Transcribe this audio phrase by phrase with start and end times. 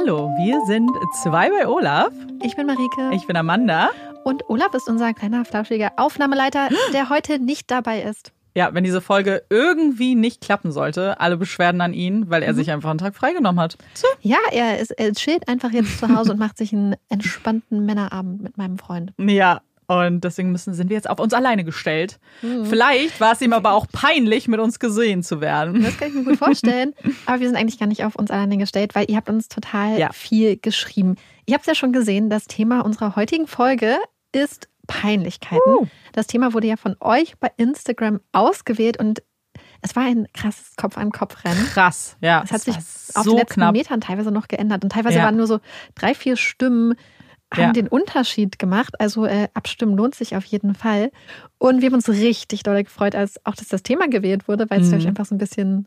[0.00, 0.92] Hallo, wir sind
[1.24, 2.12] zwei bei Olaf.
[2.44, 3.10] Ich bin Marike.
[3.10, 3.90] Ich bin Amanda.
[4.22, 8.30] Und Olaf ist unser kleiner flauschiger Aufnahmeleiter, der heute nicht dabei ist.
[8.54, 12.56] Ja, wenn diese Folge irgendwie nicht klappen sollte, alle Beschwerden an ihn, weil er mhm.
[12.58, 13.76] sich einfach einen Tag freigenommen hat.
[13.94, 14.06] So.
[14.20, 18.40] Ja, er, ist, er chillt einfach jetzt zu Hause und macht sich einen entspannten Männerabend
[18.40, 19.12] mit meinem Freund.
[19.18, 22.20] Ja, und deswegen müssen, sind wir jetzt auf uns alleine gestellt.
[22.42, 22.66] Mhm.
[22.66, 25.82] Vielleicht war es ihm aber auch peinlich, mit uns gesehen zu werden.
[25.82, 26.94] Das kann ich mir gut vorstellen.
[27.26, 29.98] aber wir sind eigentlich gar nicht auf uns alleine gestellt, weil ihr habt uns total
[29.98, 30.12] ja.
[30.12, 31.16] viel geschrieben.
[31.46, 33.96] Ihr habt es ja schon gesehen, das Thema unserer heutigen Folge
[34.32, 35.62] ist Peinlichkeiten.
[35.66, 35.86] Uh.
[36.12, 39.22] Das Thema wurde ja von euch bei Instagram ausgewählt und
[39.80, 41.64] es war ein krasses Kopf-an-Kopf-Rennen.
[41.72, 42.42] Krass, ja.
[42.44, 43.72] Es hat sich auf so den letzten knapp.
[43.72, 45.24] Metern teilweise noch geändert und teilweise ja.
[45.24, 45.60] waren nur so
[45.94, 46.94] drei, vier Stimmen
[47.52, 47.72] haben ja.
[47.72, 49.00] den Unterschied gemacht.
[49.00, 51.10] Also äh, abstimmen lohnt sich auf jeden Fall.
[51.58, 54.80] Und wir haben uns richtig doll gefreut, als auch dass das Thema gewählt wurde, weil
[54.82, 55.06] es mhm.
[55.06, 55.86] einfach so ein bisschen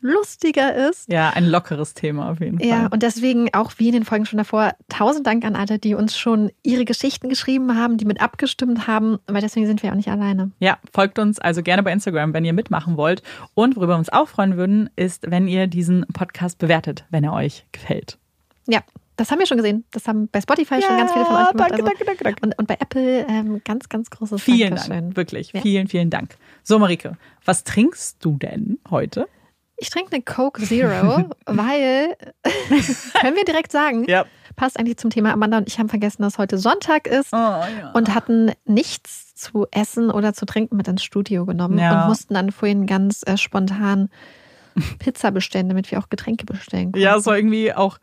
[0.00, 1.10] lustiger ist.
[1.12, 2.68] Ja, ein lockeres Thema auf jeden Fall.
[2.68, 5.94] Ja, und deswegen auch wie in den Folgen schon davor, tausend Dank an alle, die
[5.94, 9.96] uns schon ihre Geschichten geschrieben haben, die mit abgestimmt haben, weil deswegen sind wir auch
[9.96, 10.50] nicht alleine.
[10.58, 13.22] Ja, folgt uns also gerne bei Instagram, wenn ihr mitmachen wollt.
[13.54, 17.32] Und worüber wir uns auch freuen würden, ist, wenn ihr diesen Podcast bewertet, wenn er
[17.32, 18.18] euch gefällt.
[18.66, 18.80] Ja,
[19.20, 19.84] das haben wir schon gesehen.
[19.90, 21.70] Das haben bei Spotify ja, schon ganz viele von euch gemacht.
[21.70, 22.42] Danke, also, danke, danke, danke.
[22.42, 25.04] Und, und bei Apple ähm, ganz, ganz großes Vielen Dankeschön.
[25.04, 25.52] Dank, wirklich.
[25.52, 25.60] Ja.
[25.60, 26.36] Vielen, vielen Dank.
[26.62, 29.28] So, Marike, was trinkst du denn heute?
[29.76, 32.16] Ich trinke eine Coke Zero, weil,
[33.20, 34.24] können wir direkt sagen, ja.
[34.56, 35.34] passt eigentlich zum Thema.
[35.34, 37.90] Amanda und ich haben vergessen, dass heute Sonntag ist oh, ja.
[37.92, 42.52] und hatten nichts zu essen oder zu trinken mit ins Studio genommen und mussten dann
[42.52, 44.08] vorhin ganz äh, spontan
[44.98, 47.00] Pizza bestellen, damit wir auch Getränke bestellen konnten.
[47.00, 47.98] Ja, es war irgendwie auch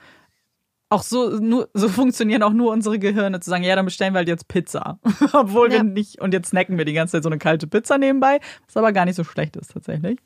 [0.89, 4.19] auch so, nur, so funktionieren auch nur unsere Gehirne, zu sagen, ja, dann bestellen wir
[4.19, 4.99] halt jetzt Pizza.
[5.33, 5.77] Obwohl ja.
[5.77, 8.77] wir nicht, und jetzt snacken wir die ganze Zeit so eine kalte Pizza nebenbei, was
[8.77, 10.19] aber gar nicht so schlecht ist tatsächlich.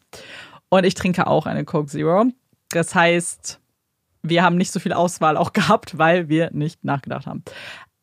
[0.69, 2.25] Und ich trinke auch eine Coke Zero.
[2.69, 3.59] Das heißt,
[4.23, 7.43] wir haben nicht so viel Auswahl auch gehabt, weil wir nicht nachgedacht haben.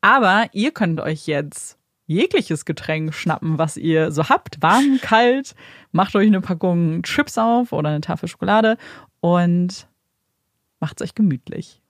[0.01, 4.61] Aber ihr könnt euch jetzt jegliches Getränk schnappen, was ihr so habt.
[4.63, 5.55] Warm, kalt.
[5.93, 8.79] Macht euch eine Packung Chips auf oder eine Tafel Schokolade
[9.21, 9.87] und
[10.81, 11.81] macht es euch gemütlich.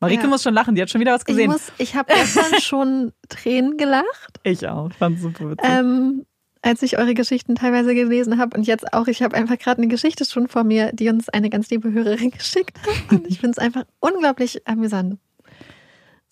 [0.00, 0.28] Marike ja.
[0.28, 1.54] muss schon lachen, die hat schon wieder was gesehen.
[1.78, 4.40] Ich, ich habe gestern schon Tränen gelacht.
[4.42, 5.70] Ich auch, fand super witzig.
[5.70, 6.26] Ähm,
[6.62, 9.88] als ich eure Geschichten teilweise gelesen habe und jetzt auch, ich habe einfach gerade eine
[9.88, 13.12] Geschichte schon vor mir, die uns eine ganz liebe Hörerin geschickt hat.
[13.12, 15.18] Und ich finde es einfach unglaublich amüsant.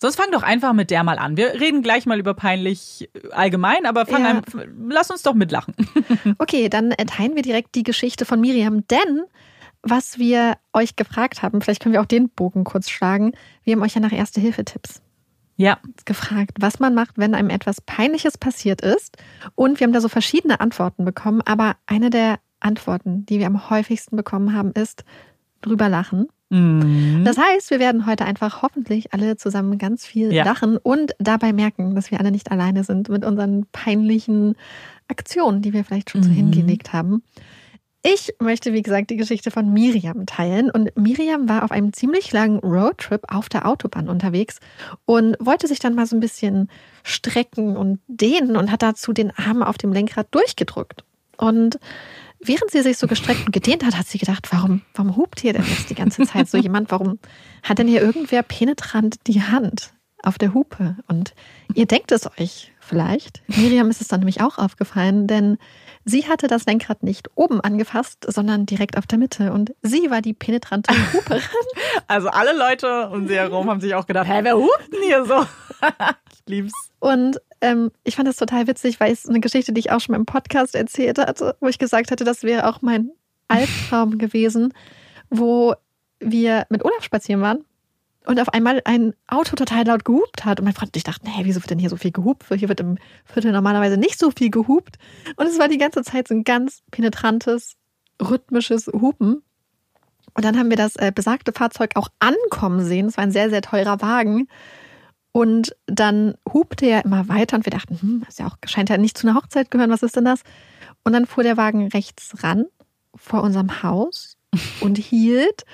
[0.01, 1.37] Sonst fang doch einfach mit der mal an.
[1.37, 4.29] Wir reden gleich mal über peinlich allgemein, aber fang ja.
[4.31, 4.43] an,
[4.89, 5.73] lass uns doch mitlachen.
[6.37, 9.23] Okay, dann teilen wir direkt die Geschichte von Miriam, denn
[9.85, 13.33] was wir euch gefragt haben, vielleicht können wir auch den Bogen kurz schlagen.
[13.63, 15.01] Wir haben euch ja nach Erste-Hilfe-Tipps
[15.57, 15.77] ja.
[16.05, 19.17] gefragt, was man macht, wenn einem etwas Peinliches passiert ist.
[19.55, 21.41] Und wir haben da so verschiedene Antworten bekommen.
[21.45, 25.05] Aber eine der Antworten, die wir am häufigsten bekommen haben, ist
[25.61, 26.27] drüber lachen.
[26.49, 27.23] Mhm.
[27.23, 30.43] Das heißt, wir werden heute einfach hoffentlich alle zusammen ganz viel ja.
[30.43, 34.55] lachen und dabei merken, dass wir alle nicht alleine sind mit unseren peinlichen
[35.07, 36.35] Aktionen, die wir vielleicht schon so mhm.
[36.35, 37.23] hingelegt haben.
[38.07, 40.69] Ich möchte, wie gesagt, die Geschichte von Miriam teilen.
[40.69, 44.59] Und Miriam war auf einem ziemlich langen Roadtrip auf der Autobahn unterwegs
[45.05, 46.69] und wollte sich dann mal so ein bisschen
[47.01, 51.03] strecken und dehnen und hat dazu den Arm auf dem Lenkrad durchgedrückt.
[51.37, 51.79] Und
[52.39, 55.53] während sie sich so gestreckt und gedehnt hat, hat sie gedacht, warum, warum hupt hier
[55.53, 56.91] denn jetzt die ganze Zeit so jemand?
[56.91, 57.17] Warum
[57.63, 60.95] hat denn hier irgendwer penetrant die Hand auf der Hupe?
[61.07, 61.33] Und
[61.73, 63.41] ihr denkt es euch vielleicht.
[63.47, 65.57] Miriam ist es dann nämlich auch aufgefallen, denn
[66.07, 69.51] Sie hatte das Lenkrad nicht oben angefasst, sondern direkt auf der Mitte.
[69.51, 71.41] Und sie war die penetrante Huperin.
[72.07, 75.25] Also alle Leute um sie herum haben sich auch gedacht, hä, wer hupt denn hier
[75.25, 75.43] so?
[76.31, 76.73] ich lieb's.
[76.99, 80.13] Und ähm, ich fand das total witzig, weil es eine Geschichte, die ich auch schon
[80.13, 83.09] im Podcast erzählt hatte, wo ich gesagt hatte, das wäre auch mein
[83.47, 84.73] Albtraum gewesen,
[85.31, 85.73] wo
[86.19, 87.65] wir mit Olaf spazieren waren
[88.25, 90.59] und auf einmal ein Auto total laut gehupt hat.
[90.59, 92.45] Und mein Freund und ich dachten, hey, wieso wird denn hier so viel gehupt?
[92.53, 94.97] Hier wird im Viertel normalerweise nicht so viel gehupt.
[95.35, 97.75] Und es war die ganze Zeit so ein ganz penetrantes,
[98.21, 99.43] rhythmisches Hupen.
[100.33, 103.07] Und dann haben wir das äh, besagte Fahrzeug auch ankommen sehen.
[103.07, 104.47] Es war ein sehr, sehr teurer Wagen.
[105.31, 108.97] Und dann hupte er immer weiter und wir dachten, hm, das ja auch, scheint ja
[108.97, 110.41] nicht zu einer Hochzeit gehören, was ist denn das?
[111.03, 112.65] Und dann fuhr der Wagen rechts ran
[113.15, 114.37] vor unserem Haus
[114.81, 115.65] und hielt.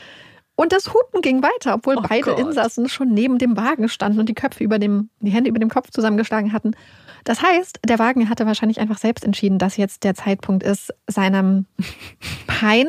[0.62, 2.40] Und das Hupen ging weiter, obwohl oh beide Gott.
[2.40, 5.72] Insassen schon neben dem Wagen standen und die Köpfe über dem, die Hände über dem
[5.72, 6.76] Kopf zusammengeschlagen hatten.
[7.24, 11.66] Das heißt, der Wagen hatte wahrscheinlich einfach selbst entschieden, dass jetzt der Zeitpunkt ist, seinem
[12.46, 12.86] Pein,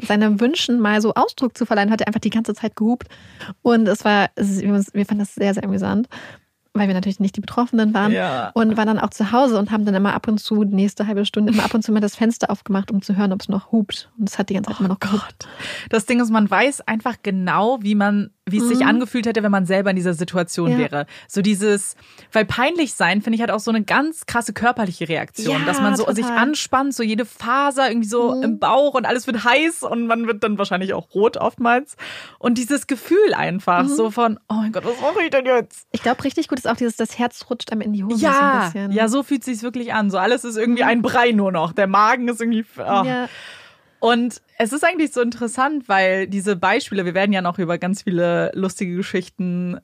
[0.00, 3.08] seinem Wünschen mal so Ausdruck zu verleihen, hat er einfach die ganze Zeit gehupt.
[3.62, 6.06] Und es war, wir fanden das sehr, sehr amüsant
[6.72, 8.50] weil wir natürlich nicht die Betroffenen waren ja.
[8.54, 11.06] und waren dann auch zu Hause und haben dann immer ab und zu die nächste
[11.06, 13.48] halbe Stunde immer ab und zu mal das Fenster aufgemacht, um zu hören, ob es
[13.48, 14.10] noch hupt.
[14.18, 15.48] Und es hat die ganze Zeit oh immer noch gehupt.
[15.88, 19.50] Das Ding ist, man weiß einfach genau, wie man wie es sich angefühlt hätte, wenn
[19.50, 20.78] man selber in dieser Situation Ja.
[20.78, 21.06] wäre.
[21.28, 21.96] So dieses,
[22.32, 25.80] weil peinlich sein, finde ich, hat auch so eine ganz krasse körperliche Reaktion, Ja, dass
[25.80, 26.14] man so total.
[26.16, 28.42] sich anspannt, so jede Faser irgendwie so Mhm.
[28.42, 31.96] im Bauch und alles wird heiß und man wird dann wahrscheinlich auch rot oftmals.
[32.38, 33.88] Und dieses Gefühl einfach Mhm.
[33.88, 35.86] so von, oh mein Gott, was mache ich denn jetzt?
[35.92, 38.26] Ich glaube, richtig gut ist auch dieses, das Herz rutscht einem in die Hose so
[38.26, 38.92] ein Ja, bisschen.
[38.92, 40.10] ja, so fühlt sich's wirklich an.
[40.10, 41.72] So alles ist irgendwie ein Brei nur noch.
[41.72, 42.64] Der Magen ist irgendwie.
[42.78, 42.82] Oh.
[43.04, 43.28] Ja.
[44.00, 48.02] Und es ist eigentlich so interessant, weil diese Beispiele, wir werden ja noch über ganz
[48.02, 49.78] viele lustige Geschichten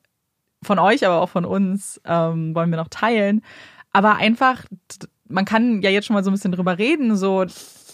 [0.63, 3.43] von euch, aber auch von uns, ähm, wollen wir noch teilen.
[3.93, 4.65] Aber einfach,
[5.29, 7.45] man kann ja jetzt schon mal so ein bisschen drüber reden, so,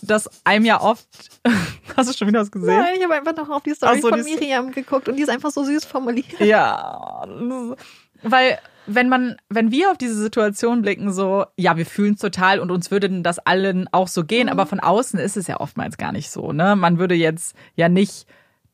[0.03, 1.07] dass einem ja oft.
[1.97, 2.77] Hast du schon wieder was gesehen?
[2.79, 5.23] Nein, ich habe einfach noch auf die Story so, von die- Miriam geguckt und die
[5.23, 6.41] ist einfach so süß formuliert.
[6.41, 7.25] Ja,
[8.23, 12.59] weil wenn man, wenn wir auf diese Situation blicken, so, ja, wir fühlen es total
[12.59, 15.99] und uns würde das allen auch so gehen, aber von außen ist es ja oftmals
[15.99, 16.75] gar nicht so, ne?
[16.75, 18.27] Man würde jetzt ja nicht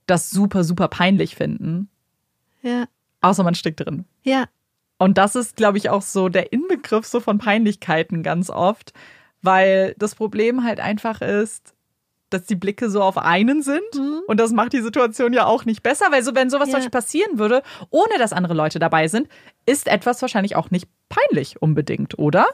[0.07, 1.91] das super, super peinlich finden,
[2.63, 2.87] Ja,
[3.21, 4.07] außer man steckt drin.
[4.23, 4.47] ja,
[4.97, 8.95] Und das ist, glaube ich, auch so der Inbegriff so von Peinlichkeiten ganz oft,
[9.43, 11.75] weil das Problem halt einfach ist,
[12.31, 13.81] dass die Blicke so auf einen sind
[14.27, 16.73] und das macht die Situation ja auch nicht besser, weil so wenn sowas Ja.
[16.73, 19.29] zum Beispiel passieren würde, ohne dass andere Leute dabei sind,
[19.67, 22.47] ist etwas wahrscheinlich auch nicht peinlich unbedingt, oder?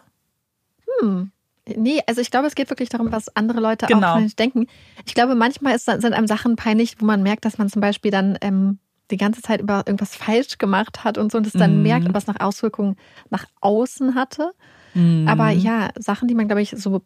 [1.66, 4.06] Nee, also ich glaube, es geht wirklich darum, was andere Leute Genau.
[4.08, 4.66] auch von denken.
[5.06, 8.10] Ich glaube, manchmal ist, sind einem Sachen peinlich, wo man merkt, dass man zum Beispiel
[8.10, 8.78] dann ähm,
[9.10, 11.82] die ganze Zeit über irgendwas falsch gemacht hat und so und es dann Mhm.
[11.82, 12.96] merkt, was nach Auswirkungen
[13.30, 14.52] nach außen hatte.
[14.94, 15.26] Mhm.
[15.26, 17.02] Aber ja, Sachen, die man, glaube ich, so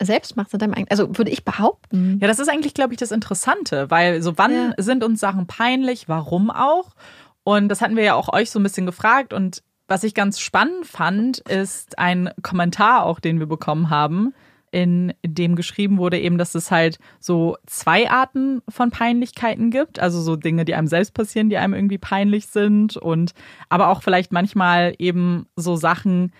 [0.00, 2.18] selbst macht, sind einem eigentlich, also würde ich behaupten.
[2.20, 4.72] Ja, das ist eigentlich, glaube ich, das Interessante, weil so wann Ja.
[4.78, 6.90] sind uns Sachen peinlich, warum auch?
[7.44, 9.32] Und das hatten wir ja auch euch so ein bisschen gefragt.
[9.32, 14.34] Und was ich ganz spannend fand, ist ein Kommentar auch, den wir bekommen haben,
[14.72, 19.98] in dem geschrieben wurde eben, dass es halt so zwei Arten von Peinlichkeiten gibt.
[19.98, 22.96] Also so Dinge, die einem selbst passieren, die einem irgendwie peinlich sind.
[22.96, 23.32] Und
[23.68, 26.32] aber auch vielleicht manchmal eben so Sachen,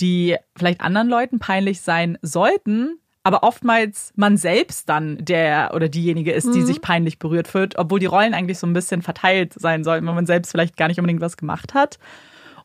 [0.00, 6.30] die vielleicht anderen Leuten peinlich sein sollten, aber oftmals man selbst dann der oder diejenige
[6.30, 9.82] ist, die sich peinlich berührt wird, obwohl die Rollen eigentlich so ein bisschen verteilt sein
[9.82, 11.98] sollten, weil man selbst vielleicht gar nicht unbedingt was gemacht hat.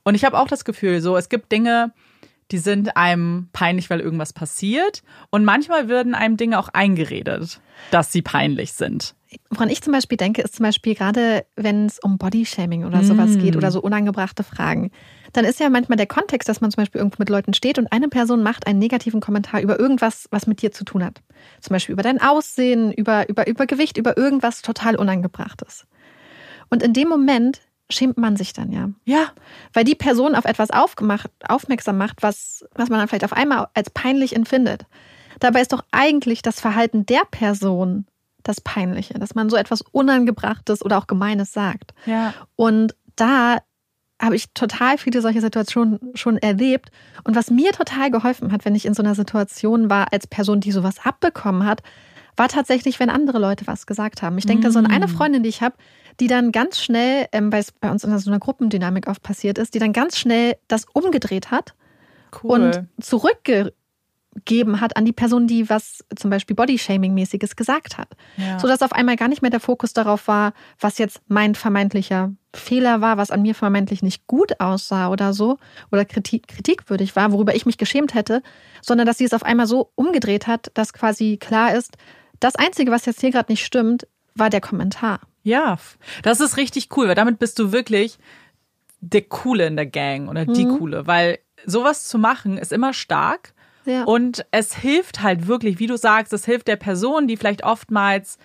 [0.03, 1.93] Und ich habe auch das Gefühl, so es gibt Dinge,
[2.51, 5.01] die sind einem peinlich, weil irgendwas passiert.
[5.31, 7.59] Und manchmal werden einem Dinge auch eingeredet,
[7.89, 9.15] dass sie peinlich sind.
[9.49, 13.39] Woran ich zum Beispiel denke, ist zum Beispiel gerade, wenn es um Bodyshaming oder sowas
[13.39, 14.91] geht oder so unangebrachte Fragen,
[15.33, 17.91] dann ist ja manchmal der Kontext, dass man zum Beispiel irgendwo mit Leuten steht und
[17.91, 21.21] eine Person macht einen negativen Kommentar über irgendwas, was mit dir zu tun hat.
[21.61, 25.85] Zum Beispiel über dein Aussehen, über, über, über Gewicht, über irgendwas total Unangebrachtes.
[26.69, 28.89] Und in dem Moment schämt man sich dann ja.
[29.05, 29.31] Ja,
[29.73, 33.67] Weil die Person auf etwas aufgemacht, aufmerksam macht, was, was man dann vielleicht auf einmal
[33.73, 34.85] als peinlich empfindet.
[35.39, 38.05] Dabei ist doch eigentlich das Verhalten der Person
[38.43, 41.93] das Peinliche, dass man so etwas Unangebrachtes oder auch Gemeines sagt.
[42.05, 42.33] ja.
[42.55, 43.57] Und da
[44.21, 46.91] habe ich total viele solche Situationen schon erlebt.
[47.23, 50.62] Und was mir total geholfen hat, wenn ich in so einer Situation war, als Person,
[50.62, 51.81] die sowas abbekommen hat,
[52.38, 54.38] war tatsächlich, wenn andere Leute was gesagt haben.
[54.38, 55.75] Ich denke da so an eine Freundin, die ich habe,
[56.19, 59.57] die dann ganz schnell, ähm, weil es bei uns in so einer Gruppendynamik oft passiert
[59.57, 61.74] ist, die dann ganz schnell das umgedreht hat
[62.41, 62.51] Cool.
[62.51, 68.10] und zurückgegeben hat an die Person, die was zum Beispiel Bodyshaming-mäßiges gesagt hat.
[68.38, 68.60] Ja.
[68.60, 73.00] Sodass auf einmal gar nicht mehr der Fokus darauf war, was jetzt mein vermeintlicher Fehler
[73.01, 75.58] war, was an mir vermeintlich nicht gut aussah oder so,
[75.91, 78.43] oder Kritik, kritikwürdig war, worüber ich mich geschämt hätte,
[78.81, 81.96] sondern dass sie es auf einmal so umgedreht hat, dass quasi klar ist,
[82.39, 85.22] das Einzige, was jetzt hier gerade nicht stimmt, war der Kommentar.
[85.43, 85.77] Ja,
[86.24, 88.17] das ist richtig cool, weil damit bist du wirklich
[89.00, 90.77] der Coole in der Gang oder die Mhm.
[90.77, 93.53] Coole, weil sowas zu machen ist immer stark
[93.86, 94.03] Ja.
[94.03, 98.38] und es hilft halt wirklich, wie du sagst, es hilft der Person, die vielleicht oftmals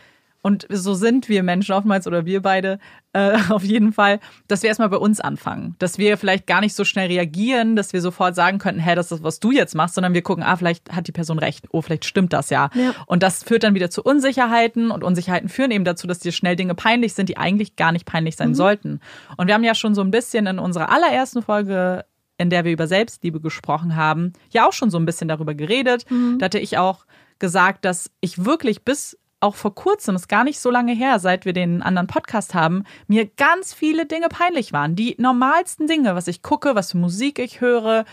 [0.47, 2.79] und so sind wir Menschen oftmals oder wir beide
[3.13, 5.75] äh, auf jeden Fall, dass wir erstmal bei uns anfangen.
[5.81, 9.11] Dass wir vielleicht gar nicht so schnell reagieren, dass wir sofort sagen könnten, hä, das
[9.11, 11.83] ist, was du jetzt machst, sondern wir gucken, ah, vielleicht hat die Person recht, oh,
[11.83, 12.71] vielleicht stimmt das ja.
[12.75, 12.95] Ja.
[13.07, 16.55] Und das führt dann wieder zu Unsicherheiten und Unsicherheiten führen eben dazu, dass dir schnell
[16.55, 19.01] Dinge peinlich sind, die eigentlich gar nicht peinlich sein sollten.
[19.37, 22.05] Und wir haben ja schon so ein bisschen in unserer allerersten Folge
[22.39, 26.05] in der wir über Selbstliebe gesprochen haben, ja auch schon so ein bisschen darüber geredet.
[26.39, 27.07] Da hatte ich auch
[27.39, 31.45] gesagt, dass ich wirklich bis auch vor kurzem, ist gar nicht so lange her, seit
[31.45, 34.97] wir den anderen Podcast haben, mir ganz viele Dinge peinlich waren.
[34.97, 38.05] Die normalsten Dinge, was ich gucke, was für Musik ich höre,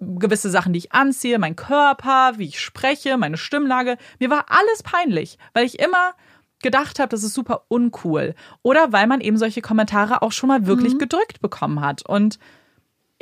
[0.00, 3.98] gewisse Sachen, die ich anziehe, mein Körper, wie ich spreche, meine Stimmlage.
[4.18, 6.14] Mir war alles peinlich, weil ich immer
[6.62, 8.34] gedacht habe, das ist super uncool.
[8.62, 12.02] Oder weil man eben solche Kommentare auch schon mal wirklich gedrückt bekommen hat.
[12.02, 12.38] Und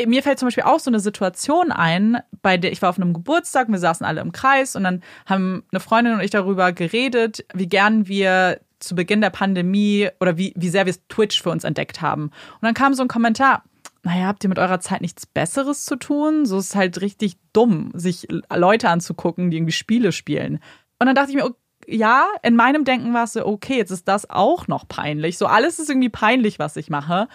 [0.05, 3.15] mir fällt zum Beispiel auch so eine Situation ein, bei der ich war auf einem
[3.15, 7.47] Geburtstag, wir saßen alle im Kreis und dann haben eine Freundin und ich darüber geredet,
[7.55, 11.65] wie gern wir zu Beginn der Pandemie oder wie, wie sehr wir Twitch für uns
[11.65, 12.25] entdeckt haben.
[12.25, 13.65] Und dann kam so ein Kommentar,
[14.03, 16.47] naja, habt ihr mit eurer Zeit nichts Besseres zu tun?
[16.47, 20.61] So ist es halt richtig dumm, sich Leute anzugucken, die irgendwie Spiele spielen.
[20.99, 21.51] Und dann dachte ich mir,
[21.87, 25.39] ja, in meinem Denken war es so, okay, jetzt ist das auch noch peinlich.
[25.39, 27.29] So alles ist irgendwie peinlich, was ich mache.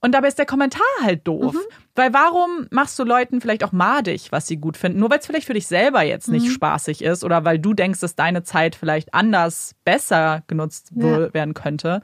[0.00, 1.54] Und dabei ist der Kommentar halt doof.
[1.54, 1.60] Mhm.
[1.94, 5.00] Weil warum machst du Leuten vielleicht auch madig, was sie gut finden?
[5.00, 6.50] Nur weil es vielleicht für dich selber jetzt nicht mhm.
[6.50, 11.32] spaßig ist oder weil du denkst, dass deine Zeit vielleicht anders, besser genutzt ja.
[11.32, 12.02] werden könnte.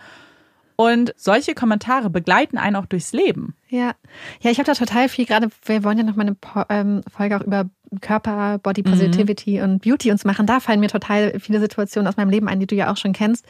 [0.77, 3.55] Und solche Kommentare begleiten einen auch durchs Leben.
[3.69, 3.93] Ja,
[4.41, 6.37] ja, ich habe da total viel, gerade wir wollen ja noch mal eine
[6.71, 7.67] ähm, Folge auch über
[8.01, 9.65] Körper, Body Positivity mhm.
[9.65, 10.47] und Beauty uns machen.
[10.47, 13.13] Da fallen mir total viele Situationen aus meinem Leben ein, die du ja auch schon
[13.13, 13.47] kennst.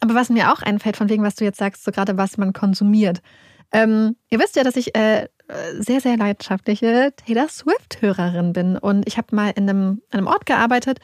[0.00, 2.52] Aber was mir auch einfällt, von wegen, was du jetzt sagst, so gerade was man
[2.52, 3.22] konsumiert.
[3.72, 5.28] Ähm, ihr wisst ja, dass ich äh,
[5.78, 8.76] sehr, sehr leidenschaftliche Taylor Swift-Hörerin bin.
[8.76, 10.98] Und ich habe mal in einem, einem Ort gearbeitet,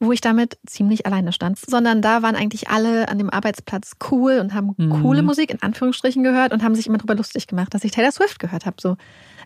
[0.00, 1.58] wo ich damit ziemlich alleine stand.
[1.58, 5.02] Sondern da waren eigentlich alle an dem Arbeitsplatz cool und haben mhm.
[5.02, 8.12] coole Musik in Anführungsstrichen gehört und haben sich immer darüber lustig gemacht, dass ich Taylor
[8.12, 8.76] Swift gehört habe.
[8.80, 8.96] So,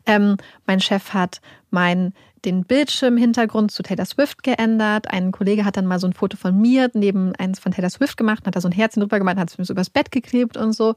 [0.07, 2.13] ähm, mein Chef hat mein
[2.45, 5.11] den Bildschirmhintergrund zu Taylor Swift geändert.
[5.11, 8.17] Ein Kollege hat dann mal so ein Foto von mir neben eins von Taylor Swift
[8.17, 10.57] gemacht, hat da so ein Herzchen drüber gemacht, hat es mir so übers Bett geklebt
[10.57, 10.95] und so.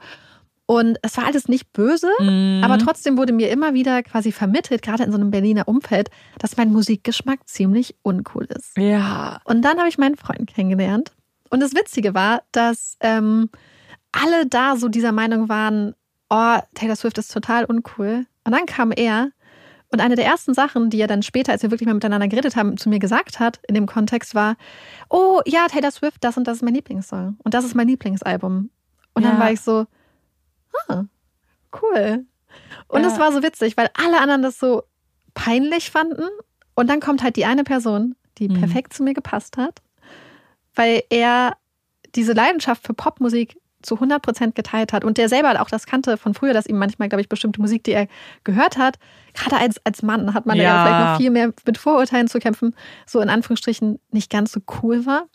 [0.70, 2.62] Und es war alles nicht böse, mhm.
[2.64, 6.58] aber trotzdem wurde mir immer wieder quasi vermittelt, gerade in so einem Berliner Umfeld, dass
[6.58, 8.78] mein Musikgeschmack ziemlich uncool ist.
[8.78, 9.42] Ja.
[9.46, 11.12] Und dann habe ich meinen Freund kennengelernt.
[11.50, 13.50] Und das Witzige war, dass ähm,
[14.12, 15.96] alle da so dieser Meinung waren,
[16.30, 18.28] oh, Taylor Swift ist total uncool.
[18.44, 19.32] Und dann kam er
[19.92, 22.56] und eine der ersten Sachen, die er dann später, als wir wirklich mal miteinander geredet
[22.56, 24.56] haben, zu mir gesagt hat, in dem Kontext war,
[25.10, 27.40] oh ja, Taylor Swift, das und das ist mein Lieblingssong.
[27.44, 28.70] Und das ist mein Lieblingsalbum.
[29.16, 29.32] Und ja.
[29.32, 29.88] dann war ich so,
[30.88, 31.04] ah,
[31.82, 32.26] cool.
[32.88, 33.20] Und es ja.
[33.20, 34.84] war so witzig, weil alle anderen das so
[35.34, 36.28] peinlich fanden.
[36.76, 38.60] Und dann kommt halt die eine Person, die mhm.
[38.60, 39.82] perfekt zu mir gepasst hat,
[40.76, 41.58] weil er
[42.16, 46.18] diese Leidenschaft für Popmusik zu 100 Prozent geteilt hat und der selber auch das kannte
[46.18, 48.08] von früher, dass ihm manchmal, glaube ich, bestimmte Musik, die er
[48.44, 49.00] gehört hat,
[49.34, 50.64] gerade als, als Mann hat man ja.
[50.64, 54.60] ja vielleicht noch viel mehr mit Vorurteilen zu kämpfen, so in Anführungsstrichen nicht ganz so
[54.82, 55.28] cool war.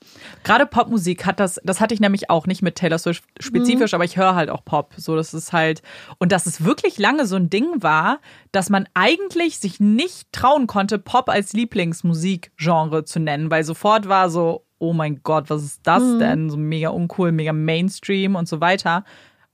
[0.43, 3.97] Gerade Popmusik hat das, das hatte ich nämlich auch nicht mit Taylor Swift spezifisch, mhm.
[3.97, 4.95] aber ich höre halt auch Pop.
[4.97, 5.83] So, das ist halt,
[6.19, 8.19] und dass es wirklich lange so ein Ding war,
[8.53, 14.31] dass man eigentlich sich nicht trauen konnte, Pop als Lieblingsmusikgenre zu nennen, weil sofort war
[14.31, 16.19] so, oh mein Gott, was ist das mhm.
[16.19, 16.51] denn?
[16.51, 19.05] So mega uncool, mega Mainstream und so weiter.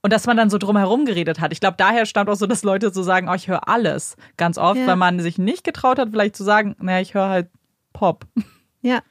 [0.03, 1.53] Und dass man dann so drumherum geredet hat.
[1.53, 4.15] Ich glaube, daher stammt auch so, dass Leute so sagen, oh, ich höre alles.
[4.35, 4.87] Ganz oft, ja.
[4.87, 7.49] weil man sich nicht getraut hat, vielleicht zu sagen, naja, ich höre halt
[7.93, 8.25] Pop.
[8.83, 9.01] Ja.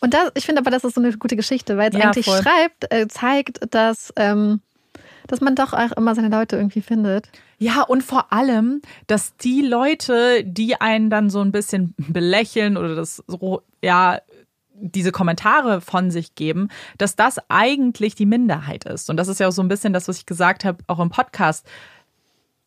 [0.00, 2.24] Und das, ich finde aber, das ist so eine gute Geschichte, weil es ja, eigentlich
[2.24, 2.42] voll.
[2.42, 4.62] schreibt, äh, zeigt, dass, ähm,
[5.26, 7.28] dass man doch auch immer seine Leute irgendwie findet.
[7.58, 12.94] Ja, und vor allem, dass die Leute, die einen dann so ein bisschen belächeln oder
[12.94, 14.20] das so, ja,
[14.80, 16.68] diese Kommentare von sich geben,
[16.98, 19.10] dass das eigentlich die Minderheit ist.
[19.10, 21.10] Und das ist ja auch so ein bisschen das, was ich gesagt habe, auch im
[21.10, 21.66] Podcast.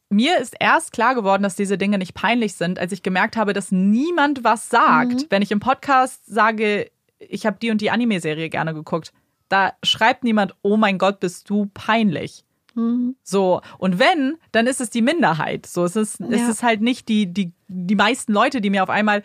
[0.10, 3.54] Mir ist erst klar geworden, dass diese Dinge nicht peinlich sind, als ich gemerkt habe,
[3.54, 5.14] dass niemand was sagt.
[5.14, 5.26] Mhm.
[5.30, 9.12] Wenn ich im Podcast sage, ich habe die und die Anime-Serie gerne geguckt,
[9.50, 12.44] da schreibt niemand, oh mein Gott, bist du peinlich.
[12.76, 13.16] Mhm.
[13.24, 15.66] So, und wenn, dann ist es die Minderheit.
[15.66, 16.28] So, es ist, ja.
[16.30, 19.24] es ist halt nicht die, die, die meisten Leute, die mir auf einmal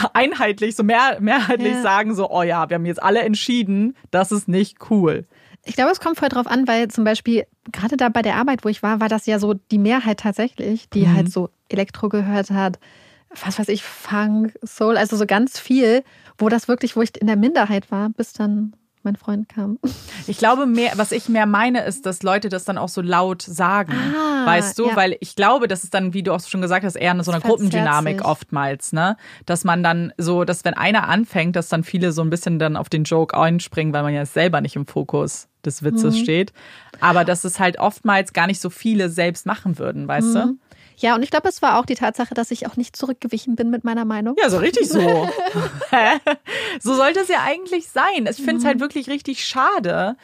[0.12, 1.82] einheitlich, so mehr, mehrheitlich ja.
[1.82, 5.26] sagen, so, oh ja, wir haben jetzt alle entschieden, das ist nicht cool.
[5.64, 8.64] Ich glaube, es kommt voll drauf an, weil zum Beispiel gerade da bei der Arbeit,
[8.64, 11.14] wo ich war, war das ja so die Mehrheit tatsächlich, die mhm.
[11.14, 12.78] halt so Elektro gehört hat,
[13.42, 16.02] was weiß ich, Funk, Soul, also so ganz viel,
[16.36, 19.78] wo das wirklich, wo ich in der Minderheit war, bis dann mein Freund kam.
[20.26, 23.42] Ich glaube, mehr, was ich mehr meine, ist, dass Leute das dann auch so laut
[23.42, 23.92] sagen.
[23.92, 24.88] Ah, weißt du?
[24.88, 24.96] Ja.
[24.96, 27.40] Weil ich glaube, das ist dann, wie du auch schon gesagt hast, eher so eine
[27.40, 28.26] Gruppendynamik sich.
[28.26, 29.16] oftmals, ne?
[29.46, 32.76] Dass man dann so, dass wenn einer anfängt, dass dann viele so ein bisschen dann
[32.76, 36.22] auf den Joke einspringen, weil man ja selber nicht im Fokus des Witzes mhm.
[36.22, 36.52] steht.
[37.00, 40.34] Aber dass es halt oftmals gar nicht so viele selbst machen würden, weißt mhm.
[40.34, 40.58] du?
[41.02, 43.70] Ja, und ich glaube, es war auch die Tatsache, dass ich auch nicht zurückgewichen bin
[43.70, 44.36] mit meiner Meinung.
[44.40, 45.00] Ja, so richtig so.
[46.80, 48.28] so sollte es ja eigentlich sein.
[48.30, 48.68] Ich finde es mhm.
[48.68, 50.16] halt wirklich richtig schade,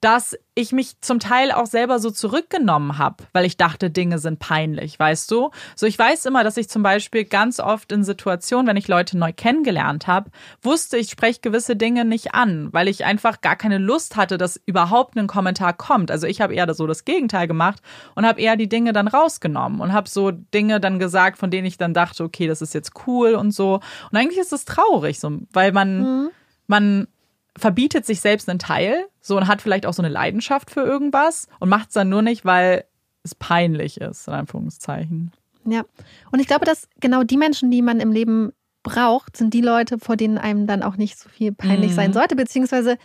[0.00, 4.38] dass ich mich zum Teil auch selber so zurückgenommen habe, weil ich dachte, Dinge sind
[4.38, 5.50] peinlich, weißt du?
[5.74, 9.18] So, ich weiß immer, dass ich zum Beispiel ganz oft in Situationen, wenn ich Leute
[9.18, 10.30] neu kennengelernt habe,
[10.62, 14.60] wusste, ich spreche gewisse Dinge nicht an, weil ich einfach gar keine Lust hatte, dass
[14.66, 16.10] überhaupt ein Kommentar kommt.
[16.10, 17.80] Also ich habe eher so das Gegenteil gemacht
[18.14, 21.66] und habe eher die Dinge dann rausgenommen und habe so Dinge dann gesagt, von denen
[21.66, 23.80] ich dann dachte, okay, das ist jetzt cool und so.
[24.10, 26.30] Und eigentlich ist es traurig, so, weil man, mhm.
[26.68, 27.08] man
[27.58, 31.48] verbietet sich selbst einen Teil so und hat vielleicht auch so eine Leidenschaft für irgendwas
[31.60, 32.84] und macht es dann nur nicht, weil
[33.22, 35.32] es peinlich ist, in Anführungszeichen.
[35.64, 35.84] Ja.
[36.32, 39.98] Und ich glaube, dass genau die Menschen, die man im Leben braucht, sind die Leute,
[39.98, 41.96] vor denen einem dann auch nicht so viel peinlich mhm.
[41.96, 42.96] sein sollte, beziehungsweise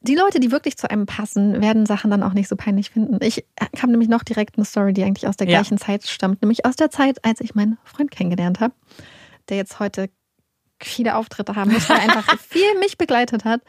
[0.00, 3.18] die Leute, die wirklich zu einem passen, werden Sachen dann auch nicht so peinlich finden.
[3.22, 3.44] Ich
[3.80, 5.58] habe nämlich noch direkt eine Story, die eigentlich aus der Ja.
[5.58, 8.74] gleichen Zeit stammt, nämlich aus der Zeit, als ich meinen Freund kennengelernt habe,
[9.48, 10.08] der jetzt heute
[10.80, 13.62] viele Auftritte haben muss, weil er einfach viel mich begleitet hat.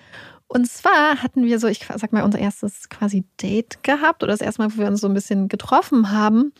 [0.47, 4.41] Und zwar hatten wir so, ich sag mal, unser erstes quasi Date gehabt oder das
[4.41, 6.53] erste Mal, wo wir uns so ein bisschen getroffen haben.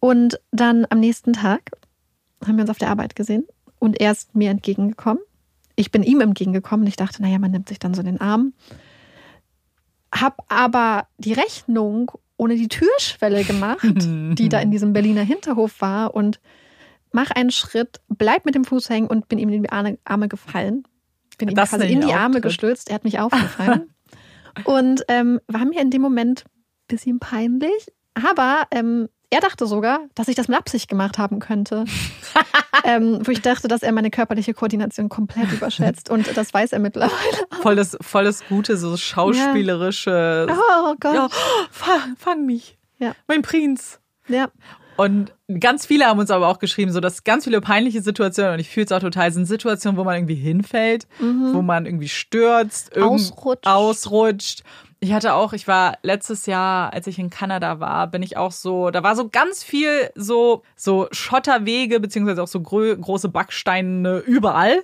[0.00, 1.70] Und dann am nächsten Tag
[2.44, 3.46] haben wir uns auf der Arbeit gesehen
[3.78, 5.22] und er ist mir entgegengekommen.
[5.76, 6.86] Ich bin ihm entgegengekommen.
[6.86, 8.54] Ich dachte, naja, man nimmt sich dann so den Arm.
[10.12, 16.14] Hab aber die Rechnung ohne die Türschwelle gemacht, die da in diesem Berliner Hinterhof war
[16.14, 16.40] und
[17.16, 20.86] mach einen Schritt, bleib mit dem Fuß hängen und bin ihm in die Arme, gefallen.
[21.38, 22.42] Bin ihm Das quasi nenne in die Arme Auftritt.
[22.42, 22.90] gestürzt.
[22.90, 23.90] Er hat mich aufgefallen.
[24.64, 27.90] und ähm, war mir in dem Moment ein bisschen peinlich.
[28.12, 31.86] Aber ähm, er dachte sogar, dass ich das mit Absicht gemacht haben könnte.
[32.84, 36.10] ähm, wo ich dachte, dass er meine körperliche Koordination komplett überschätzt.
[36.10, 37.46] Und das weiß er mittlerweile.
[37.62, 40.48] Voll das, voll das Gute, so schauspielerische.
[40.50, 41.14] Oh Gott.
[41.14, 41.28] Ja,
[41.70, 42.76] fang, fang mich.
[42.98, 43.14] Ja.
[43.26, 44.00] Mein Prinz.
[44.28, 44.50] Ja.
[44.96, 48.60] Und ganz viele haben uns aber auch geschrieben, so dass ganz viele peinliche Situationen, und
[48.60, 52.96] ich fühle es auch total, sind Situationen, wo man irgendwie hinfällt, wo man irgendwie stürzt,
[52.96, 53.02] Mhm.
[53.02, 53.66] Ausrutscht.
[53.66, 54.62] ausrutscht.
[55.00, 58.50] Ich hatte auch, ich war letztes Jahr, als ich in Kanada war, bin ich auch
[58.52, 64.18] so, da war so ganz viel so, so Schotterwege, beziehungsweise auch so grö große Backsteine
[64.20, 64.82] überall.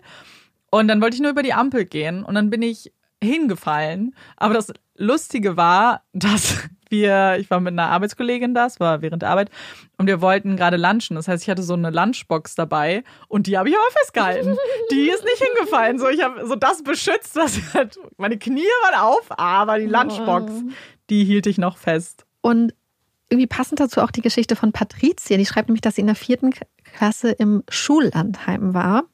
[0.70, 2.92] Und dann wollte ich nur über die Ampel gehen und dann bin ich
[3.24, 4.14] hingefallen.
[4.36, 6.58] Aber das Lustige war, dass
[6.92, 9.50] wir, ich war mit einer Arbeitskollegin da, es war während der Arbeit,
[9.98, 11.16] und wir wollten gerade lunchen.
[11.16, 14.56] Das heißt, ich hatte so eine Lunchbox dabei und die habe ich aber festgehalten.
[14.92, 15.98] Die ist nicht hingefallen.
[15.98, 20.52] So, ich habe so das beschützt, was halt, meine Knie waren auf, aber die Lunchbox,
[21.10, 22.24] die hielt ich noch fest.
[22.42, 22.74] Und
[23.30, 25.38] irgendwie passend dazu auch die Geschichte von Patricia.
[25.38, 26.52] Die schreibt nämlich, dass sie in der vierten
[26.84, 29.04] Klasse im Schullandheim war.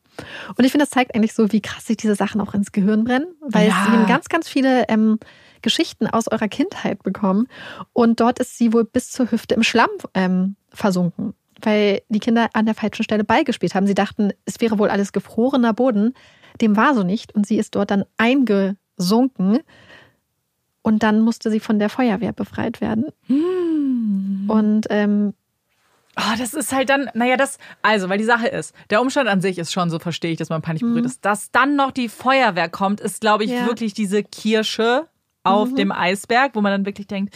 [0.57, 3.05] Und ich finde, das zeigt eigentlich so, wie krass sich diese Sachen auch ins Gehirn
[3.05, 3.75] brennen, weil Ja.
[3.85, 5.21] sie haben ganz, ganz viele ähm,
[5.63, 7.49] Geschichten aus eurer Kindheit bekommen.
[7.93, 12.49] Und dort ist sie wohl bis zur Hüfte im Schlamm ähm, versunken, weil die Kinder
[12.53, 13.87] an der falschen Stelle beigespielt haben.
[13.87, 16.15] Sie dachten, es wäre wohl alles gefrorener Boden.
[16.61, 17.35] Dem war so nicht.
[17.35, 19.61] Und sie ist dort dann eingesunken.
[20.83, 23.07] Und dann musste sie von der Feuerwehr befreit werden.
[24.49, 25.35] Und ähm,
[26.21, 29.41] Oh, das ist halt dann, naja, das, also, weil die Sache ist, der Umstand an
[29.41, 31.25] sich ist schon so, verstehe ich, dass man panisch berührt ist.
[31.25, 33.67] Dass dann noch die Feuerwehr kommt, ist, glaube ich, Ja.
[33.67, 35.07] wirklich diese Kirsche
[35.51, 37.35] auf dem Eisberg, wo man dann wirklich denkt,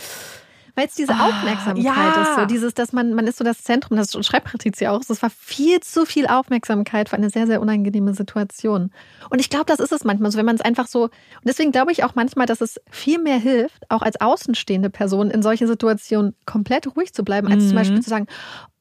[0.75, 2.23] weil es diese Ah, Aufmerksamkeit ja.
[2.23, 5.21] ist, so dieses, dass man, man ist so das Zentrum, das schreibt Patricia auch, es
[5.23, 8.91] war viel zu viel Aufmerksamkeit für eine sehr, sehr unangenehme Situation.
[9.29, 11.13] Und ich glaube, das ist es manchmal so, wenn man es einfach so, und
[11.45, 15.43] deswegen glaube ich auch manchmal, dass es viel mehr hilft, auch als außenstehende Person in
[15.43, 18.27] solchen Situationen komplett ruhig zu bleiben, als zum Beispiel zu sagen,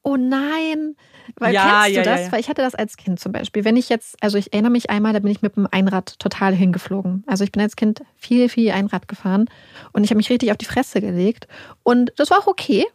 [0.02, 0.96] oh nein,
[1.36, 1.54] weil.
[1.54, 2.20] Ja, kennst du ja, das?
[2.26, 2.32] ja.
[2.32, 3.64] Weil ich hatte das als Kind zum Beispiel.
[3.64, 6.54] Wenn ich jetzt, also ich erinnere mich einmal, da bin ich mit dem Einrad total
[6.54, 7.24] hingeflogen.
[7.26, 9.46] Also ich bin als Kind viel, viel Einrad gefahren
[9.92, 11.46] und ich habe mich richtig auf die Fresse gelegt.
[11.82, 12.86] Und das war auch okay.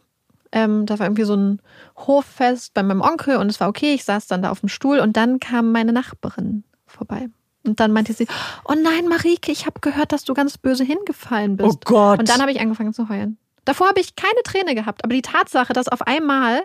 [0.50, 1.60] Ähm, da war irgendwie so ein
[1.96, 3.94] Hoffest bei meinem Onkel und es war okay.
[3.94, 7.28] Ich saß dann da auf dem Stuhl und dann kam meine Nachbarin vorbei.
[7.64, 8.26] Und dann meinte sie,
[8.64, 11.68] oh nein, Marike, ich habe gehört, dass du ganz böse hingefallen bist.
[11.68, 12.18] Oh Gott.
[12.18, 13.36] Und dann habe ich angefangen zu heulen.
[13.66, 16.62] Davor habe ich keine Träne gehabt, aber die Tatsache, dass auf einmal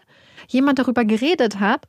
[0.47, 1.86] jemand darüber geredet hat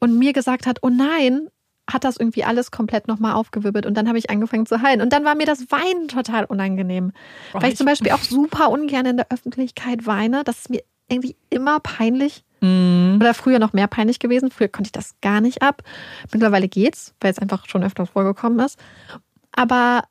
[0.00, 1.48] und mir gesagt hat, oh nein,
[1.90, 5.02] hat das irgendwie alles komplett nochmal aufgewirbelt und dann habe ich angefangen zu heulen.
[5.02, 7.12] Und dann war mir das Weinen total unangenehm.
[7.52, 10.44] Oh, weil ich ich- zum Beispiel auch super ungern in der Öffentlichkeit weine.
[10.44, 12.42] Das ist mir irgendwie immer peinlich.
[12.62, 14.50] mm, Oder früher noch mehr peinlich gewesen.
[14.50, 15.82] Früher konnte ich das gar nicht ab.
[16.32, 18.78] Mittlerweile geht's, weil es einfach schon öfter vorgekommen ist.
[19.52, 20.04] Aber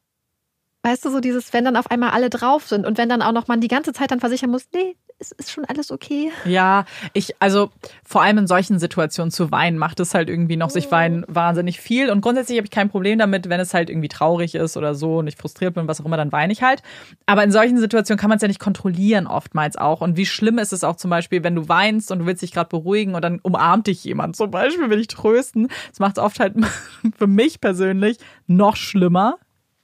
[0.84, 3.32] weißt du, so dieses, wenn dann auf einmal alle drauf sind und wenn dann auch
[3.32, 6.32] noch man die ganze Zeit dann versichern muss, nee, es ist schon alles okay.
[6.46, 7.72] Ja, ich, also
[8.04, 11.80] vor allem in solchen Situationen zu weinen, macht es halt irgendwie noch, ich weine wahnsinnig
[11.80, 14.96] viel und grundsätzlich habe ich kein Problem damit, wenn es halt irgendwie traurig ist oder
[14.96, 16.82] so und ich frustriert bin, was auch immer, dann weine ich halt.
[17.26, 20.58] Aber in solchen Situationen kann man es ja nicht kontrollieren oftmals auch und wie schlimm
[20.58, 23.24] ist es auch zum Beispiel, wenn du weinst und du willst dich gerade beruhigen und
[23.24, 25.70] dann umarmt dich jemand zum Beispiel, will ich trösten.
[25.90, 26.56] Das macht es oft halt
[27.18, 29.38] für mich persönlich noch schlimmer.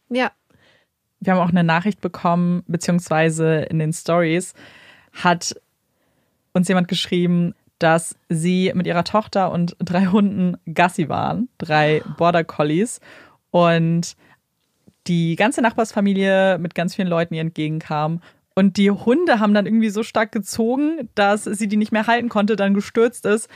[0.10, 0.32] Ja.
[1.22, 4.54] Wir haben auch eine Nachricht bekommen, beziehungsweise in den Stories
[5.14, 5.56] hat
[6.54, 12.44] uns jemand geschrieben, dass sie mit ihrer Tochter und drei Hunden Gassi waren, drei Border
[12.44, 13.00] Collies
[13.52, 14.16] und
[15.08, 18.22] die ganze Nachbarsfamilie mit ganz vielen Leuten ihr entgegenkam.
[18.54, 22.28] Und die Hunde haben dann irgendwie so stark gezogen, dass sie die nicht mehr halten
[22.28, 23.50] konnte, dann gestürzt ist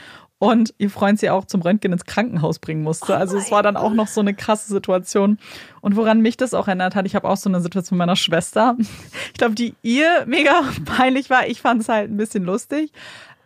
[0.44, 3.16] und ihr Freund sie auch zum Röntgen ins Krankenhaus bringen musste.
[3.16, 5.38] also es war dann auch noch so eine krasse Situation.
[5.80, 8.16] Und woran mich das auch erinnert hat, ich habe auch so eine Situation mit meiner
[8.16, 8.76] Schwester.
[9.32, 11.46] Ich glaube, die ihr mega peinlich war.
[11.46, 12.92] Ich fand es halt ein bisschen lustig.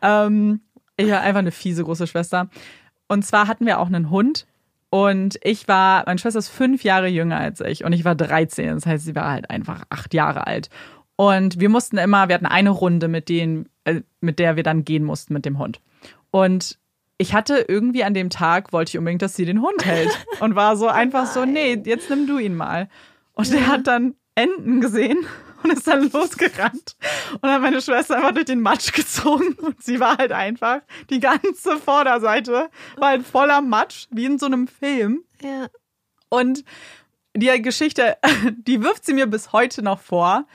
[0.03, 0.61] Ähm,
[0.97, 2.49] ich war einfach eine fiese große Schwester.
[3.07, 4.47] Und zwar hatten wir auch einen Hund
[4.91, 8.75] Und ich war, meine Schwester ist fünf Jahre jünger als ich und ich war 13.
[8.75, 10.69] Das heißt, sie war halt einfach acht Jahre alt.
[11.15, 14.85] Und wir mussten immer, wir hatten eine Runde, mit denen, äh, mit der wir dann
[14.85, 15.81] gehen mussten mit dem Hund.
[16.31, 16.79] Und
[17.19, 20.17] ich hatte irgendwie an dem Tag, wollte ich unbedingt, dass sie den Hund hält.
[20.41, 22.89] Und war so einfach so, nee, jetzt nimm du ihn mal.
[23.35, 25.27] Und der hat dann Enten gesehen
[25.63, 26.97] und ist dann losgerannt
[27.41, 31.19] und hat meine Schwester einfach durch den Matsch gezogen und sie war halt einfach, die
[31.19, 35.25] ganze Vorderseite war halt voller Matsch, wie in so einem Film.
[35.43, 35.67] Ja.
[36.29, 36.65] Und
[37.37, 38.17] die Geschichte,
[38.59, 40.47] die wirft sie mir bis heute noch vor,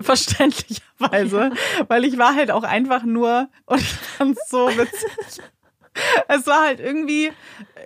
[0.00, 1.50] verständlicherweise,
[1.88, 5.42] weil ich war halt auch einfach nur und ich fand es so witzig.
[6.28, 7.30] Es war halt irgendwie,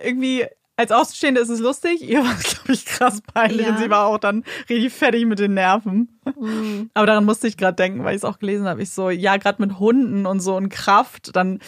[0.03, 0.45] irgendwie
[0.77, 2.01] als Außenstehende ist es lustig.
[2.01, 3.67] Ihr war es, glaube ich, krass peinlich.
[3.67, 3.73] Ja.
[3.73, 6.19] Und sie war auch dann richtig fertig mit den Nerven.
[6.37, 6.89] Mhm.
[6.93, 8.81] Aber daran musste ich gerade denken, weil ich es auch gelesen habe.
[8.81, 11.59] Ich so, ja, gerade mit Hunden und so und Kraft, dann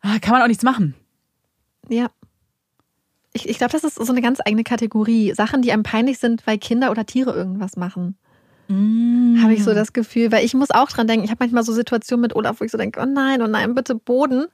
[0.00, 0.94] ah, kann man auch nichts machen.
[1.88, 2.10] Ja.
[3.32, 5.32] Ich, ich glaube, das ist so eine ganz eigene Kategorie.
[5.34, 8.16] Sachen, die einem peinlich sind, weil Kinder oder Tiere irgendwas machen.
[8.70, 11.24] Habe ich so das Gefühl, weil ich muss auch dran denken.
[11.24, 13.74] Ich habe manchmal so Situationen mit Olaf, wo ich so denke, oh nein, oh nein,
[13.74, 14.46] bitte Boden,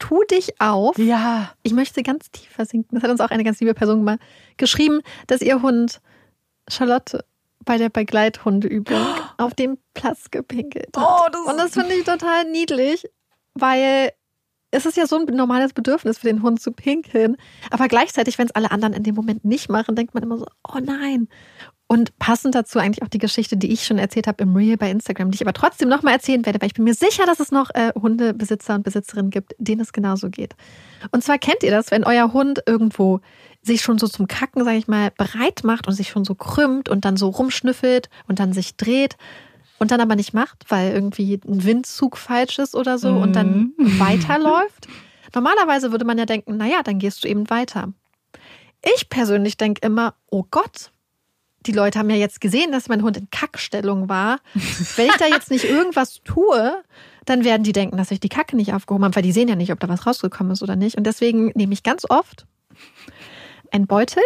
[0.00, 0.98] tu dich auf.
[0.98, 1.52] Ja.
[1.62, 2.96] Ich möchte ganz tief versinken.
[2.96, 4.18] Das hat uns auch eine ganz liebe Person mal
[4.56, 6.00] geschrieben, dass ihr Hund
[6.68, 7.24] Charlotte
[7.64, 8.98] bei der Begleithundeübung
[9.38, 11.04] auf dem Platz gepinkelt hat.
[11.06, 13.08] Oh, das Und das finde ich total niedlich,
[13.54, 14.10] weil
[14.72, 17.36] es ist ja so ein normales Bedürfnis für den Hund zu pinkeln.
[17.70, 20.46] Aber gleichzeitig, wenn es alle anderen in dem Moment nicht machen, denkt man immer so,
[20.68, 21.28] oh nein.
[21.92, 24.88] Und passend dazu eigentlich auch die Geschichte, die ich schon erzählt habe im Reel bei
[24.92, 27.50] Instagram, die ich aber trotzdem nochmal erzählen werde, weil ich bin mir sicher, dass es
[27.50, 30.54] noch äh, Hundebesitzer und Besitzerinnen gibt, denen es genauso geht.
[31.10, 33.18] Und zwar kennt ihr das, wenn euer Hund irgendwo
[33.62, 36.88] sich schon so zum Kacken, sage ich mal, bereit macht und sich schon so krümmt
[36.88, 39.16] und dann so rumschnüffelt und dann sich dreht
[39.80, 43.72] und dann aber nicht macht, weil irgendwie ein Windzug falsch ist oder so und dann
[43.78, 44.86] weiterläuft.
[45.34, 47.92] Normalerweise würde man ja denken, naja, dann gehst du eben weiter.
[48.94, 50.92] Ich persönlich denke immer, oh Gott,
[51.66, 54.38] die Leute haben ja jetzt gesehen, dass mein Hund in Kackstellung war.
[54.96, 56.82] Wenn ich da jetzt nicht irgendwas tue,
[57.26, 59.56] dann werden die denken, dass ich die Kacke nicht aufgehoben habe, weil die sehen ja
[59.56, 60.96] nicht, ob da was rausgekommen ist oder nicht.
[60.96, 62.46] Und deswegen nehme ich ganz oft
[63.70, 64.22] einen Beutel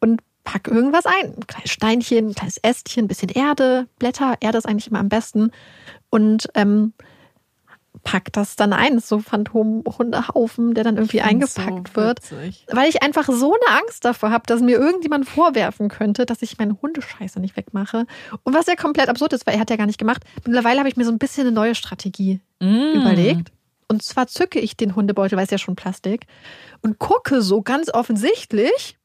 [0.00, 1.34] und pack irgendwas ein.
[1.36, 4.36] Ein kleines Steinchen, ein kleines Ästchen, ein bisschen Erde, Blätter.
[4.40, 5.50] Erde ist eigentlich immer am besten.
[6.08, 6.94] Und ähm,
[8.10, 9.00] pack das dann ein.
[9.00, 12.20] So Phantom-Hundehaufen, der dann irgendwie eingepackt so wird.
[12.68, 16.58] Weil ich einfach so eine Angst davor habe, dass mir irgendjemand vorwerfen könnte, dass ich
[16.58, 18.06] meine Hundescheiße nicht wegmache.
[18.44, 20.22] Und was ja komplett absurd ist, weil er hat ja gar nicht gemacht.
[20.46, 22.94] Mittlerweile habe ich mir so ein bisschen eine neue Strategie Mm.
[23.00, 23.52] überlegt.
[23.86, 26.26] Und zwar zücke ich den Hundebeutel, weil es ja schon Plastik,
[26.82, 28.98] und gucke so ganz offensichtlich.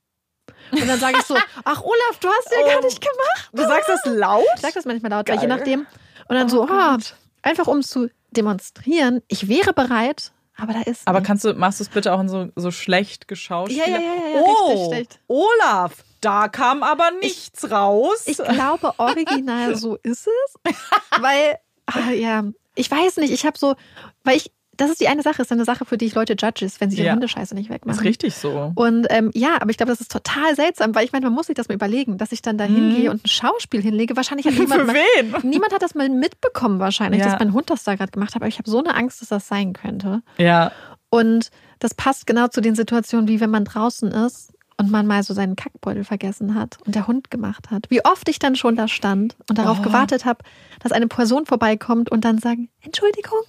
[0.71, 2.85] Und dann sage ich so, ach Olaf, du hast ja gar Oh.
[2.85, 3.49] nicht gemacht.
[3.53, 4.43] Du sagst das laut?
[4.55, 5.55] Ich sag das manchmal laut, weil je Geil.
[5.57, 5.79] nachdem.
[6.27, 7.15] Und dann Oh so, ah, Gott.
[7.43, 11.27] Einfach um zu demonstrieren, ich wäre bereit, aber da ist Aber nicht.
[11.27, 13.85] kannst du, machst du es bitte auch in so, so schlecht geschauspielt?
[13.87, 15.19] Ja, ja, ja, ja, oh, richtig.
[15.27, 18.23] Olaf, da kam aber nichts raus.
[18.25, 20.73] Ich glaube, original so ist es.
[21.19, 22.43] Weil, ah, ja,
[22.75, 23.75] ich weiß nicht, ich habe so,
[24.23, 26.65] weil ich, das ist die eine Sache, ist eine Sache, für die ich Leute judge,
[26.65, 27.13] ist, wenn sie ihre Ja.
[27.13, 27.99] Hundescheiße nicht Das wegmachen.
[27.99, 28.71] ist richtig so.
[28.75, 31.47] Und ähm, ja, aber ich glaube, das ist total seltsam, weil ich meine, man muss
[31.47, 32.75] sich das mal überlegen, dass ich dann da Mhm.
[32.75, 34.15] hingehe und ein Schauspiel hinlege.
[34.15, 35.49] Wahrscheinlich hat Für niemand, mal, wen?
[35.49, 37.29] niemand hat das mal mitbekommen, wahrscheinlich, Ja.
[37.29, 38.41] dass mein Hund das da gerade gemacht hat.
[38.41, 40.21] Aber ich habe so eine Angst, dass das sein könnte.
[40.37, 40.71] Ja.
[41.09, 45.21] Und das passt genau zu den Situationen, wie wenn man draußen ist und man mal
[45.21, 47.85] so seinen Kackbeutel vergessen hat und der Hund gemacht hat.
[47.89, 49.83] Wie oft ich dann schon da stand und darauf Oh.
[49.83, 50.39] gewartet habe,
[50.81, 53.39] dass eine Person vorbeikommt und dann sagen, Entschuldigung,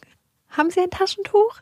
[0.57, 1.57] haben Sie ein Taschentuch?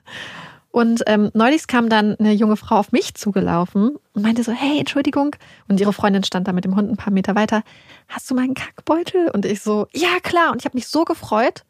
[0.70, 4.78] Und ähm, neulich kam dann eine junge Frau auf mich zugelaufen und meinte so, hey,
[4.78, 5.36] Entschuldigung.
[5.68, 7.62] Und ihre Freundin stand da mit dem Hund ein paar Meter weiter.
[8.08, 9.28] Hast du mal einen Kackbeutel?
[9.30, 10.50] Und ich so, ja, klar.
[10.50, 11.64] Und ich habe mich so gefreut,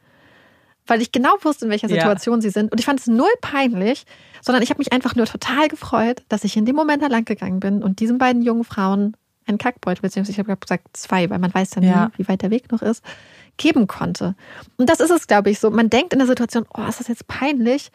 [0.86, 1.94] weil ich genau wusste, in welcher Ja.
[1.96, 2.70] Situation sie sind.
[2.70, 4.04] Und ich fand es null peinlich,
[4.40, 7.24] sondern ich habe mich einfach nur total gefreut, dass ich in dem Moment da lang
[7.24, 11.40] gegangen bin und diesen beiden jungen Frauen einen Kackbeutel, beziehungsweise ich habe gesagt zwei, weil
[11.40, 12.10] man weiß ja nie, Ja.
[12.16, 13.02] wie weit der Weg noch ist,
[13.56, 14.34] geben konnte.
[14.76, 15.70] Und das ist es, glaube ich, so.
[15.70, 17.90] Man denkt in der Situation, oh, ist das jetzt peinlich?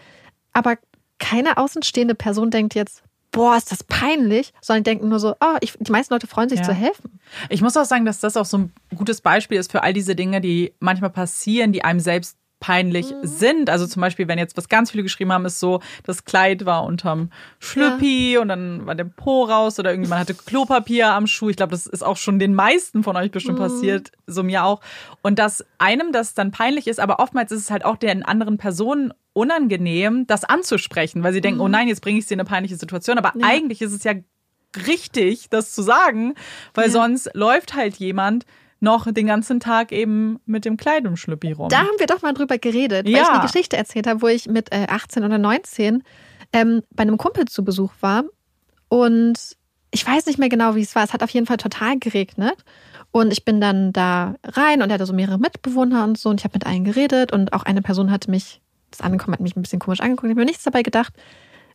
[0.53, 0.77] Aber
[1.19, 5.73] keine außenstehende Person denkt jetzt, boah, ist das peinlich, sondern denken nur so, oh, ich,
[5.79, 6.65] die meisten Leute freuen sich Ja.
[6.65, 7.19] zu helfen.
[7.49, 10.15] Ich muss auch sagen, dass das auch so ein gutes Beispiel ist für all diese
[10.15, 13.15] Dinge, die manchmal passieren, die einem selbst peinlich Mhm.
[13.21, 13.69] sind.
[13.69, 16.83] Also zum Beispiel, wenn jetzt, was ganz viele geschrieben haben, ist so, das Kleid war
[16.85, 21.49] unterm Schlüppi und dann war der Po raus oder irgendwie man hatte Klopapier am Schuh.
[21.49, 23.31] Ich glaube, das ist auch schon den meisten von euch Mhm.
[23.31, 24.81] bestimmt passiert, so mir auch.
[25.21, 28.57] Und dass einem das dann peinlich ist, aber oftmals ist es halt auch den anderen
[28.57, 32.49] Personen unangenehm, das anzusprechen, weil sie denken, oh nein, jetzt bringe ich sie in eine
[32.49, 33.19] peinliche Situation.
[33.19, 33.41] Aber Mhm.
[33.41, 33.47] Ja.
[33.47, 34.13] eigentlich ist es ja
[34.87, 36.33] richtig, das zu sagen,
[36.73, 36.91] weil Ja.
[36.91, 38.45] sonst läuft halt jemand
[38.79, 41.69] noch den ganzen Tag eben mit dem Kleid im Schlüppi rum.
[41.69, 43.21] Da haben wir doch mal drüber geredet, weil Ja.
[43.23, 46.03] ich eine Geschichte erzählt habe, wo ich mit äh, 18 oder 19
[46.53, 48.23] ähm, bei einem Kumpel zu Besuch war
[48.89, 49.57] Und
[49.91, 51.03] ich weiß nicht mehr genau, wie es war.
[51.03, 52.55] Es hat auf jeden Fall total geregnet.
[53.11, 56.29] Und ich bin dann da rein und er hatte so mehrere Mitbewohner und so.
[56.29, 58.61] Und ich habe mit allen geredet und auch eine Person hatte mich,
[58.91, 60.25] das Angekommen hat mich ein bisschen komisch angeguckt.
[60.25, 61.13] Ich habe mir nichts dabei gedacht,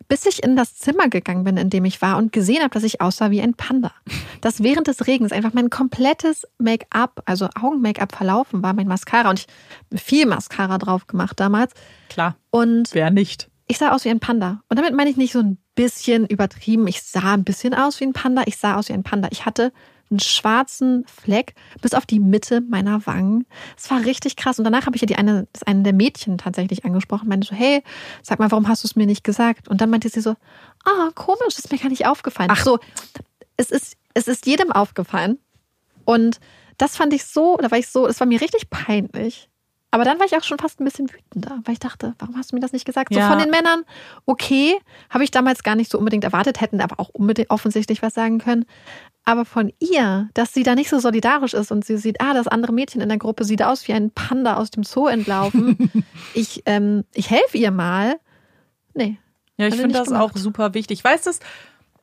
[0.09, 2.83] bis ich in das Zimmer gegangen bin, in dem ich war und gesehen habe, dass
[2.83, 3.93] ich aussah wie ein Panda.
[4.41, 9.31] Dass während des Regens einfach mein komplettes Make-up, also Augen-Make-up verlaufen war, mein Mascara.
[9.31, 9.47] Und ich
[9.91, 11.73] habe viel Mascara drauf gemacht damals.
[12.09, 12.37] Klar.
[12.51, 13.49] Und Wer nicht?
[13.69, 14.63] ich sah aus wie ein Panda.
[14.69, 16.87] Und damit meine ich nicht so ein bisschen übertrieben.
[16.89, 18.43] Ich sah ein bisschen aus wie ein Panda.
[18.47, 19.29] Ich sah aus wie ein Panda.
[19.33, 19.73] Ich hatte
[20.13, 23.47] einen schwarzen Fleck bis auf die Mitte meiner Wangen.
[23.77, 24.59] Es war richtig krass.
[24.59, 27.29] Und danach habe ich ja die eine, das eine der Mädchen tatsächlich angesprochen.
[27.29, 27.83] Meinte so, hey,
[28.23, 29.69] sag mal, warum hast du es mir nicht gesagt?
[29.69, 30.37] Und dann meinte sie so,
[30.85, 32.51] ah, komisch, ist mir gar nicht aufgefallen.
[32.53, 32.79] Ach so,
[33.57, 35.39] es ist, es ist jedem aufgefallen.
[36.05, 36.39] Und
[36.79, 39.49] das fand ich so, da war ich so, es war mir richtig peinlich.
[39.95, 42.51] Aber dann war ich auch schon fast ein bisschen wütender, weil ich dachte, warum hast
[42.51, 43.13] du mir das nicht gesagt?
[43.13, 43.29] So Ja.
[43.29, 43.85] von den Männern,
[44.25, 44.75] okay,
[45.11, 48.39] habe ich damals gar nicht so unbedingt erwartet, hätten aber auch unbedingt offensichtlich was sagen
[48.39, 48.65] können.
[49.25, 52.49] Aber von ihr, dass sie da nicht so solidarisch ist und sie sieht, ah, das
[52.49, 55.93] andere Mädchen in der Gruppe sieht aus wie ein Panda aus dem Zoo entlaufen.
[56.35, 58.19] ich, ähm, ich helfe ihr mal.
[58.95, 59.19] Nee.
[59.59, 60.39] Ja, ich finde das auch gemacht.
[60.39, 60.99] super wichtig.
[60.99, 61.39] Ich weiß, dass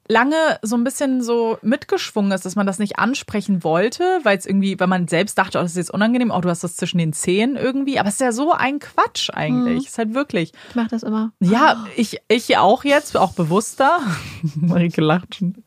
[0.07, 4.45] lange so ein bisschen so mitgeschwungen ist, dass man das nicht ansprechen wollte, weil es
[4.45, 6.97] irgendwie, weil man selbst dachte, oh, das ist jetzt unangenehm, oh, du hast das zwischen
[6.97, 7.99] den Zähnen irgendwie.
[7.99, 9.81] Aber es ist ja so ein Quatsch eigentlich.
[9.81, 9.87] Mhm.
[9.87, 10.51] Ist halt wirklich.
[10.69, 11.31] Ich mache das immer.
[11.39, 13.99] Ja, ich, ich auch jetzt, auch bewusster.
[14.55, 15.63] Marike lacht schon.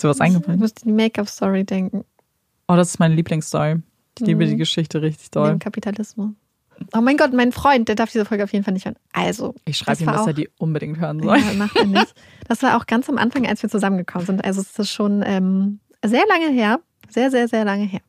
[0.00, 0.58] Ist dir was Ich eingefallen?
[0.58, 2.04] musste die Make-up-Story denken.
[2.68, 3.82] Oh, das ist meine Lieblingsstory.
[4.18, 4.50] Ich liebe Mhm.
[4.50, 5.58] die Geschichte richtig Dem doll.
[5.58, 6.30] Kapitalismus.
[6.94, 8.96] Oh mein Gott, mein Freund, der darf diese Folge auf jeden Fall nicht hören.
[9.12, 11.36] Also, Ich schreibe ihm, dass auch- er die unbedingt hören soll.
[11.38, 12.14] Ja, macht er nicht.
[12.48, 14.42] Das war auch ganz am Anfang, als wir zusammengekommen sind.
[14.44, 16.80] Also es ist schon ähm, sehr lange her.
[17.10, 18.00] Sehr, sehr, sehr lange her.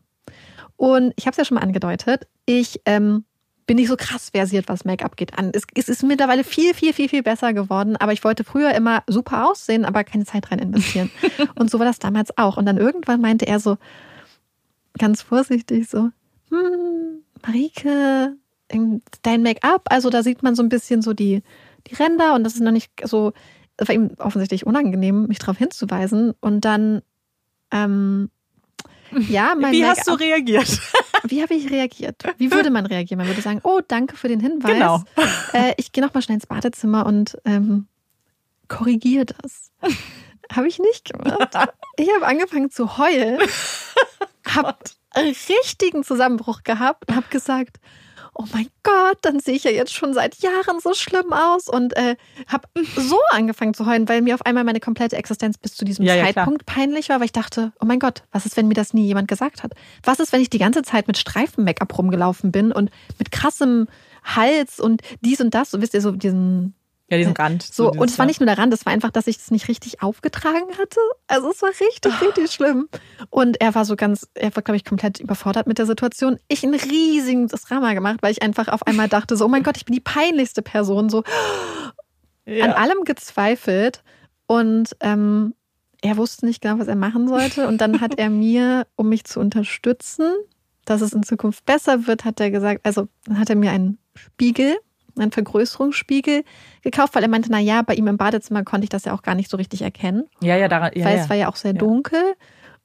[0.78, 2.28] Und ich habe es ja schon mal angedeutet.
[2.46, 3.26] Ich ähm,
[3.72, 5.52] bin nicht so krass versiert, was Make-up geht an.
[5.54, 7.96] Es, es ist mittlerweile viel, viel, viel, viel besser geworden.
[7.96, 11.10] Aber ich wollte früher immer super aussehen, aber keine Zeit rein investieren.
[11.56, 12.58] Und so war das damals auch.
[12.58, 13.78] Und dann irgendwann meinte er so,
[14.98, 16.10] ganz vorsichtig so,
[16.50, 18.36] hm, Marike,
[19.22, 21.42] dein Make-up, also da sieht man so ein bisschen so die,
[21.88, 23.32] die Ränder und das ist noch nicht so,
[23.78, 26.34] das war ihm offensichtlich unangenehm, mich darauf hinzuweisen.
[26.42, 27.04] Und dann,
[27.72, 28.32] ähm,
[29.30, 30.78] ja, mein Wie hast du reagiert?
[31.24, 32.24] wie habe ich reagiert?
[32.38, 33.20] Wie würde man reagieren?
[33.20, 34.74] Man würde sagen, oh, danke für den Hinweis.
[34.74, 35.04] Genau.
[35.54, 37.88] Äh, ich gehe noch mal schnell ins Badezimmer und ähm,
[38.70, 39.72] korrigiere das.
[40.52, 41.58] habe ich nicht gemacht.
[41.98, 43.38] Ich habe angefangen zu heulen,
[44.48, 44.76] habe
[45.10, 47.82] einen richtigen Zusammenbruch gehabt und habe gesagt,
[48.42, 51.96] oh mein Gott, dann sehe ich ja jetzt schon seit Jahren so schlimm aus und
[51.96, 52.16] äh,
[52.48, 56.06] habe so angefangen zu heulen, weil mir auf einmal meine komplette Existenz bis zu diesem
[56.06, 56.26] Ja, ja.
[56.26, 59.06] Zeitpunkt peinlich war, weil ich dachte, oh mein Gott, was ist, wenn mir das nie
[59.06, 59.74] jemand gesagt hat?
[60.04, 63.88] Was ist, wenn ich die ganze Zeit mit Streifen-Make-up rumgelaufen bin und mit krassem
[64.24, 66.76] Hals und dies und das, so wisst ihr, so diesen
[67.12, 67.62] Ja, diesen Rand.
[67.62, 69.68] so, und dieses- es war nicht nur daran, das war einfach, dass ich es nicht
[69.68, 71.00] richtig aufgetragen hatte.
[71.28, 72.26] Also es war richtig, Ah.
[72.26, 72.88] richtig schlimm.
[73.30, 76.40] Und er war so ganz, er war, glaube ich, komplett überfordert mit der Situation.
[76.48, 79.78] Ich ein riesiges Drama gemacht, weil ich einfach auf einmal dachte, so, oh mein Gott,
[79.78, 81.24] ich bin die peinlichste Person, so
[82.46, 82.66] ja.
[82.66, 84.04] an allem gezweifelt.
[84.48, 85.54] Und ähm,
[86.02, 87.68] er wusste nicht genau, was er machen sollte.
[87.68, 90.26] Und dann hat er mir, um mich zu unterstützen,
[90.86, 93.98] dass es in Zukunft besser wird, hat er gesagt, also dann hat er mir einen
[94.16, 94.78] Spiegel,
[95.18, 96.44] einen Vergrößerungsspiegel
[96.82, 99.22] gekauft, weil er meinte, na ja, bei ihm im Badezimmer konnte ich das ja auch
[99.22, 101.24] gar nicht so richtig erkennen, Ja, ja, daran, ja, weil ja.
[101.24, 102.22] es war ja auch sehr dunkel.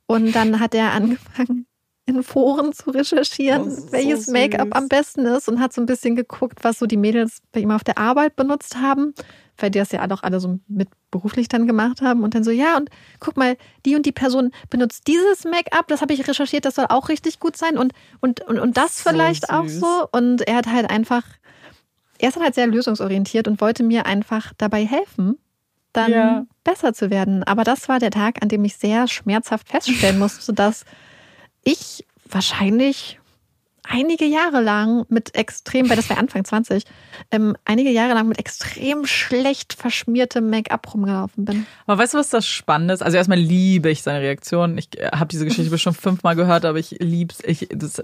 [0.07, 1.67] Und dann hat er angefangen,
[2.09, 4.29] in Foren zu recherchieren, ist so welches.
[4.29, 7.59] Make-up am besten ist und hat so ein bisschen geguckt, was so die Mädels bei
[7.61, 9.13] ihm auf der Arbeit benutzt haben,
[9.59, 12.53] weil die das ja auch alle so mit beruflich dann gemacht haben und dann so,
[12.53, 16.65] ja, und guck mal, die und die Person benutzt dieses Make-up, das habe ich recherchiert,
[16.65, 19.81] das soll auch richtig gut sein und, und, und, und das So vielleicht auch süß.
[19.81, 20.09] so.
[20.13, 21.25] Und er hat halt einfach,
[22.19, 25.39] er ist dann halt sehr lösungsorientiert und wollte mir einfach dabei helfen,
[25.93, 26.47] dann Ja.
[26.65, 27.43] besser zu werden.
[27.45, 30.85] Aber das war der Tag, an dem ich sehr schmerzhaft feststellen musste, dass
[31.65, 33.19] ich wahrscheinlich
[33.89, 36.85] einige Jahre lang mit extrem, weil das war Anfang 20,
[37.31, 41.67] ähm, einige Jahre lang mit extrem schlecht verschmiertem Make-up rumgelaufen bin.
[41.87, 43.03] Aber weißt du, was das Spannende ist?
[43.03, 44.77] Also erstmal liebe ich seine Reaktion.
[44.77, 47.39] Ich habe diese Geschichte bestimmt fünfmal gehört, aber ich lieb's.
[47.47, 48.03] Ich, das ist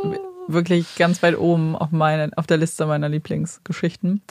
[0.49, 4.23] wirklich ganz weit oben auf, meine, auf der Liste meiner Lieblingsgeschichten.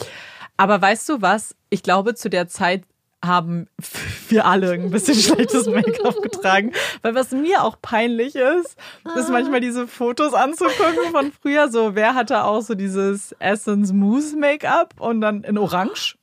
[0.58, 1.56] Aber weißt du was?
[1.70, 2.84] Ich glaube, zu der Zeit
[3.24, 3.68] haben
[4.30, 6.72] wir alle ein bisschen schlechtes Make-up getragen.
[7.02, 8.78] Weil was mir auch peinlich ist,
[9.16, 11.70] ist manchmal diese Fotos anzugucken von früher.
[11.70, 16.16] So, wer hatte auch so dieses Essence Mousse Make-up und dann in Orange?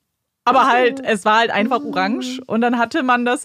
[0.44, 3.44] Aber halt, es war halt einfach orange und dann hatte man das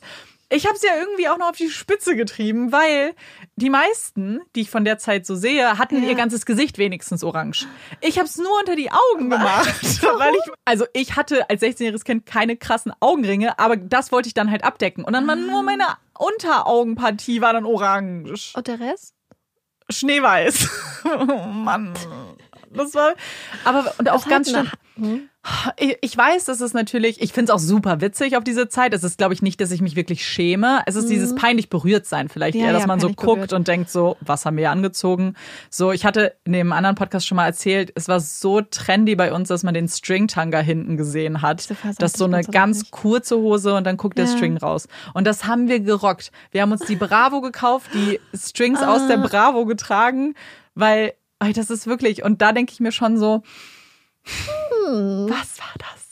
[0.53, 3.13] ich habe es ja irgendwie auch noch auf die Spitze getrieben, weil
[3.55, 6.09] die meisten, die ich von der Zeit so sehe, hatten Ja.
[6.09, 7.67] ihr ganzes Gesicht wenigstens orange.
[8.01, 9.67] Ich habe es nur unter die Augen gemacht,
[10.17, 14.33] weil ich also ich hatte als 16-jähriges Kind keine krassen Augenringe, aber das wollte ich
[14.33, 15.85] dann halt abdecken und dann war nur meine
[16.17, 19.13] Unteraugenpartie war dann orange, Und der Rest?
[19.89, 20.69] schneeweiß.
[21.05, 21.93] oh Mann.
[22.75, 23.13] Das war
[23.63, 24.61] aber und auch Das ganz schlimm.
[24.61, 25.29] eine- Hm?
[26.01, 28.93] Ich, weiß, das ist natürlich, ich finde es auch super witzig auf diese Zeit.
[28.93, 30.81] Es ist, glaube ich, nicht, dass ich mich wirklich schäme.
[30.85, 32.61] Es ist dieses peinlich berührt sein vielleicht Mhm.
[32.61, 33.53] Ja, eher, dass ja, man so guckt berührt.
[33.53, 35.33] und denkt so, was haben wir angezogen?
[35.69, 39.33] So, ich hatte in dem anderen Podcast schon mal erzählt, es war so trendy bei
[39.33, 41.67] uns, dass man den String-Tanga hinten gesehen hat.
[41.99, 44.31] Das ist so eine ganz kurze Hose und dann guckt der Ja.
[44.37, 44.87] String raus.
[45.13, 46.31] Und das haben wir gerockt.
[46.51, 49.07] Wir haben uns die Bravo gekauft, die Strings aus Ah.
[49.09, 50.35] der Bravo getragen,
[50.75, 51.13] weil,
[51.51, 53.43] das ist wirklich, und da denke ich mir schon so,
[54.25, 55.27] Hm.
[55.29, 56.02] was war das?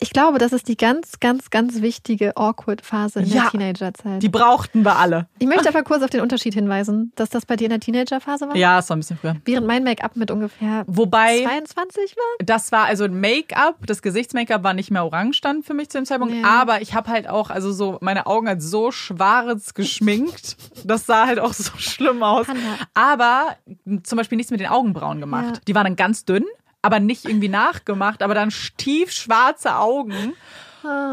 [0.00, 3.42] Ich glaube, das ist die ganz, ganz, ganz wichtige Awkward-Phase in Ja.
[3.42, 4.22] der Teenagerzeit.
[4.22, 5.26] Die brauchten wir alle.
[5.40, 8.48] Ich möchte aber kurz auf den Unterschied hinweisen, dass das bei dir in der Teenagerphase
[8.48, 8.54] war.
[8.56, 9.34] Ja, es war ein bisschen früher.
[9.44, 12.46] Während mein Make-up mit ungefähr Wobei, 22 war.
[12.46, 15.98] das war also ein Make-up, das Gesichtsmake-up war nicht mehr orange dann für mich zu
[15.98, 16.44] dem Zeitpunkt, Nee.
[16.44, 21.26] aber ich habe halt auch, also so, meine Augen halt so schwarz geschminkt, das sah
[21.26, 22.46] halt auch so schlimm aus.
[22.46, 22.62] Panda.
[22.94, 23.56] Aber
[24.04, 25.56] zum Beispiel nichts mit den Augenbrauen gemacht.
[25.56, 25.60] Ja.
[25.66, 26.44] Die waren dann ganz dünn,
[26.82, 30.34] aber nicht irgendwie nachgemacht, aber dann tiefschwarze Augen.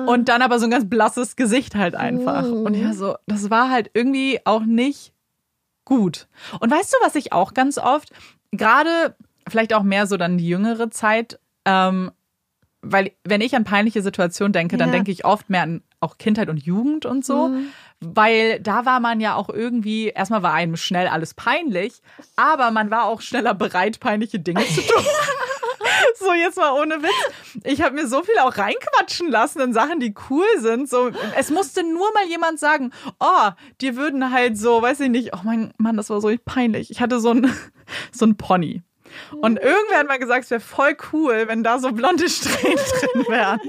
[0.05, 2.43] Und dann aber so ein ganz blasses Gesicht halt einfach.
[2.43, 2.65] Mm.
[2.65, 5.11] Und ja, so, das war halt irgendwie auch nicht
[5.85, 6.27] gut.
[6.59, 8.11] Und weißt du, was ich auch ganz oft,
[8.51, 9.15] gerade
[9.49, 12.11] vielleicht auch mehr so dann die jüngere Zeit, ähm,
[12.81, 14.93] weil wenn ich an peinliche Situationen denke, dann Ja.
[14.95, 17.67] denke ich oft mehr an auch Kindheit und Jugend und so, Mhm.
[17.99, 22.01] weil da war man ja auch irgendwie, erstmal war einem schnell alles peinlich,
[22.35, 25.03] aber man war auch schneller bereit, peinliche Dinge zu tun.
[26.19, 27.61] So, jetzt mal ohne Witz.
[27.63, 30.89] Ich habe mir so viel auch reinquatschen lassen in Sachen, die cool sind.
[30.89, 33.49] So, es musste nur mal jemand sagen, oh,
[33.81, 36.89] dir würden halt so, weiß ich nicht, oh mein Mann, das war so peinlich.
[36.91, 37.51] Ich hatte so ein,
[38.11, 38.81] so ein Pony.
[39.41, 42.77] Und irgendwer hat mal gesagt, es wäre voll cool, wenn da so blonde Strähnen
[43.13, 43.59] drin wären.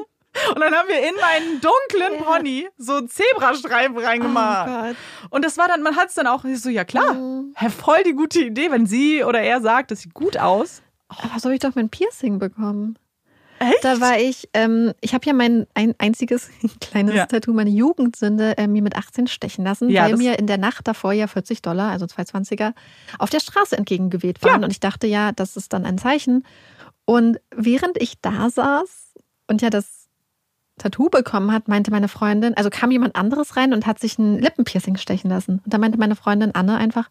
[0.51, 2.22] Und dann haben wir in meinen dunklen.
[2.22, 4.94] Pony so Zebrastreifen reingemacht.
[4.94, 5.27] Oh.
[5.31, 7.55] Und das war dann, man hat es dann auch so, ja klar, Mhm.
[7.70, 10.83] voll die gute Idee, wenn sie oder er sagt, das sieht gut aus.
[11.08, 12.98] Aber so habe ich doch mein Piercing bekommen.
[13.58, 13.82] Echt?
[13.82, 17.26] Da war ich, ähm, ich habe ja mein ein einziges kleines Ja.
[17.26, 20.86] Tattoo, meine Jugendsünde, äh, mir mit 18 stechen lassen, Ja, weil mir in der Nacht
[20.86, 22.74] davor ja 40 Dollar, also 220er,
[23.18, 24.60] auf der Straße entgegengeweht waren.
[24.60, 24.64] Ja.
[24.66, 26.44] Und ich dachte ja, das ist dann ein Zeichen.
[27.06, 29.14] Und während ich da saß
[29.46, 30.06] und ja das
[30.78, 34.38] Tattoo bekommen hat, meinte meine Freundin, also kam jemand anderes rein und hat sich ein
[34.38, 35.62] Lippenpiercing stechen lassen.
[35.64, 37.08] Und da meinte meine Freundin Anne einfach,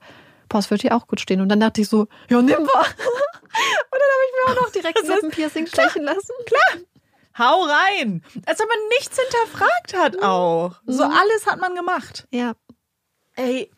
[0.50, 1.42] boah, es wird hier auch gut stehen.
[1.42, 2.58] Und dann dachte ich so, ja, nimm wir.
[2.62, 6.34] Und dann habe ich mir auch noch direkt Das Lippenpiercing stechen lassen.
[7.38, 8.24] Hau rein!
[8.46, 10.76] Als ob man nichts hinterfragt hat auch.
[10.86, 11.12] So Mhm.
[11.12, 12.28] alles hat man gemacht.
[12.32, 12.54] Ja.
[13.36, 13.70] Ey,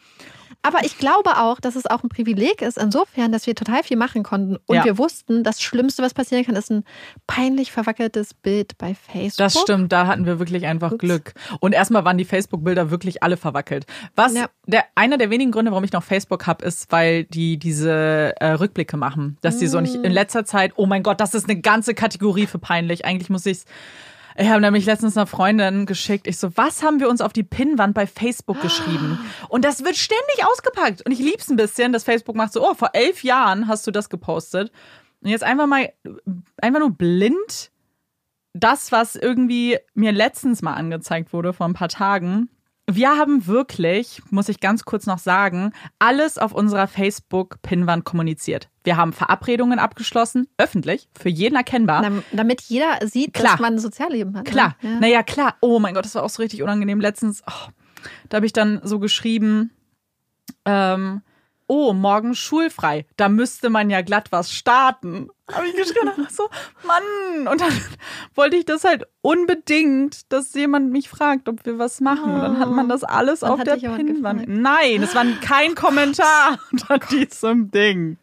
[0.63, 3.95] Aber ich glaube auch, dass es auch ein Privileg ist, insofern, dass wir total viel
[3.95, 4.57] machen konnten.
[4.65, 4.83] Und Ja.
[4.83, 6.83] wir wussten, das Schlimmste, was passieren kann, ist ein
[7.25, 9.37] peinlich verwackeltes Bild bei Facebook.
[9.37, 10.99] das stimmt, da hatten wir wirklich einfach Ups.
[10.99, 11.33] Glück.
[11.61, 13.85] Und erstmal waren die Facebook-Bilder wirklich alle verwackelt.
[14.15, 14.49] Was Ja.
[14.65, 18.51] der einer der wenigen Gründe, warum ich noch Facebook habe, ist, weil die diese äh,
[18.53, 19.37] Rückblicke machen.
[19.41, 20.03] Dass die so nicht Mm.
[20.05, 23.05] in letzter Zeit, oh mein Gott, das ist eine ganze Kategorie für peinlich.
[23.05, 23.65] Eigentlich muss ich's.
[24.39, 26.27] Ich habe nämlich letztens einer Freundin geschickt.
[26.27, 29.19] Ich so, was haben wir uns auf die Pinnwand bei Facebook geschrieben?
[29.49, 31.03] Und das wird ständig ausgepackt.
[31.03, 33.91] Und ich lieb's ein bisschen, dass Facebook macht so, oh, vor elf Jahren hast du
[33.91, 34.71] das gepostet.
[35.21, 35.91] Und jetzt einfach mal,
[36.61, 37.71] einfach nur blind
[38.53, 42.49] das, was irgendwie mir letztens mal angezeigt wurde vor ein paar Tagen.
[42.89, 48.69] Wir haben wirklich, muss ich ganz kurz noch sagen, alles auf unserer Facebook-Pinnwand kommuniziert.
[48.85, 52.01] Wir haben Verabredungen abgeschlossen, öffentlich, für jeden erkennbar.
[52.01, 53.51] Dam- Damit jeder sieht, Klar.
[53.53, 54.45] dass man ein Sozialleben hat.
[54.45, 54.49] ne?
[54.51, 54.99] Klar, Ja.
[55.01, 55.55] naja, klar.
[55.59, 57.01] Oh mein Gott, das war auch so richtig unangenehm.
[57.01, 57.69] Letztens, oh,
[58.29, 59.71] da habe ich dann so geschrieben,
[60.63, 61.21] ähm,
[61.67, 63.05] oh, morgen schulfrei.
[63.17, 65.29] Da müsste man ja glatt was starten.
[65.51, 66.43] Habe ich geschrieben, so,
[66.83, 67.47] Mann.
[67.47, 67.71] Und dann
[68.35, 72.33] wollte ich das halt unbedingt, dass jemand mich fragt, ob wir was machen.
[72.33, 74.45] Und dann hat man das alles Dann auf der gefragt.
[74.47, 78.17] Nein, es war kein Kommentar unter diesem Ding.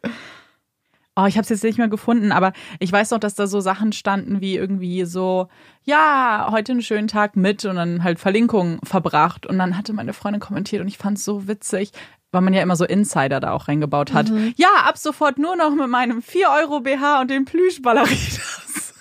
[1.17, 3.61] Oh, ich habe es jetzt nicht mehr gefunden, aber ich weiß noch, dass da so
[3.61, 5.47] Sachen standen wie irgendwie so,
[5.85, 9.45] ja, heute einen schönen Tag mit und dann halt Verlinkungen verbracht.
[9.45, 11.93] Und dann hatte meine Freundin kommentiert und ich fand es so witzig,
[12.35, 14.29] weil man ja immer so Insider da auch reingebaut hat.
[14.57, 18.93] Ja, ab sofort nur noch mit meinem 4 Euro BH und den Plüschballerinas.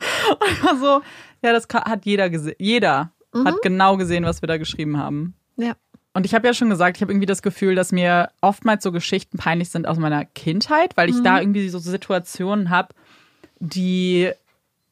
[0.30, 1.02] Und war so,
[1.42, 2.54] ja, das hat jeder gesehen.
[2.58, 3.12] Jeder
[3.44, 5.34] hat genau gesehen, was wir da geschrieben haben.
[5.56, 5.74] Ja.
[6.14, 8.92] Und ich habe ja schon gesagt, ich habe irgendwie das Gefühl, dass mir oftmals so
[8.92, 12.94] Geschichten peinlich sind aus meiner Kindheit, weil ich da irgendwie so Situationen habe,
[13.60, 14.30] die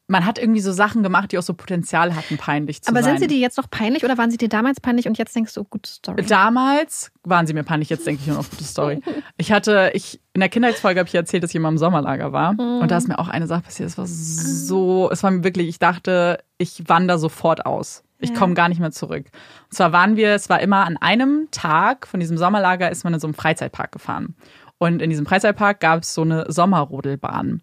[0.09, 3.11] man hat irgendwie so Sachen gemacht, die auch so Potenzial hatten, peinlich zu Aber sein.
[3.17, 5.53] sind sie dir jetzt noch peinlich oder waren sie dir damals peinlich und jetzt denkst
[5.53, 6.23] du, oh, gute Story?
[6.25, 9.01] Damals waren sie mir peinlich, jetzt denke ich nur noch gute Story.
[9.37, 12.53] Ich hatte, ich, in der Kindheitsfolge habe ich erzählt, dass ich immer im Sommerlager war.
[12.53, 12.81] Mhm.
[12.81, 13.87] Und da ist mir auch eine Sache passiert.
[13.87, 18.03] Es war so, es war mir wirklich, ich dachte, ich wandere sofort aus.
[18.19, 18.35] Ich Ja.
[18.35, 19.27] komme gar nicht mehr zurück.
[19.69, 23.13] Und zwar waren wir, es war immer an einem Tag von diesem Sommerlager ist man
[23.13, 24.35] in so einem Freizeitpark gefahren.
[24.77, 27.61] Und in diesem Freizeitpark gab es so eine Sommerrodelbahn.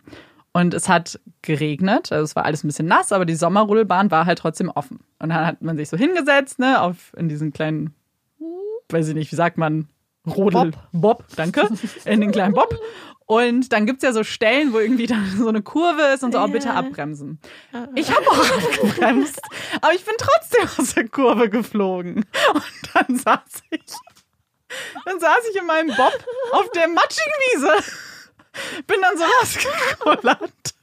[0.56, 4.24] Und es hat geregnet, also es war alles ein bisschen nass, aber die Sommerrodelbahn war
[4.24, 5.00] halt trotzdem offen.
[5.18, 7.94] Und dann hat man sich so hingesetzt, ne, auf in diesen kleinen,
[8.88, 9.86] weiß ich nicht, wie sagt man,
[10.26, 11.68] Rodel, Bob, danke,
[12.06, 12.74] in den kleinen Bob.
[13.26, 16.40] Und dann gibt's ja so Stellen, wo irgendwie dann so eine Kurve ist und so,
[16.40, 17.38] oh, bitte abbremsen.
[17.94, 19.38] Ich habe auch abgebremst,
[19.82, 22.24] aber ich bin trotzdem aus der Kurve geflogen.
[22.54, 23.84] Und dann saß ich,
[25.04, 26.18] dann saß ich in meinem Bob
[26.52, 28.15] auf der matschigen Wiese.
[28.86, 30.74] Bin dann so rausgekullert.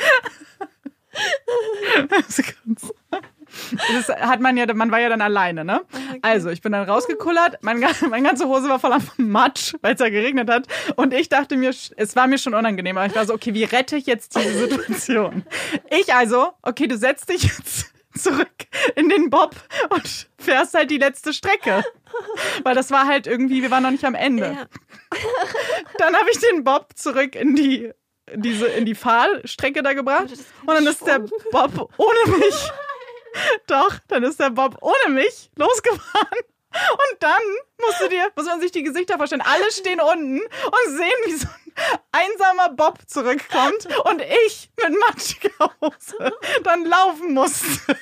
[3.92, 5.82] Das hat man ja, man war ja dann alleine, ne?
[6.22, 10.08] Also, ich bin dann rausgekullert, mein, meine ganze Hose war voller Matsch, weil es ja
[10.08, 10.66] geregnet hat.
[10.96, 13.64] Und ich dachte mir, es war mir schon unangenehm, aber ich war so, okay, wie
[13.64, 15.44] rette ich jetzt diese Situation?
[15.90, 18.48] Ich also, okay, du setzt dich jetzt zurück
[18.96, 19.56] in den Bob
[19.90, 21.84] und fährst halt die letzte Strecke.
[22.62, 24.52] Weil das war halt irgendwie, wir waren noch nicht am Ende.
[24.52, 24.66] Ja.
[25.98, 27.92] Dann habe ich den Bob zurück in die
[28.34, 31.18] diese in die Fahrstrecke da gebracht das und dann ist der
[31.50, 32.70] Bob ohne mich.
[33.66, 36.38] Doch, dann ist der Bob ohne mich losgefahren.
[36.72, 37.42] Und dann
[37.80, 39.42] musst du dir, muss man sich die Gesichter vorstellen.
[39.44, 41.48] Alle stehen unten und sehen, wie so
[42.12, 46.32] einsamer Bob zurückkommt und ich mit matschiger Hose
[46.64, 47.96] dann laufen musste.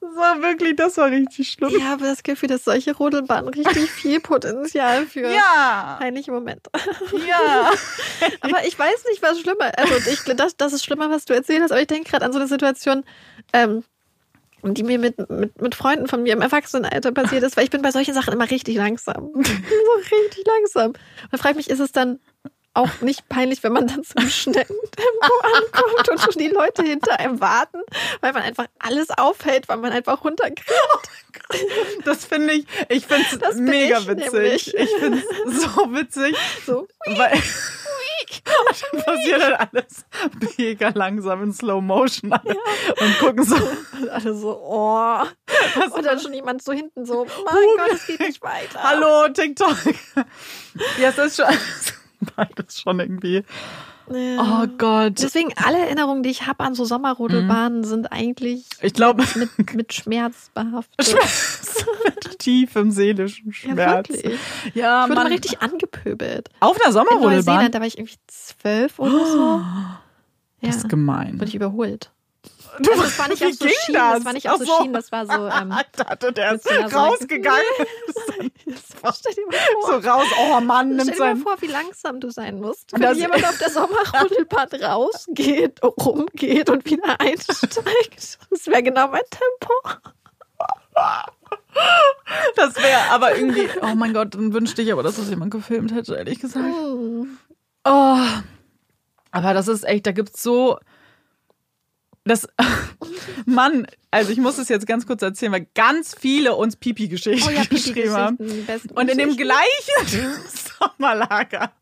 [0.00, 1.70] Das war wirklich, das war richtig schlimm.
[1.74, 6.70] Ich habe das Gefühl, dass solche Rodelbahnen richtig viel Potenzial für Ja, peinliche Momente.
[7.26, 7.70] ja.
[8.40, 11.62] Aber ich weiß nicht, was schlimmer Also ich, das, das ist schlimmer, was du erzählt
[11.62, 13.04] hast, aber ich denke gerade an so eine Situation,
[13.52, 13.84] ähm,
[14.62, 17.82] die mir mit, mit, mit Freunden von mir im Erwachsenenalter passiert ist, weil ich bin
[17.82, 19.30] bei solchen Sachen immer richtig langsam.
[19.34, 20.92] so richtig langsam.
[21.36, 22.18] Frage ich mich, ist es dann
[22.74, 26.84] auch nicht peinlich, wenn man dann so im schnellen Tempo ankommt und schon die Leute
[26.84, 27.80] hinter einem warten,
[28.20, 30.70] weil man einfach alles aufhält, weil man einfach runterkriegt.
[32.04, 34.32] Das finde ich, ich finde es mega ich witzig.
[34.32, 34.74] nämlich.
[34.74, 36.36] Ich finde es so witzig.
[36.66, 36.86] So.
[37.06, 37.32] Weil
[38.92, 40.04] dann passiert halt alles
[40.56, 42.56] mega langsam in Slow Motion alle
[43.00, 43.56] und gucken so.
[43.56, 45.22] Und alle so, oh.
[45.94, 48.82] Und dann schon jemand so hinten so, mein Gott, es geht nicht weiter.
[48.82, 49.76] Hallo, TikTok.
[50.98, 51.46] Ja, es ist schon
[52.36, 53.44] beides schon irgendwie.
[54.10, 54.62] Ja.
[54.62, 55.14] Oh Gott.
[55.22, 59.92] Deswegen alle Erinnerungen, die ich habe an so Sommerrodelbahnen, sind eigentlich Ich glaube, mit, mit
[59.92, 61.06] Schmerz behaftet.
[61.08, 61.84] Schmerz.
[62.04, 64.08] Mit tiefem seelischen Ja, Schmerz.
[64.08, 64.38] wirklich.
[64.74, 66.48] Ja, Ich wurde mal richtig angepöbelt.
[66.60, 67.34] Auf einer In Sommerrodelbahn.
[67.36, 69.60] Neuseeland, da war ich irgendwie zwölf oder so.
[70.60, 71.34] Das Ja, ist gemein.
[71.34, 72.10] wurde ich überholt.
[72.80, 74.76] Du, Also es war nicht wie so ging Schienen, das war nicht auf Ach so
[74.78, 76.92] Schienen, das war so, ähm, dachte, der ist so Säule.
[76.94, 77.62] rausgegangen.
[79.14, 80.04] Stell dir mal so vor.
[80.04, 83.18] raus, oh Mann, nimmt Stell dir mal vor, wie langsam du sein musst, wenn das-
[83.18, 88.38] jemand auf der Sommerrodelbahn rausgeht, rumgeht und wieder einsteigt.
[88.50, 89.74] Das wäre genau mein Tempo.
[92.56, 95.92] Das wäre aber irgendwie, oh mein Gott, dann wünschte ich aber, dass das jemand gefilmt
[95.94, 96.66] hätte, ehrlich gesagt.
[96.66, 97.38] Hm.
[97.84, 98.18] Oh.
[99.30, 100.78] Aber das ist echt, da gibt's so.
[102.28, 102.48] Das.
[103.46, 107.50] Mann, also ich muss es jetzt ganz kurz erzählen, weil ganz viele uns Pipi-Geschichten Oh
[107.50, 108.36] ja, geschrieben haben.
[108.94, 110.06] Und in dem gleichen
[110.78, 111.72] Sommerlager,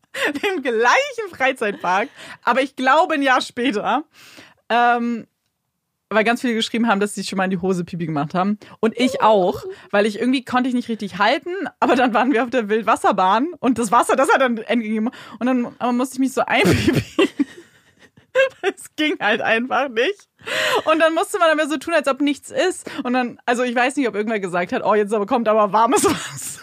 [0.43, 2.09] dem gleichen Freizeitpark,
[2.43, 4.05] aber ich glaube ein Jahr später,
[4.69, 5.27] ähm,
[6.09, 8.57] weil ganz viele geschrieben haben, dass sie schon mal in die Hose Pipi gemacht haben.
[8.79, 12.43] Und ich auch, weil ich irgendwie konnte ich nicht richtig halten, aber dann waren wir
[12.43, 15.09] auf der Wildwasserbahn und das Wasser, das hat dann entgegeben.
[15.39, 17.29] Und dann musste ich mich so einpipi.
[18.61, 20.26] Es ging halt einfach nicht.
[20.85, 22.89] Und dann musste man aber so tun, als ob nichts ist.
[23.03, 26.03] Und dann, also ich weiß nicht, ob irgendwer gesagt hat, oh, jetzt kommt aber warmes
[26.05, 26.61] Wasser.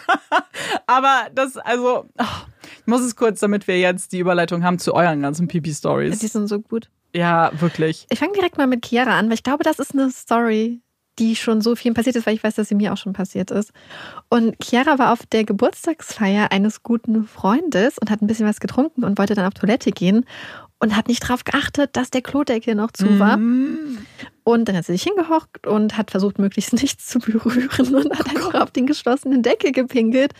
[0.87, 2.47] aber das, also, ach,
[2.81, 6.19] ich muss es kurz, damit wir jetzt die Überleitung haben zu euren ganzen Die Pipi-Stories.
[6.19, 6.89] sind so gut.
[7.13, 8.07] Ja, wirklich.
[8.09, 10.81] Ich fange direkt mal mit Chiara an, weil ich glaube, das ist eine Story,
[11.17, 13.51] die schon so vielen passiert ist, weil ich weiß, dass sie mir auch schon passiert
[13.51, 13.71] ist.
[14.29, 19.05] Und Chiara war auf der Geburtstagsfeier eines guten Freundes und hat ein bisschen was getrunken
[19.05, 20.25] und wollte dann auf Toilette gehen
[20.85, 23.37] und hat nicht darauf geachtet, dass der Klodeckel noch zu war.
[23.37, 23.97] Mhm.
[24.43, 28.29] Und dann hat sie sich hingehockt und hat versucht, möglichst nichts zu berühren und hat
[28.29, 30.33] einfach auf den geschlossenen Deckel gepinkelt.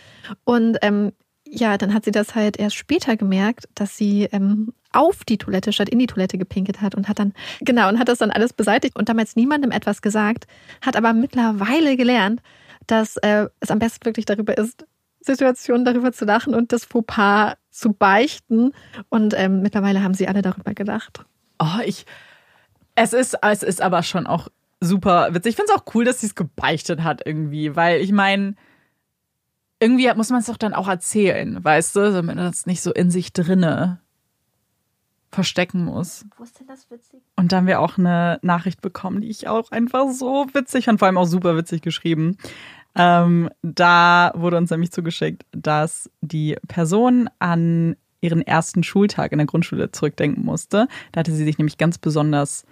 [0.44, 1.10] Und ähm,
[1.48, 5.72] ja, dann hat sie das halt erst später gemerkt, dass sie ähm, auf die Toilette
[5.72, 8.52] statt in die Toilette gepinkelt hat und hat dann, genau, und hat das dann alles
[8.52, 10.46] beseitigt und damals niemandem etwas gesagt,
[10.80, 12.40] hat aber mittlerweile gelernt,
[12.86, 14.86] dass äh, es am besten wirklich darüber ist,
[15.20, 18.72] Situation darüber zu lachen und das Fauxpas zu beichten.
[19.08, 21.24] Und ähm, mittlerweile haben sie alle darüber gelacht.
[21.58, 22.06] Oh, ich.
[22.94, 24.48] Es ist, es ist aber schon auch
[24.80, 25.50] super witzig.
[25.50, 28.54] Ich finde es auch cool, dass sie es gebeichtet hat irgendwie, weil ich meine,
[29.80, 32.92] irgendwie muss man es doch dann auch erzählen, weißt du, damit man das nicht so
[32.92, 34.00] in sich drinne
[35.30, 36.24] verstecken muss.
[36.38, 37.20] Wo ist denn das witzig?
[37.36, 40.98] Und dann haben wir auch eine Nachricht bekommen, die ich auch einfach so witzig und
[40.98, 42.38] vor allem auch super witzig geschrieben.
[42.96, 49.46] Ähm, da wurde uns nämlich zugeschickt, dass die Person an ihren ersten Schultag in der
[49.46, 50.88] Grundschule zurückdenken musste.
[51.12, 52.64] Da hatte sie sich nämlich ganz besonders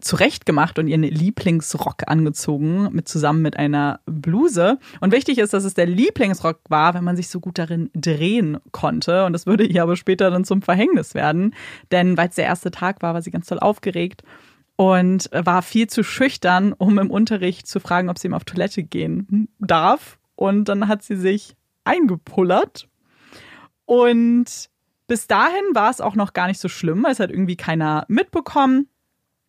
[0.00, 4.78] zurechtgemacht und ihren Lieblingsrock angezogen, mit zusammen mit einer Bluse.
[5.00, 8.58] Und wichtig ist, dass es der Lieblingsrock war, wenn man sich so gut darin drehen
[8.72, 9.24] konnte.
[9.24, 11.54] Und das würde ihr aber später dann zum Verhängnis werden.
[11.92, 14.22] Denn weil es der erste Tag war, war sie ganz toll aufgeregt
[14.76, 18.82] und war viel zu schüchtern, um im Unterricht zu fragen, ob sie ihm auf Toilette
[18.82, 20.18] gehen darf.
[20.34, 22.88] Und dann hat sie sich eingepullert.
[23.86, 24.68] Und
[25.06, 28.04] bis dahin war es auch noch gar nicht so schlimm, weil es hat irgendwie keiner
[28.08, 28.88] mitbekommen.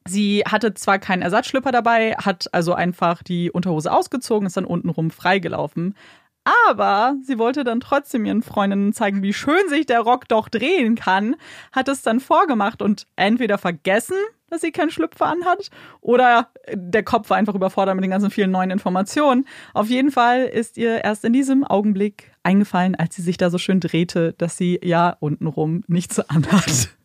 [0.08, 5.12] Sie hatte zwar keinen Ersatzschlüpper dabei, hat also einfach die Unterhose ausgezogen, ist dann untenrum
[5.12, 5.96] freigelaufen.
[6.48, 10.96] Aber sie wollte dann trotzdem ihren Freundinnen zeigen, wie schön sich der Rock doch drehen
[10.96, 11.36] kann,
[11.74, 14.16] hat es dann vorgemacht und entweder vergessen,
[14.50, 15.70] dass sie keinen Schlüpfer anhat,
[16.00, 19.46] oder der Kopf war einfach überfordert mit den ganzen vielen neuen Informationen.
[19.74, 23.58] Auf jeden Fall ist ihr erst in diesem Augenblick eingefallen, als sie sich da so
[23.58, 26.96] schön drehte, dass sie ja untenrum nichts anhat.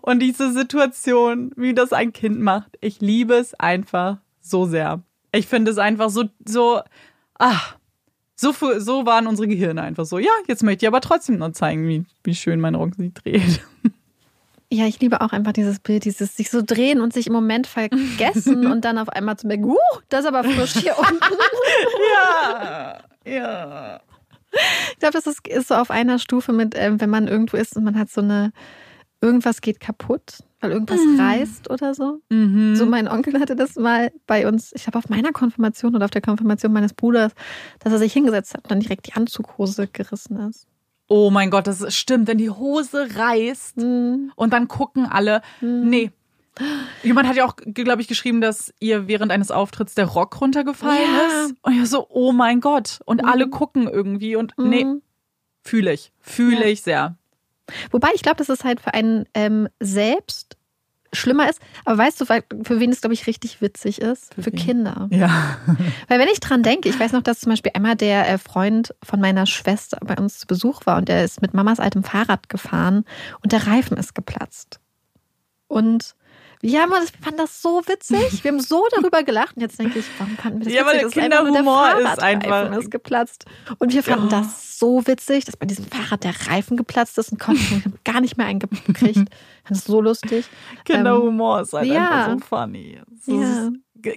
[0.00, 5.02] Und diese Situation, wie das ein Kind macht, ich liebe es einfach so sehr.
[5.30, 6.80] Ich finde es einfach so, so,
[7.38, 7.76] ach,
[8.42, 10.18] so, so waren unsere Gehirne einfach so.
[10.18, 13.60] Ja, jetzt möchte ich aber trotzdem noch zeigen, wie, wie schön mein Rock sich dreht.
[14.74, 17.66] Ja, ich liebe auch einfach dieses Bild, dieses sich so drehen und sich im Moment
[17.66, 19.76] vergessen und dann auf einmal zu merken, uh,
[20.08, 21.20] das ist aber frisch hier unten.
[22.14, 24.00] ja, ja.
[24.92, 27.76] Ich glaube, das ist, ist, so auf einer Stufe mit, äh, wenn man irgendwo ist
[27.76, 28.54] und man hat so eine
[29.22, 31.18] irgendwas geht kaputt, weil irgendwas mhm.
[31.18, 32.20] reißt oder so.
[32.28, 32.76] Mhm.
[32.76, 36.10] So mein Onkel hatte das mal bei uns, ich glaube auf meiner Konfirmation oder auf
[36.10, 37.32] der Konfirmation meines Bruders,
[37.78, 40.66] dass er sich hingesetzt hat und dann direkt die Anzughose gerissen ist.
[41.08, 44.32] Oh mein Gott, das stimmt, wenn die Hose reißt mhm.
[44.34, 45.88] und dann gucken alle, mhm.
[45.88, 46.10] nee.
[47.02, 51.00] Jemand hat ja auch, glaube ich, geschrieben, dass ihr während eines Auftritts der Rock runtergefallen
[51.00, 51.44] ja.
[51.44, 51.54] ist.
[51.62, 53.00] Und ja so, oh mein Gott.
[53.06, 53.50] Und alle mhm.
[53.50, 55.00] gucken irgendwie und nee, mhm.
[55.62, 56.66] fühle ich, fühle ja.
[56.66, 57.16] ich sehr.
[57.90, 60.56] Wobei ich glaube, dass es halt für einen ähm, selbst
[61.12, 61.60] schlimmer ist.
[61.84, 64.34] Aber weißt du, für wen es, glaube ich, richtig witzig ist?
[64.34, 65.08] Für, für Kinder.
[65.10, 65.58] Ja.
[66.08, 68.94] Weil wenn ich dran denke, ich weiß noch, dass zum Beispiel einmal der äh, Freund
[69.02, 72.48] von meiner Schwester bei uns zu Besuch war und der ist mit Mamas altem Fahrrad
[72.48, 73.04] gefahren
[73.42, 74.80] und der Reifen ist geplatzt.
[75.68, 76.14] Und
[76.62, 78.44] ja, man, wir fanden das so witzig.
[78.44, 79.56] Wir haben so darüber gelacht.
[79.56, 81.00] Und jetzt denke ich, warum fanden wir das ja, witzig?
[81.00, 82.78] Ja, weil der Kinderhumor ist einfach...
[82.78, 83.44] ist geplatzt.
[83.78, 84.40] Und wir fanden ja.
[84.40, 88.36] das so witzig, dass bei diesem Fahrrad der Reifen geplatzt ist und konnten gar nicht
[88.36, 89.16] mehr eingekriegt.
[89.64, 90.46] Fand das so lustig.
[90.84, 92.26] Kinderhumor ähm, ist halt ja.
[92.26, 93.00] einfach so funny.
[93.26, 93.70] ja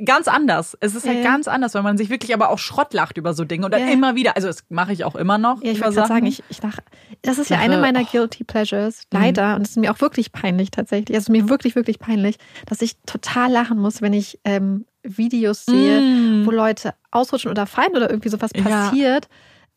[0.03, 0.77] ganz anders.
[0.81, 1.23] Es ist halt ja.
[1.23, 3.87] ganz anders, weil man sich wirklich aber auch Schrott lacht über so Dinge oder ja.
[3.87, 4.35] immer wieder.
[4.35, 5.61] Also das mache ich auch immer noch.
[5.63, 6.81] Ja, ich würde sagen, ich, ich lache.
[7.21, 8.03] Das ist ja eine meiner.
[8.03, 9.49] Guilty Pleasures, leider.
[9.49, 9.55] Mhm.
[9.55, 11.17] Und es ist mir auch wirklich peinlich tatsächlich.
[11.17, 16.01] Also mir wirklich, wirklich peinlich, dass ich total lachen muss, wenn ich ähm, Videos sehe,
[16.01, 16.45] mhm.
[16.45, 19.27] wo Leute ausrutschen oder fallen oder irgendwie sowas passiert.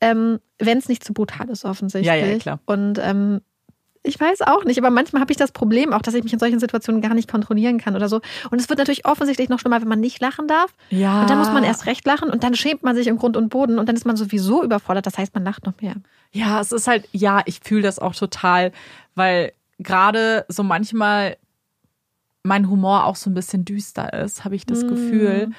[0.00, 2.06] Ähm, wenn es nicht zu brutal ist, offensichtlich.
[2.06, 2.61] Ja, ja, klar.
[2.66, 3.40] Und ähm,
[4.03, 6.38] ich weiß auch nicht, aber manchmal habe ich das Problem auch, dass ich mich in
[6.38, 8.20] solchen Situationen gar nicht kontrollieren kann oder so.
[8.51, 10.74] Und es wird natürlich offensichtlich noch schlimmer, wenn man nicht lachen darf.
[10.90, 11.22] Ja.
[11.22, 13.49] Und dann muss man erst recht lachen und dann schämt man sich im Grund und
[13.49, 15.07] Boden und dann ist man sowieso überfordert.
[15.07, 15.94] Das heißt, man lacht noch mehr.
[16.32, 18.72] Ja, es ist halt, ja, ich fühle das auch total,
[19.14, 21.36] weil gerade so manchmal
[22.42, 24.88] mein Humor auch so ein bisschen düster ist, habe ich das mm.
[24.88, 25.51] Gefühl.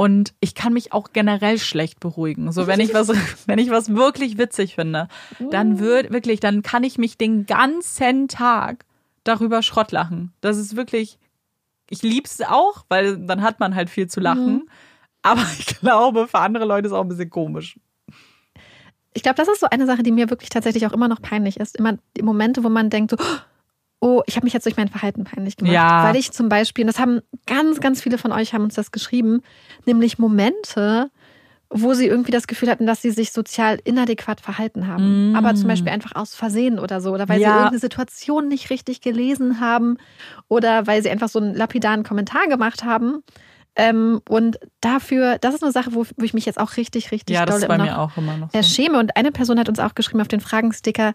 [0.00, 2.52] Und ich kann mich auch generell schlecht beruhigen.
[2.52, 3.08] So, wenn ich was,
[3.46, 5.08] wenn ich was wirklich witzig finde,
[5.50, 5.78] dann uh.
[5.80, 8.84] wird wirklich, dann kann ich mich den ganzen Tag
[9.24, 10.32] darüber Schrott lachen.
[10.40, 11.18] Das ist wirklich,
[11.90, 14.52] ich lieb's auch, weil dann hat man halt viel zu lachen.
[14.52, 14.68] Mhm.
[15.22, 17.80] Aber ich glaube, für andere Leute ist es auch ein bisschen komisch.
[19.14, 21.58] Ich glaube, das ist so eine Sache, die mir wirklich tatsächlich auch immer noch peinlich
[21.58, 21.76] ist.
[21.76, 23.38] Immer die Momente, wo man denkt so, oh,
[24.26, 25.74] ich habe mich jetzt durch mein Verhalten peinlich gemacht.
[25.74, 26.04] Ja.
[26.04, 28.92] Weil ich zum Beispiel, und das haben ganz, ganz viele von euch haben uns das
[28.92, 29.42] geschrieben,
[29.86, 31.10] nämlich Momente,
[31.70, 35.32] wo sie irgendwie das Gefühl hatten, dass sie sich sozial inadäquat verhalten haben.
[35.32, 35.36] Mm.
[35.36, 37.12] Aber zum Beispiel einfach aus Versehen oder so.
[37.12, 37.48] Oder weil ja.
[37.48, 39.98] sie irgendeine Situation nicht richtig gelesen haben.
[40.48, 43.22] Oder weil sie einfach so einen lapidaren Kommentar gemacht haben.
[43.76, 47.36] Ähm, und dafür, das ist eine Sache, wo, wo ich mich jetzt auch richtig, richtig
[47.36, 48.62] ja, das ist bei mir auch immer noch so.
[48.62, 48.98] schäme.
[48.98, 51.14] Und eine Person hat uns auch geschrieben auf den Fragensticker,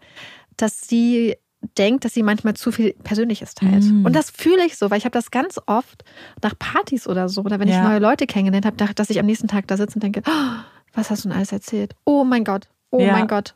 [0.55, 1.35] dass sie
[1.77, 3.83] denkt, dass sie manchmal zu viel Persönliches teilt.
[3.83, 4.05] Mm.
[4.05, 6.03] Und das fühle ich so, weil ich habe das ganz oft
[6.41, 7.77] nach Partys oder so, oder wenn ja.
[7.77, 10.55] ich neue Leute kennengelernt habe, dass ich am nächsten Tag da sitze und denke, oh,
[10.93, 11.95] was hast du denn alles erzählt?
[12.05, 12.69] Oh mein Gott.
[12.91, 13.11] oh ja.
[13.11, 13.55] mein Gott.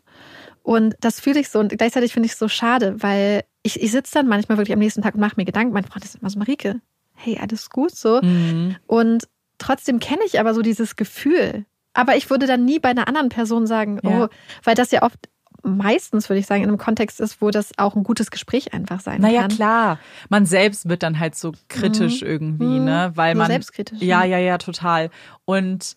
[0.64, 3.92] Und das fühle ich so und gleichzeitig finde ich es so schade, weil ich, ich
[3.92, 5.74] sitze dann manchmal wirklich am nächsten Tag und mache mir Gedanken.
[5.74, 6.82] Mein Freund ist immer so, Marike,
[7.16, 8.22] hey, alles gut so.
[8.22, 8.76] Mhm.
[8.86, 9.28] Und
[9.58, 11.66] trotzdem kenne ich aber so dieses Gefühl.
[11.94, 14.26] Aber ich würde dann nie bei einer anderen Person sagen, ja.
[14.26, 14.28] oh,
[14.64, 15.30] weil das ja oft
[15.64, 19.00] meistens, würde ich sagen, in einem Kontext ist, wo das auch ein gutes Gespräch einfach
[19.00, 19.48] sein naja, kann.
[19.50, 20.00] Naja, klar.
[20.30, 22.28] Man selbst wird dann halt so kritisch mhm.
[22.28, 23.12] irgendwie, ne?
[23.16, 23.48] Weil so man.
[23.48, 24.02] Selbstkritisch.
[24.02, 25.10] Ja, ja, ja, total.
[25.46, 25.96] Und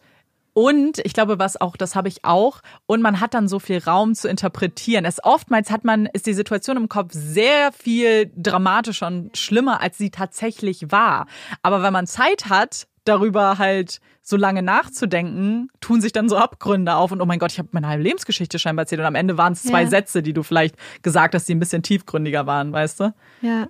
[0.52, 2.60] und ich glaube, was auch, das habe ich auch.
[2.86, 5.04] Und man hat dann so viel Raum zu interpretieren.
[5.04, 9.96] Es oftmals hat man, ist die Situation im Kopf sehr viel dramatischer und schlimmer, als
[9.96, 11.26] sie tatsächlich war.
[11.62, 16.94] Aber wenn man Zeit hat, darüber halt so lange nachzudenken, tun sich dann so Abgründe
[16.94, 19.38] auf und oh mein Gott, ich habe meine halbe Lebensgeschichte scheinbar erzählt und am Ende
[19.38, 19.88] waren es zwei ja.
[19.88, 23.14] Sätze, die du vielleicht gesagt hast, die ein bisschen tiefgründiger waren, weißt du?
[23.42, 23.68] Ja.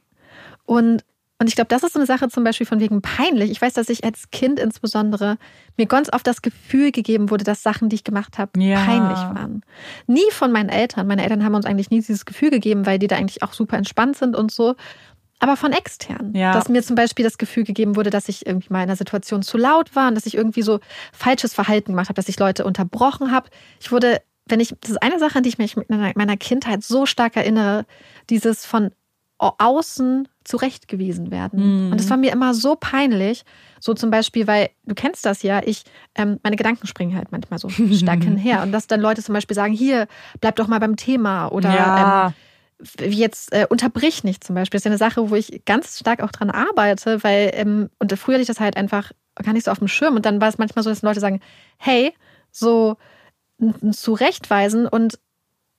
[0.67, 1.05] Und
[1.41, 3.51] und ich glaube, das ist so eine Sache zum Beispiel von wegen peinlich.
[3.51, 5.39] Ich weiß, dass ich als Kind insbesondere
[5.79, 8.85] mir ganz oft das Gefühl gegeben wurde, dass Sachen, die ich gemacht habe, ja.
[8.85, 9.63] peinlich waren.
[10.07, 11.07] Nie von meinen Eltern.
[11.07, 13.79] Meine Eltern haben uns eigentlich nie dieses Gefühl gegeben, weil die da eigentlich auch super
[13.79, 14.75] entspannt sind und so.
[15.41, 16.33] Aber von extern.
[16.35, 16.53] Ja.
[16.53, 19.43] Dass mir zum Beispiel das Gefühl gegeben wurde, dass ich irgendwie mal in einer Situation
[19.43, 20.81] zu laut war und dass ich irgendwie so
[21.13, 23.49] falsches Verhalten gemacht habe, dass ich Leute unterbrochen habe.
[23.81, 26.85] Ich wurde, wenn ich, das ist eine Sache, an die ich mich mit meiner Kindheit
[26.85, 27.87] so stark erinnere,
[28.29, 28.91] dieses von
[29.39, 31.87] außen zurechtgewiesen werden.
[31.87, 31.93] Mhm.
[31.93, 33.45] Und das war mir immer so peinlich.
[33.81, 35.85] So zum Beispiel, weil du kennst das ja, ich,
[36.15, 38.63] ähm, meine Gedanken springen halt manchmal so stark hinher.
[38.63, 40.07] Und dass dann Leute zum Beispiel sagen, hier,
[40.41, 42.27] bleib doch mal beim Thema oder ja.
[42.27, 42.35] ähm,
[43.01, 44.79] jetzt äh, unterbrich nicht zum Beispiel.
[44.79, 48.13] Das ist ja eine Sache, wo ich ganz stark auch dran arbeite, weil, ähm, und
[48.19, 49.13] früher hatte ich das halt einfach
[49.43, 50.17] gar nicht so auf dem Schirm.
[50.17, 51.41] Und dann war es manchmal so, dass Leute sagen,
[51.79, 52.13] hey,
[52.51, 52.97] so
[53.93, 55.19] zurechtweisen und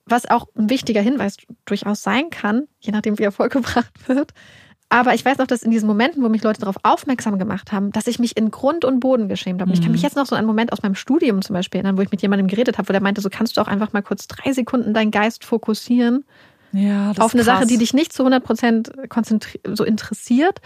[0.04, 4.32] was auch ein wichtiger Hinweis durchaus sein kann, je nachdem, wie er vollgebracht wird.
[4.88, 7.92] Aber ich weiß noch, dass in diesen Momenten, wo mich Leute darauf aufmerksam gemacht haben,
[7.92, 9.70] dass ich mich in Grund und Boden geschämt habe.
[9.70, 10.06] Und ich kann mich mhm.
[10.06, 12.20] jetzt noch so an einen Moment aus meinem Studium zum Beispiel erinnern, wo ich mit
[12.20, 14.92] jemandem geredet habe, wo der meinte, so kannst du auch einfach mal kurz drei Sekunden
[14.92, 16.24] deinen Geist fokussieren
[16.72, 18.92] ja, auf eine Sache, die dich nicht zu 100 Prozent
[19.72, 20.60] so interessiert.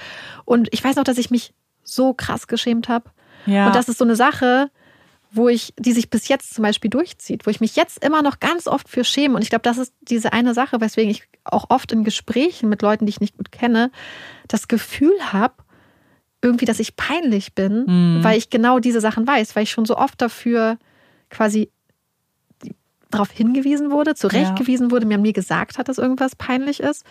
[0.45, 1.53] Und ich weiß noch, dass ich mich
[1.83, 3.11] so krass geschämt habe.
[3.47, 3.67] Ja.
[3.67, 4.71] Und das ist so eine Sache,
[5.31, 8.41] wo ich, die sich bis jetzt zum Beispiel durchzieht, wo ich mich jetzt immer noch
[8.41, 9.35] ganz oft für schäme.
[9.35, 12.83] Und ich glaube, das ist diese eine Sache, weswegen ich auch oft in Gesprächen mit
[12.83, 13.91] Leuten, die ich nicht gut kenne,
[14.49, 15.55] das Gefühl habe,
[16.43, 18.25] irgendwie, dass ich peinlich bin, mhm.
[18.25, 20.79] weil ich genau diese Sachen weiß, weil ich schon so oft dafür
[21.31, 21.71] quasi
[23.11, 24.91] darauf hingewiesen wurde, zurechtgewiesen ja.
[24.93, 27.05] wurde, mir mir gesagt hat, dass irgendwas peinlich ist,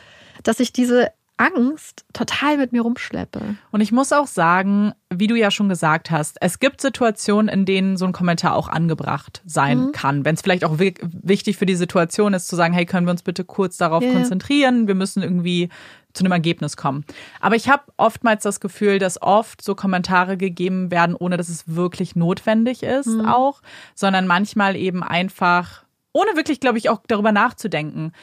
[0.43, 3.41] dass ich diese Angst total mit mir rumschleppe.
[3.71, 7.65] Und ich muss auch sagen, wie du ja schon gesagt hast, es gibt Situationen, in
[7.65, 9.91] denen so ein Kommentar auch angebracht sein mhm.
[9.91, 10.23] kann.
[10.23, 13.23] Wenn es vielleicht auch wichtig für die Situation ist, zu sagen, hey, können wir uns
[13.23, 14.13] bitte kurz darauf yeah.
[14.13, 14.87] konzentrieren?
[14.87, 15.69] Wir müssen irgendwie
[16.13, 17.03] zu einem Ergebnis kommen.
[17.41, 21.63] Aber ich habe oftmals das Gefühl, dass oft so Kommentare gegeben werden, ohne dass es
[21.67, 23.25] wirklich notwendig ist mhm.
[23.25, 23.61] auch,
[23.93, 25.83] sondern manchmal eben einfach,
[26.15, 28.13] ohne wirklich, glaube ich, auch darüber nachzudenken.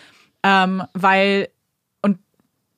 [0.43, 1.49] Ähm, weil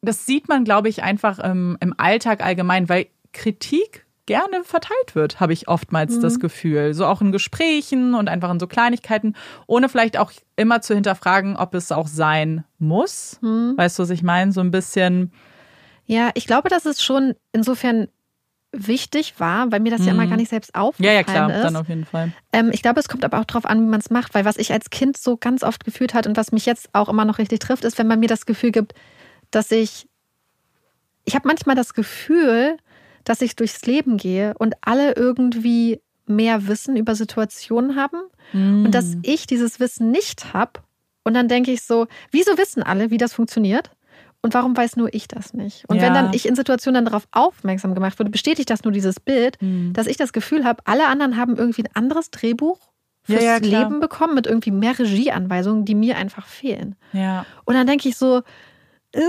[0.04, 5.40] das sieht man, glaube ich, einfach im, im Alltag allgemein, weil Kritik gerne verteilt wird,
[5.40, 6.20] habe ich oftmals mhm.
[6.22, 6.94] das Gefühl.
[6.94, 9.34] So auch in Gesprächen und einfach in so Kleinigkeiten,
[9.66, 13.38] ohne vielleicht auch immer zu hinterfragen, ob es auch sein muss.
[13.42, 13.74] Mhm.
[13.76, 14.52] Weißt du, was ich meine?
[14.52, 15.32] So ein bisschen.
[16.06, 18.08] Ja, ich glaube, dass es schon insofern
[18.76, 20.06] wichtig war, weil mir das mhm.
[20.06, 20.30] ja immer mhm.
[20.30, 21.28] gar nicht selbst aufgefallen ist.
[21.28, 21.62] Ja, ja, klar, ist.
[21.62, 22.32] dann auf jeden Fall.
[22.52, 24.56] Ähm, ich glaube, es kommt aber auch darauf an, wie man es macht, weil was
[24.56, 27.38] ich als Kind so ganz oft gefühlt hat und was mich jetzt auch immer noch
[27.38, 28.94] richtig trifft, ist, wenn man mir das Gefühl gibt,
[29.50, 30.06] dass ich,
[31.24, 32.76] ich habe manchmal das Gefühl,
[33.24, 38.18] dass ich durchs Leben gehe und alle irgendwie mehr Wissen über Situationen haben
[38.52, 38.84] mm.
[38.86, 40.80] und dass ich dieses Wissen nicht habe.
[41.22, 43.90] Und dann denke ich so, wieso wissen alle, wie das funktioniert?
[44.44, 45.88] Und warum weiß nur ich das nicht?
[45.88, 46.02] Und ja.
[46.02, 49.56] wenn dann ich in Situationen dann darauf aufmerksam gemacht wurde, bestätigt das nur dieses Bild,
[49.62, 49.94] mm.
[49.94, 52.78] dass ich das Gefühl habe, alle anderen haben irgendwie ein anderes Drehbuch
[53.22, 56.94] fürs ja, ja, Leben bekommen mit irgendwie mehr Regieanweisungen, die mir einfach fehlen.
[57.14, 57.46] Ja.
[57.64, 58.42] Und dann denke ich so,
[59.12, 59.22] äh.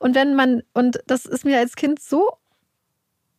[0.00, 2.28] und wenn man, und das ist mir als Kind so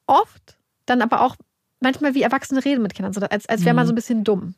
[0.08, 1.36] oft, dann aber auch
[1.82, 4.56] manchmal wie Erwachsene reden mit Kindern, so als, als wäre man so ein bisschen dumm.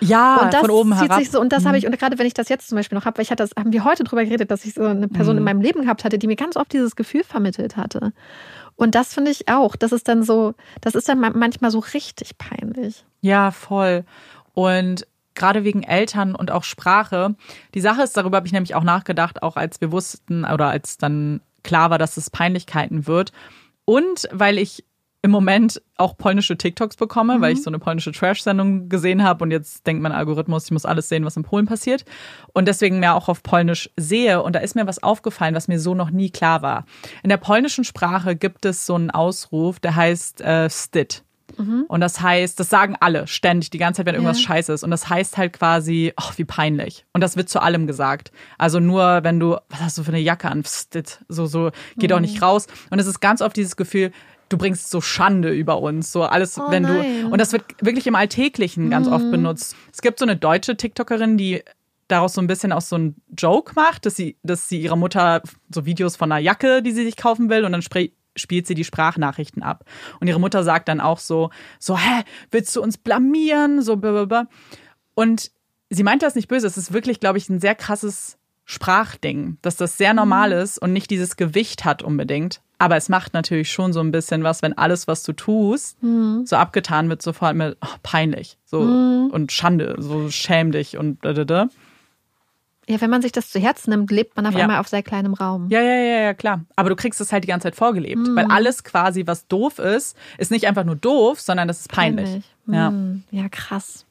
[0.00, 1.18] Ja, und das von oben zieht herab.
[1.18, 1.92] sich so und das habe ich mhm.
[1.92, 3.72] und gerade wenn ich das jetzt zum Beispiel noch habe, weil ich hatte das haben
[3.72, 5.38] wir heute drüber geredet, dass ich so eine Person mhm.
[5.38, 8.12] in meinem Leben gehabt hatte, die mir ganz oft dieses Gefühl vermittelt hatte.
[8.76, 12.38] Und das finde ich auch, das ist dann so, das ist dann manchmal so richtig
[12.38, 13.04] peinlich.
[13.20, 14.04] Ja, voll.
[14.54, 17.34] Und gerade wegen Eltern und auch Sprache.
[17.74, 20.96] Die Sache ist, darüber habe ich nämlich auch nachgedacht, auch als wir wussten oder als
[20.98, 23.32] dann klar war, dass es Peinlichkeiten wird.
[23.84, 24.84] Und weil ich
[25.22, 27.40] im Moment auch polnische TikToks bekomme, mhm.
[27.42, 30.86] weil ich so eine polnische Trash-Sendung gesehen habe und jetzt denkt mein Algorithmus, ich muss
[30.86, 32.04] alles sehen, was in Polen passiert
[32.54, 35.78] und deswegen mehr auch auf Polnisch sehe und da ist mir was aufgefallen, was mir
[35.78, 36.84] so noch nie klar war.
[37.22, 41.22] In der polnischen Sprache gibt es so einen Ausruf, der heißt äh, Stit.
[41.58, 41.84] Mhm.
[41.88, 44.46] Und das heißt, das sagen alle ständig, die ganze Zeit, wenn irgendwas Ja.
[44.46, 44.84] scheiße ist.
[44.84, 47.04] Und das heißt halt quasi, ach, wie peinlich.
[47.12, 48.30] Und das wird zu allem gesagt.
[48.56, 50.62] Also nur, wenn du, was hast du für eine Jacke an?
[50.62, 52.22] Psst, dit, so, so, geh doch Mhm.
[52.22, 52.68] nicht raus.
[52.90, 54.12] Und es ist ganz oft dieses Gefühl,
[54.50, 56.12] du bringst so Schande über uns.
[56.12, 57.22] So alles, Oh wenn nein.
[57.22, 59.74] du, und das wird wirklich im Alltäglichen ganz oft benutzt.
[59.92, 61.62] Es gibt so eine deutsche TikTokerin, die
[62.08, 65.42] daraus so ein bisschen auch so ein Joke macht, dass sie, dass sie ihrer Mutter
[65.72, 68.74] so Videos von einer Jacke, die sie sich kaufen will, und dann spre spielt sie
[68.74, 69.84] die Sprachnachrichten ab.
[70.20, 72.22] Und ihre Mutter sagt dann auch so, so, hä,
[72.52, 73.82] willst du uns blamieren?
[73.82, 74.46] So, blablabla.
[75.14, 75.50] Und
[75.90, 76.68] sie meint das nicht böse.
[76.68, 80.92] Es ist wirklich, glaube ich, ein sehr krasses Sprachding, dass das sehr normal ist und
[80.92, 82.62] nicht dieses Gewicht hat unbedingt.
[82.80, 85.98] Aber es macht natürlich schon so ein bisschen was, wenn alles, was du tust,
[86.44, 91.34] so abgetan wird, sofort mit oh, peinlich so und Schande, so schäm dich und da,
[91.34, 91.68] da, da.
[92.88, 94.62] Ja, wenn man sich das zu Herzen nimmt, lebt man auf Ja.
[94.62, 95.68] einmal auf sehr kleinem Raum.
[95.70, 96.64] Ja, ja, ja, ja, klar.
[96.74, 98.34] Aber du kriegst es halt die ganze Zeit vorgelebt.
[98.34, 102.42] Weil alles quasi, was doof ist, ist nicht einfach nur doof, sondern das ist peinlich.
[102.66, 102.88] Ja.
[102.88, 104.06] Hm, ja, krass.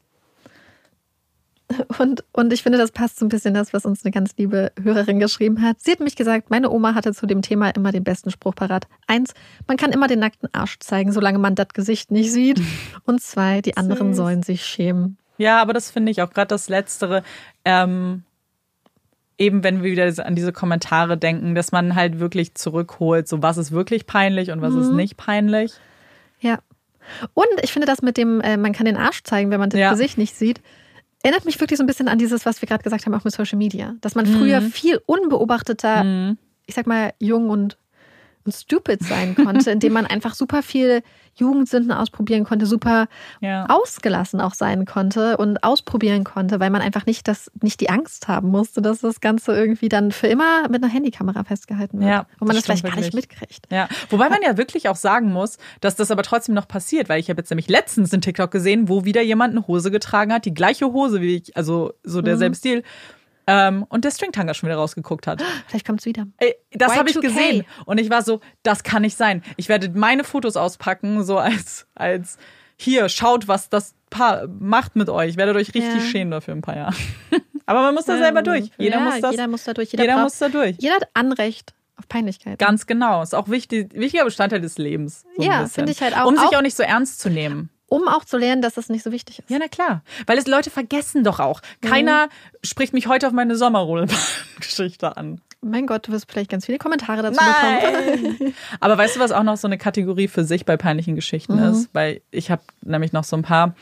[2.00, 4.72] Und, und ich finde, das passt so ein bisschen das, was uns eine ganz liebe
[4.82, 5.80] Hörerin geschrieben hat.
[5.80, 8.88] Sie hat mich gesagt, meine Oma hatte zu dem Thema immer den besten Spruch parat.
[9.06, 9.34] Eins,
[9.68, 12.60] man kann immer den nackten Arsch zeigen, solange man das Gesicht nicht sieht.
[13.06, 15.18] Und zwei, die anderen sollen sich schämen.
[15.38, 17.24] Ja, aber das finde ich auch gerade das Letztere.
[17.64, 18.24] Ähm,
[19.38, 23.58] eben wenn wir wieder an diese Kommentare denken, dass man halt wirklich zurückholt, so was
[23.58, 25.74] ist wirklich peinlich und was ist nicht peinlich.
[26.42, 26.60] Ja.
[27.34, 29.80] Und ich finde das mit dem, äh, man kann den Arsch zeigen, wenn man das
[29.80, 29.92] Ja.
[29.92, 30.62] Gesicht nicht sieht,
[31.24, 33.34] erinnert mich wirklich so ein bisschen an dieses, was wir gerade gesagt haben, auch mit
[33.34, 33.96] Social Media.
[34.02, 34.72] Dass man früher Mhm.
[34.72, 36.36] viel unbeobachteter,
[36.68, 37.78] ich sag mal, jung und,
[38.50, 41.04] und stupid sein konnte, indem man einfach super viel
[41.36, 43.08] Jugendsünden ausprobieren konnte, super
[43.40, 43.66] Ja.
[43.70, 48.28] ausgelassen auch sein konnte und ausprobieren konnte, weil man einfach nicht das, nicht die Angst
[48.28, 52.10] haben musste, dass das Ganze irgendwie dann für immer mit einer Handykamera festgehalten wird.
[52.10, 53.30] Ja, und man das, das vielleicht gar nicht wirklich.
[53.30, 53.68] mitkriegt.
[53.72, 57.20] Ja, wobei man ja wirklich auch sagen muss, dass das aber trotzdem noch passiert, weil
[57.20, 60.44] ich habe jetzt nämlich letztens einen TikTok gesehen, wo wieder jemand eine Hose getragen hat,
[60.46, 62.84] die gleiche Hose wie ich, also so derselbe Stil,
[63.50, 65.44] ähm, und der Stringtanger schon wieder rausgeguckt hat.
[65.68, 66.28] Vielleicht kommt es wieder.
[66.38, 67.22] Ey, das habe ich Y2K.
[67.22, 69.44] gesehen und ich war so, das kann nicht sein.
[69.58, 72.38] Ich werde meine Fotos auspacken, so als als
[72.78, 75.36] hier schaut, was das Paar macht mit euch.
[75.38, 76.00] Werdet euch richtig Ja.
[76.02, 76.96] schämen dafür ein paar Jahre.
[77.66, 78.72] Aber man muss da selber durch.
[78.78, 79.32] Jeder ja, muss das.
[79.32, 79.92] Jeder muss da durch.
[79.92, 80.76] Jeder, jeder braucht, muss da durch.
[80.80, 82.58] jeder hat Anrecht auf Peinlichkeit.
[82.58, 83.22] Ganz genau.
[83.22, 85.26] Ist auch wichtig, wichtiger Bestandteil des Lebens.
[85.38, 86.26] So Ja, finde ich halt auch.
[86.26, 87.70] Um sich Auch- auch nicht so ernst zu nehmen.
[87.90, 89.50] Um auch zu lernen, dass das nicht so wichtig ist.
[89.50, 90.04] Ja, na klar.
[90.28, 91.62] Weil es Leute vergessen doch auch.
[91.82, 92.30] Keiner
[92.64, 95.42] spricht mich heute auf meine Sommerrodelbahn-Geschichte an.
[95.62, 98.38] Mein Gott, du wirst vielleicht ganz viele Kommentare dazu bekommen.
[98.40, 98.54] Nein.
[98.80, 101.64] Aber weißt du, was auch noch so eine Kategorie für sich bei peinlichen Geschichten Mhm.
[101.74, 101.90] ist?
[101.94, 103.76] Weil ich habe nämlich noch so ein paar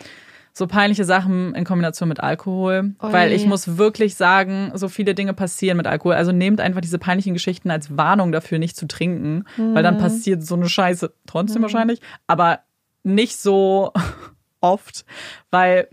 [0.53, 2.95] so peinliche Sachen in Kombination mit Alkohol.
[3.03, 3.13] Ui.
[3.13, 6.15] Weil ich muss wirklich sagen, so viele Dinge passieren mit Alkohol.
[6.15, 9.45] Also nehmt einfach diese peinlichen Geschichten als Warnung dafür, nicht zu trinken.
[9.57, 9.83] Weil Mhm.
[9.83, 12.01] dann passiert so eine Scheiße trotzdem wahrscheinlich.
[12.25, 12.61] Aber
[13.07, 13.91] nicht so
[14.61, 15.05] oft.
[15.51, 15.87] Weil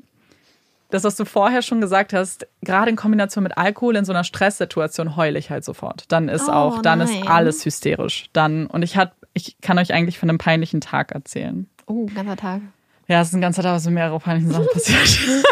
[0.90, 4.24] das, was du vorher schon gesagt hast, gerade in Kombination mit Alkohol in so einer
[4.24, 6.04] Stresssituation heule ich halt sofort.
[6.12, 7.26] Dann ist Oh, auch, dann ist nein.
[7.26, 8.26] alles hysterisch.
[8.32, 11.68] Dann, und ich hat, ich kann euch eigentlich von einem peinlichen Tag erzählen.
[11.86, 12.60] Oh, ganzer Tag.
[13.08, 15.44] Ja, es ist ein ganzer Tag, was mit mehrere peinlichen Sachen passiert.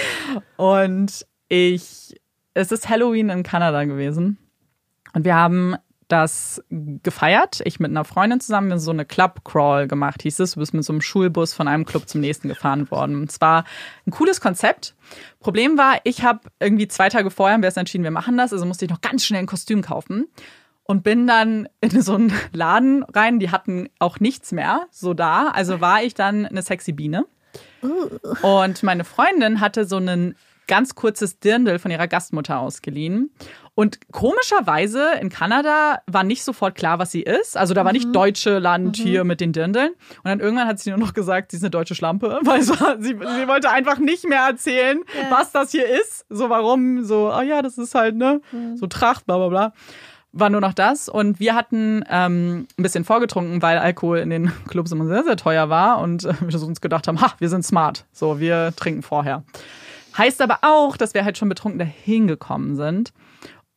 [0.56, 2.14] und ich,
[2.54, 4.38] es ist Halloween in Kanada gewesen.
[5.12, 5.76] Und wir haben
[6.08, 7.60] das gefeiert.
[7.64, 10.52] Ich mit einer Freundin zusammen, wir haben so eine Club Crawl gemacht, hieß es.
[10.52, 13.24] Du bist mit so einem Schulbus von einem Club zum nächsten gefahren worden.
[13.24, 13.64] Es war
[14.06, 14.94] ein cooles Konzept.
[15.40, 18.52] Problem war, ich habe irgendwie zwei Tage vorher haben wir erst entschieden, wir machen das.
[18.52, 20.28] Also musste ich noch ganz schnell ein Kostüm kaufen.
[20.88, 25.48] Und bin dann in so einen Laden rein, die hatten auch nichts mehr so da.
[25.48, 27.26] Also war ich dann eine sexy Biene.
[28.42, 30.36] Und meine Freundin hatte so ein
[30.68, 33.30] ganz kurzes Dirndl von ihrer Gastmutter ausgeliehen.
[33.76, 37.58] Und komischerweise in Kanada war nicht sofort klar, was sie ist.
[37.58, 39.90] Also da war nicht deutsche Land hier mit den Dirndeln.
[39.90, 42.40] Und dann irgendwann hat sie nur noch gesagt, sie ist eine deutsche Schlampe.
[42.42, 45.30] Weil war, sie, sie wollte einfach nicht mehr erzählen, Ja.
[45.30, 46.24] was das hier ist.
[46.30, 48.40] So warum, so, ah ja, das ist halt, ne,
[48.76, 49.72] so Tracht, bla bla bla
[50.38, 51.08] war nur noch das.
[51.08, 55.36] Und wir hatten ähm, ein bisschen vorgetrunken, weil Alkohol in den Clubs immer sehr, sehr
[55.36, 55.98] teuer war.
[56.00, 58.04] Und äh, wir uns gedacht haben, ha, wir sind smart.
[58.12, 59.44] So, wir trinken vorher.
[60.18, 63.12] Heißt aber auch, dass wir halt schon betrunken dahin gekommen sind.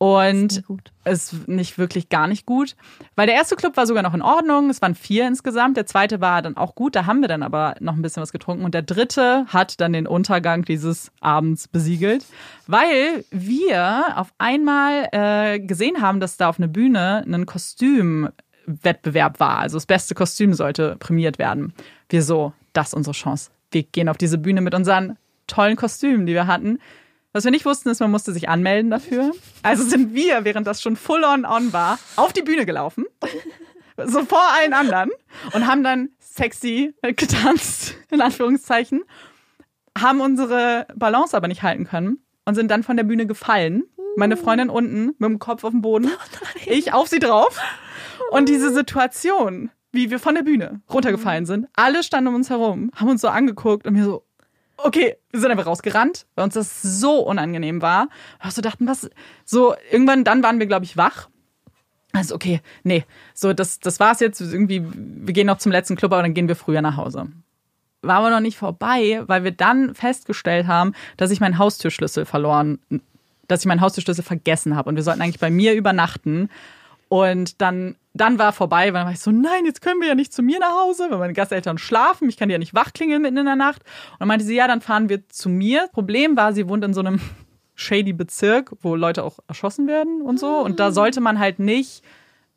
[0.02, 0.64] Und
[1.04, 2.74] es ist nicht wirklich gar nicht gut,
[3.16, 4.70] weil der erste Club war sogar noch in Ordnung.
[4.70, 5.76] Es waren vier insgesamt.
[5.76, 6.96] Der zweite war dann auch gut.
[6.96, 8.64] Da haben wir dann aber noch ein bisschen was getrunken.
[8.64, 12.24] Und der dritte hat dann den Untergang dieses Abends besiegelt,
[12.66, 19.58] weil wir auf einmal äh, gesehen haben, dass da auf einer Bühne ein Kostümwettbewerb war.
[19.58, 21.74] Also das beste Kostüm sollte prämiert werden.
[22.08, 23.50] Wir so, das ist unsere Chance.
[23.70, 26.78] Wir gehen auf diese Bühne mit unseren tollen Kostümen, die wir hatten.
[27.32, 29.32] Was wir nicht wussten, ist, man musste sich anmelden dafür.
[29.62, 33.04] Also sind wir, während das schon full on on war, auf die Bühne gelaufen.
[34.04, 35.10] So vor allen anderen.
[35.52, 39.04] Und haben dann sexy getanzt, in Anführungszeichen,
[39.98, 43.84] haben unsere Balance aber nicht halten können und sind dann von der Bühne gefallen.
[44.16, 46.10] Meine Freundin unten mit dem Kopf auf dem Boden,
[46.66, 47.60] ich auf sie drauf.
[48.30, 52.90] Und diese Situation, wie wir von der Bühne runtergefallen sind, alle standen um uns herum,
[52.94, 54.24] haben uns so angeguckt und mir so,
[54.84, 58.08] okay, wir sind einfach rausgerannt, weil uns das so unangenehm war.
[58.42, 59.10] Und so dachten, was,
[59.44, 61.28] so irgendwann, dann waren wir, glaube ich, wach.
[62.12, 63.04] Also, okay, nee,
[63.34, 64.40] so, das, das war's jetzt.
[64.40, 67.28] Irgendwie, wir gehen noch zum letzten Club, aber dann gehen wir früher nach Hause.
[68.02, 72.78] War aber noch nicht vorbei, weil wir dann festgestellt haben, dass ich meinen Haustürschlüssel verloren,
[73.46, 74.88] dass ich meinen Haustürschlüssel vergessen habe.
[74.88, 76.48] Und wir sollten eigentlich bei mir übernachten.
[77.10, 80.14] Und dann, dann war vorbei, weil dann war ich so, nein, jetzt können wir ja
[80.14, 82.28] nicht zu mir nach Hause, weil meine Gasteltern schlafen.
[82.28, 83.82] Ich kann die ja nicht wachklingeln mitten in der Nacht.
[84.12, 85.88] Und dann meinte sie, ja, dann fahren wir zu mir.
[85.92, 87.20] Problem war, sie wohnt in so einem
[87.74, 90.60] shady Bezirk, wo Leute auch erschossen werden und so.
[90.60, 92.04] Und da sollte man halt nicht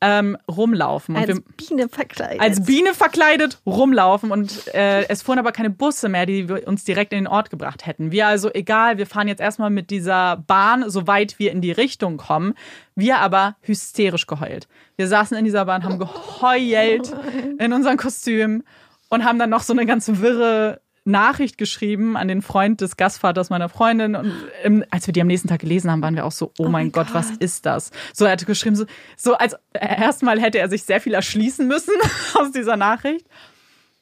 [0.03, 1.15] ähm, rumlaufen.
[1.15, 2.41] Und Als wir, Biene verkleidet.
[2.41, 6.83] als Biene verkleidet rumlaufen und äh, es fuhren aber keine Busse mehr, die wir uns
[6.83, 8.11] direkt in den Ort gebracht hätten.
[8.11, 12.17] Wir also, egal, wir fahren jetzt erstmal mit dieser Bahn, soweit wir in die Richtung
[12.17, 12.53] kommen.
[12.95, 14.67] Wir aber hysterisch geheult.
[14.97, 17.15] Wir saßen in dieser Bahn, haben geheult
[17.57, 18.63] in unseren Kostümen
[19.09, 23.49] und haben dann noch so eine ganz wirre Nachricht geschrieben an den Freund des Gastvaters
[23.49, 24.15] meiner Freundin.
[24.15, 24.33] Und
[24.63, 26.91] ähm, als wir die am nächsten Tag gelesen haben, waren wir auch so, oh, mein
[26.91, 27.91] Gott, was ist das?
[28.13, 28.85] So, er hatte geschrieben, so,
[29.17, 31.93] so als erstmal hätte er sich sehr viel erschließen müssen
[32.35, 33.27] aus dieser Nachricht.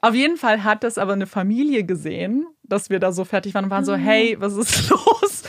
[0.02, 3.66] Auf jeden Fall hat das aber eine Familie gesehen, dass wir da so fertig waren
[3.66, 5.43] und waren so, hey, was ist los?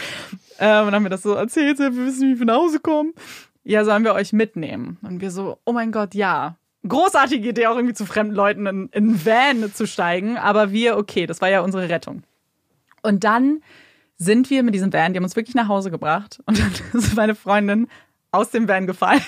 [0.58, 3.12] Ähm, und dann haben wir das so erzählt, wir wissen, wie wir nach Hause kommen.
[3.64, 4.98] Ja, sollen wir euch mitnehmen?
[5.02, 6.56] Und wir so, oh mein Gott, ja.
[6.86, 10.36] Großartige Idee, auch irgendwie zu fremden Leuten in, in Van zu steigen.
[10.36, 12.22] Aber wir, okay, das war ja unsere Rettung.
[13.02, 13.62] Und dann
[14.16, 16.40] sind wir mit diesem Van, die haben uns wirklich nach Hause gebracht.
[16.46, 17.88] Und dann ist meine Freundin
[18.30, 19.22] aus dem Van gefallen.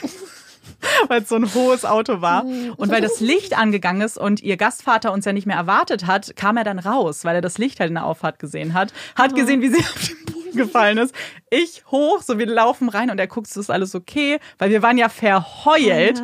[1.08, 2.44] weil es so ein hohes Auto war.
[2.44, 6.36] Und weil das Licht angegangen ist und ihr Gastvater uns ja nicht mehr erwartet hat,
[6.36, 8.92] kam er dann raus, weil er das Licht halt in der Auffahrt gesehen hat.
[9.14, 9.94] Hat gesehen, wie sie auf
[10.26, 11.14] Boden gefallen ist.
[11.50, 14.98] Ich hoch, so wir laufen rein und er guckt, ist alles okay, weil wir waren
[14.98, 16.22] ja verheult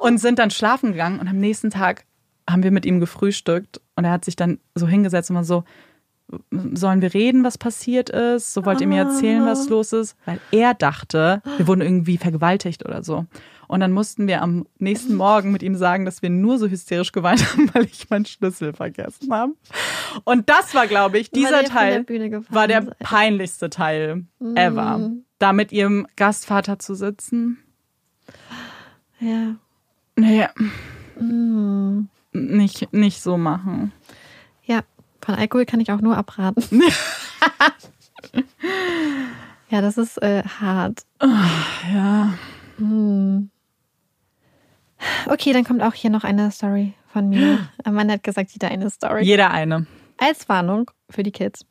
[0.00, 2.04] und sind dann schlafen gegangen und am nächsten Tag
[2.48, 5.64] haben wir mit ihm gefrühstückt und er hat sich dann so hingesetzt und war so,
[6.50, 8.54] sollen wir reden, was passiert ist?
[8.54, 10.16] So wollt ihr mir erzählen, was los ist?
[10.24, 13.26] Weil er dachte, wir wurden irgendwie vergewaltigt oder so.
[13.74, 17.10] Und dann mussten wir am nächsten Morgen mit ihm sagen, dass wir nur so hysterisch
[17.10, 19.52] geweint haben, weil ich meinen Schlüssel vergessen habe.
[20.22, 22.98] Und das war, glaube ich, dieser der Teil gefallen war der seid.
[23.00, 25.10] peinlichste Teil ever.
[25.40, 27.58] Da mit ihrem Gastvater zu sitzen.
[29.18, 29.56] Ja.
[30.14, 30.46] Nee,
[31.18, 32.08] Mm.
[32.32, 33.90] nicht, nicht so machen.
[34.64, 34.82] Ja,
[35.20, 36.62] von Alkohol kann ich auch nur abraten.
[39.68, 41.04] ja, das ist äh, hart.
[41.92, 42.34] Ja.
[42.78, 43.50] Hm.
[45.28, 47.58] Okay, dann kommt auch hier noch eine Story von mir.
[47.84, 49.22] Amanda hat gesagt, jeder eine Story.
[49.24, 49.86] Jeder eine.
[50.18, 51.66] Als Warnung für die Kids.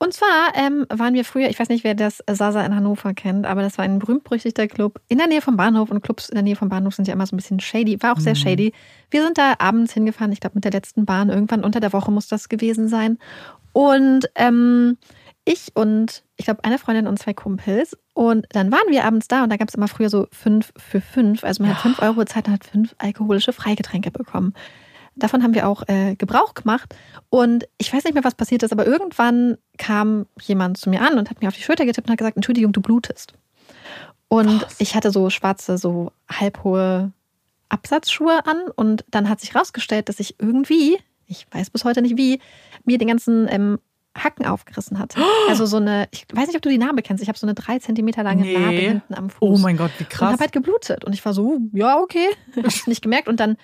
[0.00, 3.46] Und zwar ähm, waren wir früher, ich weiß nicht, wer das Sasa in Hannover kennt,
[3.46, 6.44] aber das war ein berühmt-berüchtigter Club in der Nähe vom Bahnhof und Clubs in der
[6.44, 8.72] Nähe vom Bahnhof sind ja immer so ein bisschen shady, war auch sehr shady.
[9.10, 12.12] Wir sind da abends hingefahren, ich glaube mit der letzten Bahn, irgendwann unter der Woche
[12.12, 13.18] muss das gewesen sein.
[13.72, 14.98] Und ähm,
[15.48, 19.42] ich und ich glaube eine Freundin und zwei Kumpels und dann waren wir abends da
[19.42, 22.24] und da gab es immer früher so fünf für fünf, also man hat fünf Euro
[22.24, 24.54] Zeit und hat fünf alkoholische Freigetränke bekommen.
[25.18, 26.94] Davon haben wir auch äh, Gebrauch gemacht.
[27.28, 31.18] Und ich weiß nicht mehr, was passiert ist, aber irgendwann kam jemand zu mir an
[31.18, 33.32] und hat mir auf die Schulter getippt und hat gesagt, Entschuldigung, du blutest.
[34.28, 37.12] Und ich hatte so schwarze, so halbhohe
[37.68, 42.16] Absatzschuhe an und dann hat sich rausgestellt, dass ich irgendwie, ich weiß bis heute nicht
[42.16, 42.40] wie,
[42.84, 43.78] mir den ganzen ähm,
[44.24, 45.20] Hacken aufgerissen hatte.
[45.48, 47.54] Also so eine, ich weiß nicht, ob du die Narbe kennst, ich habe so eine
[47.54, 48.58] drei Zentimeter lange Nee.
[48.58, 49.38] Narbe hinten am Fuß.
[49.40, 50.32] Oh mein Gott, wie Und krass.
[50.32, 51.04] habe halt geblutet.
[51.04, 52.26] Und ich war so, ja, okay.
[52.62, 53.28] Hab's nicht gemerkt.
[53.28, 53.56] Und dann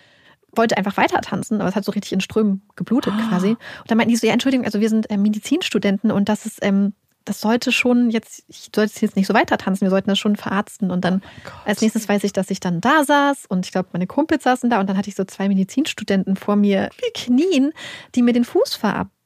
[0.56, 3.50] wollte einfach weiter tanzen, aber es hat so richtig in Strömen geblutet quasi.
[3.50, 6.58] Und dann meinten die so, ja, Entschuldigung, also wir sind äh, Medizinstudenten und das ist,
[6.62, 6.92] ähm,
[7.24, 10.36] das sollte schon jetzt, ich sollte jetzt nicht so weiter tanzen, wir sollten das schon
[10.36, 10.90] verarzten.
[10.90, 11.22] Und dann
[11.64, 14.68] als nächstes weiß ich, dass ich dann da saß und ich glaube, meine Kumpels saßen
[14.70, 17.72] da und dann hatte ich so zwei Medizinstudenten vor mir knien,
[18.14, 18.74] die mir den Fuß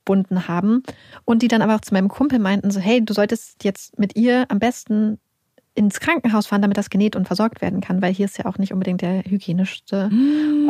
[0.08, 0.82] verbunden haben
[1.26, 4.16] und die dann aber auch zu meinem Kumpel meinten so, hey, du solltest jetzt mit
[4.16, 5.18] ihr am besten
[5.74, 8.58] ins Krankenhaus fahren, damit das genäht und versorgt werden kann, weil hier ist ja auch
[8.58, 10.10] nicht unbedingt der hygienischste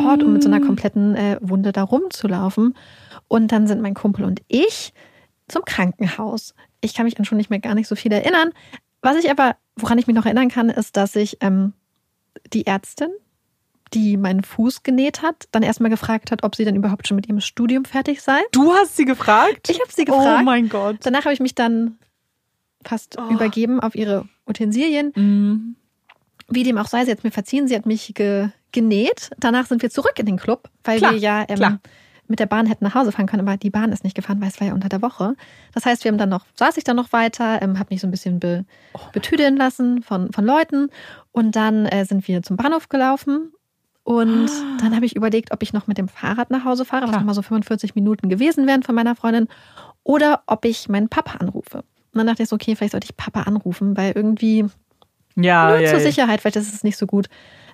[0.05, 2.75] Ort, um mit so einer kompletten äh, Wunde da rumzulaufen.
[3.27, 4.93] Und dann sind mein Kumpel und ich
[5.47, 6.53] zum Krankenhaus.
[6.81, 8.51] Ich kann mich an schon nicht mehr gar nicht so viel erinnern.
[9.01, 11.73] Was ich aber, woran ich mich noch erinnern kann, ist, dass ich ähm,
[12.53, 13.09] die Ärztin,
[13.93, 17.27] die meinen Fuß genäht hat, dann erstmal gefragt hat, ob sie dann überhaupt schon mit
[17.27, 18.39] ihrem Studium fertig sei.
[18.51, 19.69] Du hast sie gefragt?
[19.69, 20.39] Ich habe sie gefragt.
[20.41, 20.97] Oh mein Gott.
[21.01, 21.97] Danach habe ich mich dann
[22.83, 23.29] fast Oh.
[23.33, 25.11] übergeben auf ihre Utensilien.
[25.15, 25.75] Mhm.
[26.47, 29.31] Wie dem auch sei, sie hat mir verziehen, sie hat mich ge genäht.
[29.39, 31.79] Danach sind wir zurück in den Club, weil Klar, wir ja ähm,
[32.27, 34.49] mit der Bahn hätten nach Hause fahren können, aber die Bahn ist nicht gefahren, weil
[34.49, 35.33] es war ja unter der Woche.
[35.73, 38.07] Das heißt, wir haben dann noch, saß ich dann noch weiter, ähm, habe mich so
[38.07, 40.89] ein bisschen be, Oh betüdeln lassen von, von Leuten
[41.31, 43.51] und dann äh, sind wir zum Bahnhof gelaufen
[44.09, 44.49] und
[44.81, 47.11] dann habe ich überlegt, ob ich noch mit dem Fahrrad nach Hause fahre, was Ah.
[47.11, 47.19] Klar.
[47.21, 49.47] nochmal so 45 Minuten gewesen wären von meiner Freundin,
[50.03, 51.77] oder ob ich meinen Papa anrufe.
[51.79, 54.65] Und dann dachte ich so, okay, vielleicht sollte ich Papa anrufen, weil irgendwie
[55.35, 56.05] Ja, nur ja, zur ja.
[56.05, 57.29] Sicherheit, weil das ist nicht so gut,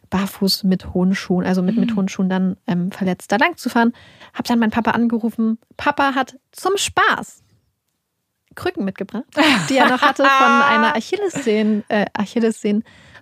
[0.10, 1.82] barfuß mit hohen Schuhen, also mit, Mhm.
[1.82, 3.94] mit hohen Schuhen dann ähm, verletzt da lang zu fahren.
[4.34, 5.58] Hab dann meinen Papa angerufen.
[5.78, 7.44] Papa hat zum Spaß
[8.56, 9.24] Krücken mitgebracht,
[9.70, 10.32] die er noch hatte von
[10.70, 12.06] einer Achillessehnen, äh,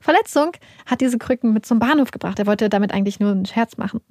[0.04, 0.52] Achillessehnenverletzung,
[0.86, 2.40] hat diese Krücken mit zum Bahnhof gebracht.
[2.40, 4.02] Er wollte damit eigentlich nur einen Scherz machen.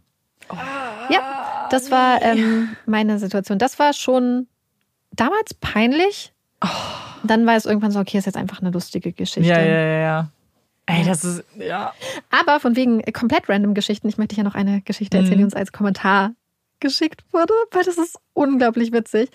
[1.11, 3.59] Ja, das war ähm, meine Situation.
[3.59, 4.49] Das war schon
[5.13, 6.33] damals peinlich.
[7.23, 9.49] Dann war es irgendwann so, okay, ist jetzt einfach eine lustige Geschichte.
[9.49, 10.29] Ja, ja, ja, ja.
[10.87, 11.93] Ey, das ist, ja.
[12.31, 15.39] Aber von wegen komplett random Geschichten, ich möchte ja noch eine Geschichte erzählen, Mhm.
[15.39, 16.33] die uns als Kommentar
[16.81, 19.31] geschickt wurde, weil das ist unglaublich witzig.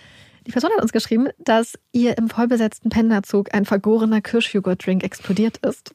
[0.45, 5.93] Die Person hat uns geschrieben, dass ihr im vollbesetzten Pendlerzug ein vergorener Kirschjoghurt-Drink explodiert ist.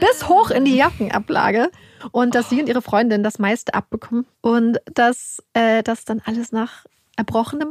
[0.00, 1.70] Bis hoch in die Jackenablage.
[2.12, 4.26] Und dass sie und ihre Freundin das meiste abbekommen.
[4.40, 6.84] Und dass äh, das dann alles nach
[7.16, 7.68] Erbrochenem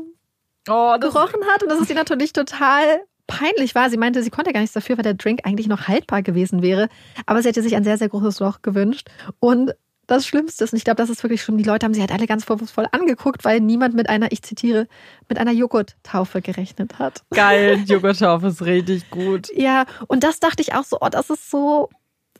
[0.69, 3.89] Oh, gerochen hat und dass es ihr natürlich total peinlich war.
[3.89, 6.87] Sie meinte, sie konnte gar nichts dafür, weil der Drink eigentlich noch haltbar gewesen wäre.
[7.25, 9.09] Aber sie hätte sich ein sehr, sehr großes Loch gewünscht.
[9.39, 9.73] Und
[10.07, 12.11] das Schlimmste ist, und ich glaube, das ist wirklich schlimm, die Leute haben sie halt
[12.11, 14.87] alle ganz vorwurfsvoll angeguckt, weil niemand mit einer, ich zitiere,
[15.27, 17.23] mit einer Joghurttaufe gerechnet hat.
[17.33, 17.83] geil.
[17.85, 19.49] Joghurttaufe ist richtig gut.
[19.55, 21.89] Ja, und das dachte ich auch so, oh, das ist so,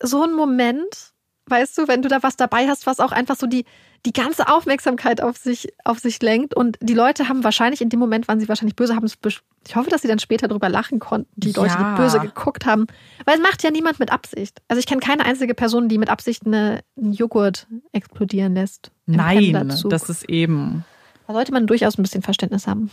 [0.04, 1.14] so ein Moment,
[1.48, 3.66] weißt du, wenn du da was dabei hast, was auch einfach so die,
[4.06, 6.54] die ganze Aufmerksamkeit auf sich, auf sich lenkt.
[6.56, 9.18] Und die Leute haben wahrscheinlich in dem Moment, waren sie wahrscheinlich böse, haben es,
[9.66, 11.96] ich hoffe, dass sie dann später drüber lachen konnten, die Leute, Ja.
[11.96, 12.86] die böse geguckt haben.
[13.26, 14.62] Weil es macht ja niemand mit Absicht.
[14.68, 18.92] Also ich kenne keine einzige Person, die mit Absicht eine, einen Joghurt explodieren lässt.
[19.06, 20.86] Nein, das ist eben.
[21.28, 22.92] Da sollte man durchaus ein bisschen Verständnis haben.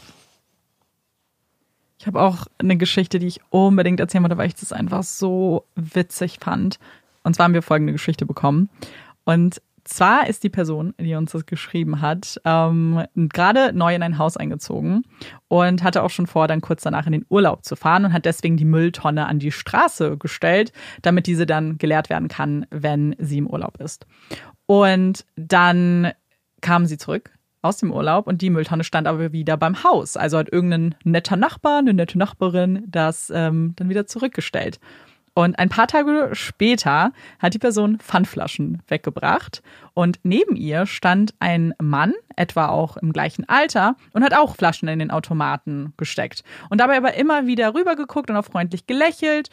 [1.98, 5.64] Ich habe auch eine Geschichte, die ich unbedingt erzählen wollte, weil ich das einfach so
[5.74, 6.78] witzig fand.
[7.22, 8.70] Und zwar haben wir folgende Geschichte bekommen.
[9.24, 14.18] Und zwar ist die Person, die uns das geschrieben hat, ähm, gerade neu in ein
[14.18, 15.02] Haus eingezogen
[15.48, 18.24] und hatte auch schon vor, dann kurz danach in den Urlaub zu fahren und hat
[18.24, 23.38] deswegen die Mülltonne an die Straße gestellt, damit diese dann geleert werden kann, wenn sie
[23.38, 24.06] im Urlaub ist.
[24.66, 26.12] Und dann
[26.60, 27.30] kam sie zurück
[27.62, 30.16] aus dem Urlaub und die Mülltonne stand aber wieder beim Haus.
[30.16, 34.80] Also hat irgendein netter Nachbar, eine nette Nachbarin das ähm, dann wieder zurückgestellt.
[35.34, 39.62] Und ein paar Tage später hat die Person Pfandflaschen weggebracht
[39.94, 44.88] und neben ihr stand ein Mann, etwa auch im gleichen Alter, und hat auch Flaschen
[44.88, 46.42] in den Automaten gesteckt.
[46.68, 49.50] Und dabei aber immer wieder rübergeguckt und auch freundlich gelächelt.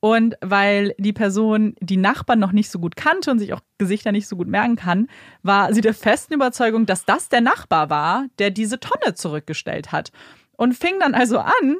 [0.00, 4.12] Und weil die Person die Nachbarn noch nicht so gut kannte und sich auch Gesichter
[4.12, 5.08] nicht so gut merken kann,
[5.42, 10.10] war sie der festen Überzeugung, dass das der Nachbar war, der diese Tonne zurückgestellt hat.
[10.56, 11.76] Und fing dann also an,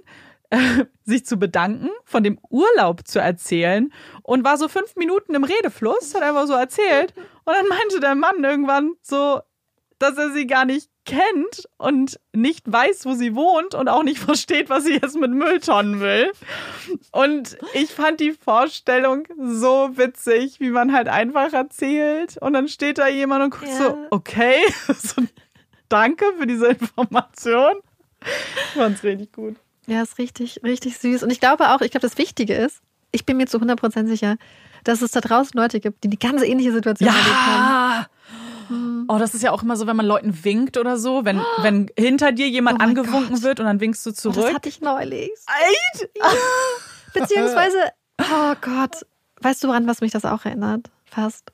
[1.05, 3.93] sich zu bedanken, von dem Urlaub zu erzählen
[4.23, 7.15] und war so fünf Minuten im Redefluss, hat einfach so erzählt.
[7.45, 9.41] Und dann meinte der Mann irgendwann so,
[9.99, 14.19] dass er sie gar nicht kennt und nicht weiß, wo sie wohnt und auch nicht
[14.31, 16.31] versteht, was sie jetzt mit Mülltonnen will.
[17.13, 22.99] Und ich fand die Vorstellung so witzig, wie man halt einfach erzählt und dann steht
[22.99, 23.77] da jemand und guckt Ja.
[23.77, 24.57] so, okay,
[24.97, 25.23] so,
[25.89, 27.75] danke für diese Information.
[28.23, 29.57] Ich fand's richtig gut.
[29.91, 31.23] Ja, ist richtig, richtig süß.
[31.25, 32.81] Und ich glaube auch, ich glaube, das Wichtige ist,
[33.13, 34.37] ich bin mir zu 100% sicher,
[34.85, 38.07] dass es da draußen Leute gibt, die die ganz ähnliche Situation erlebt haben.
[38.71, 39.05] Ja.
[39.09, 41.91] Oh, das ist ja auch immer so, wenn man Leuten winkt oder so, wenn, wenn
[41.99, 43.43] hinter dir jemand Oh angewunken Gott.
[43.43, 44.45] wird und dann winkst du Oh, zurück.
[44.47, 45.29] das hatte ich neulich.
[45.93, 46.09] Echt?
[47.13, 47.79] Beziehungsweise,
[48.21, 49.05] oh Gott,
[49.41, 50.89] weißt du, woran was mich das auch erinnert?
[51.05, 51.51] Fast.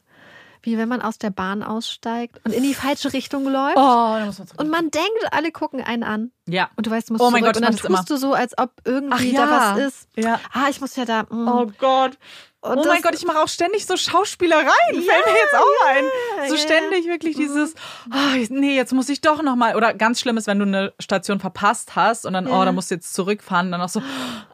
[0.66, 3.76] Wie wenn man aus der Bahn aussteigt und in die falsche Richtung läuft.
[3.76, 4.48] Oh, muss man.
[4.58, 6.32] Und man denkt, alle gucken einen an.
[6.48, 6.68] ja.
[6.76, 7.54] Und du weißt, du musst Oh mein zurück.
[7.54, 9.46] Gott, und dann tust du so, als ob irgendwie Ach ja.
[9.46, 10.08] da was ist.
[10.16, 10.40] Ja.
[10.52, 11.22] Ah, ich muss ja da.
[11.22, 11.48] mm.
[11.48, 12.18] Oh Gott.
[12.66, 14.66] Und oh mein Gott, ich mache auch ständig so Schauspielereien.
[14.90, 16.04] Fällt mir jetzt auch ein.
[16.48, 17.74] So ja, ständig wirklich dieses,
[18.10, 19.76] ah, nee, jetzt muss ich doch nochmal.
[19.76, 22.60] Oder ganz schlimm ist, wenn du eine Station verpasst hast und dann, Ja.
[22.60, 23.66] oh, da musst du jetzt zurückfahren.
[23.66, 24.02] Und dann auch so,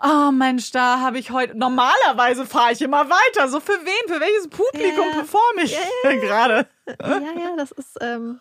[0.03, 1.57] oh Mensch, da habe ich heute.
[1.57, 3.49] Normalerweise fahre ich immer weiter.
[3.49, 4.13] So für wen?
[4.15, 5.15] Für welches Publikum Ja.
[5.15, 5.77] performe ich
[6.23, 6.67] gerade?
[7.01, 7.97] Ja, ja, das ist.
[8.01, 8.41] Ähm,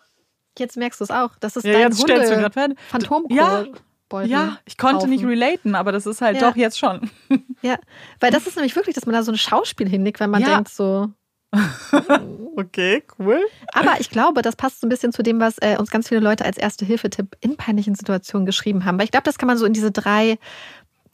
[0.58, 1.30] jetzt merkst du es auch.
[1.40, 2.88] Das ist Ja, dein jetzt stellst du Hunde gerade fest.
[2.90, 3.36] Phantomkohl.
[3.36, 3.64] Ja.
[4.12, 5.28] Beutel Ja, ich konnte nicht kaufen.
[5.30, 6.48] relaten, aber das ist halt Ja.
[6.50, 7.10] doch jetzt schon.
[7.62, 7.76] Ja,
[8.20, 10.54] weil das ist nämlich wirklich, dass man da so ein Schauspiel hinlegt, wenn man Ja.
[10.54, 11.08] denkt so.
[12.56, 13.40] Okay, cool.
[13.72, 16.20] Aber ich glaube, das passt so ein bisschen zu dem, was äh, uns ganz viele
[16.20, 18.98] Leute als erste Hilfetipp in peinlichen Situationen geschrieben haben.
[18.98, 20.38] Weil ich glaube, das kann man so in diese drei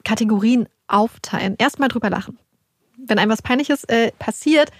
[0.04, 1.54] Kategorien aufteilen.
[1.58, 2.38] Erstmal drüber lachen.
[2.96, 4.70] wenn einem was Peinliches äh, passiert,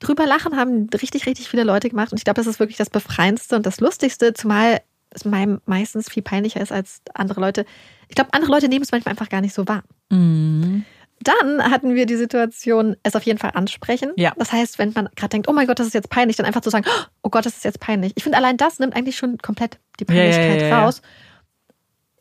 [0.00, 2.12] drüber lachen haben richtig, richtig viele Leute gemacht.
[2.12, 4.80] Und ich glaube, das ist wirklich das Befreiendste und das Lustigste, zumal
[5.14, 7.64] es meinem meistens viel peinlicher ist als andere Leute.
[8.08, 9.82] Ich glaube, andere Leute nehmen es manchmal einfach gar nicht so wahr.
[10.10, 10.84] Mhm.
[11.20, 14.10] Dann hatten wir die Situation, es auf jeden Fall ansprechen.
[14.16, 14.32] Ja.
[14.36, 16.62] Das heißt, wenn man gerade denkt, oh mein Gott, das ist jetzt peinlich, dann einfach
[16.62, 16.84] zu sagen,
[17.22, 18.12] oh Gott, das ist jetzt peinlich.
[18.16, 20.84] Ich finde, allein das nimmt eigentlich schon komplett die Ja, ja, Peinlichkeit ja, ja.
[20.84, 21.00] raus.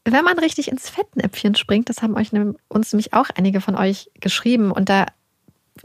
[0.05, 2.31] Wenn man richtig ins Fettnäpfchen springt, das haben euch
[2.67, 5.05] uns nämlich auch einige von euch geschrieben und da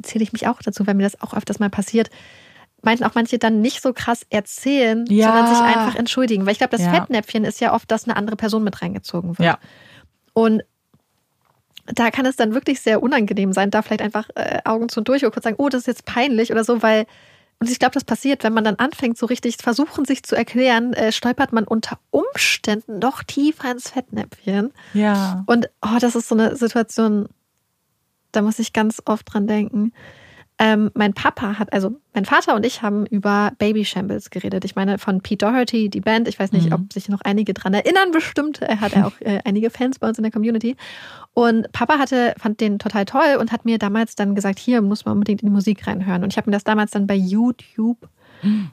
[0.02, 2.10] zähle ich mich auch dazu, weil mir das auch öfters mal passiert,
[2.86, 5.26] meinten auch manche dann nicht so krass erzählen, Ja.
[5.26, 6.46] sondern sich einfach entschuldigen.
[6.46, 6.94] Weil ich glaube, das Ja.
[6.94, 9.44] Fettnäpfchen ist ja oft, dass eine andere Person mit reingezogen wird.
[9.46, 9.58] Ja.
[10.32, 10.62] Und
[11.86, 15.08] da kann es dann wirklich sehr unangenehm sein, da vielleicht einfach äh, Augen zu und
[15.08, 17.06] durch oder kurz sagen, oh, das ist jetzt peinlich oder so, weil,
[17.60, 20.92] und ich glaube, das passiert, wenn man dann anfängt, so richtig versuchen, sich zu erklären,
[20.94, 24.72] äh, stolpert man unter Umständen noch tiefer ins Fettnäpfchen.
[24.94, 25.44] Ja.
[25.46, 27.28] Und oh, das ist so eine Situation,
[28.32, 29.92] da muss ich ganz oft dran denken.
[30.58, 34.64] Ähm, mein Papa hat, also mein Vater und ich haben über Baby Shambles geredet.
[34.64, 36.28] Ich meine, von Pete Doherty, die Band.
[36.28, 36.72] Ich weiß nicht, Mhm.
[36.72, 38.10] ob sich noch einige dran erinnern.
[38.10, 40.74] Bestimmt Er hat er auch äh, einige Fans bei uns in der Community.
[41.34, 45.04] Und Papa hatte, fand den total toll und hat mir damals dann gesagt, hier muss
[45.04, 46.22] man unbedingt in die Musik reinhören.
[46.22, 48.08] Und ich habe mir das damals dann bei YouTube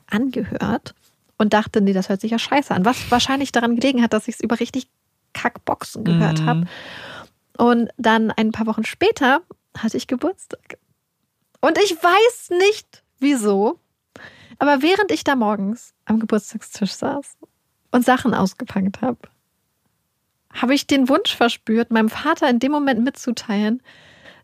[0.09, 0.93] angehört
[1.37, 2.85] und dachte, nee, das hört sich ja scheiße an.
[2.85, 4.87] Was wahrscheinlich daran gelegen hat, dass ich es über richtig
[5.33, 6.45] Kackboxen gehört Mhm.
[6.45, 6.63] habe.
[7.57, 9.41] Und dann ein paar Wochen später
[9.77, 10.77] hatte ich Geburtstag.
[11.63, 13.79] Und ich weiß nicht, wieso.
[14.59, 17.37] Aber während ich da morgens am Geburtstagstisch saß
[17.91, 19.19] und Sachen ausgepackt habe,
[20.53, 23.81] habe ich den Wunsch verspürt, meinem Vater in dem Moment mitzuteilen,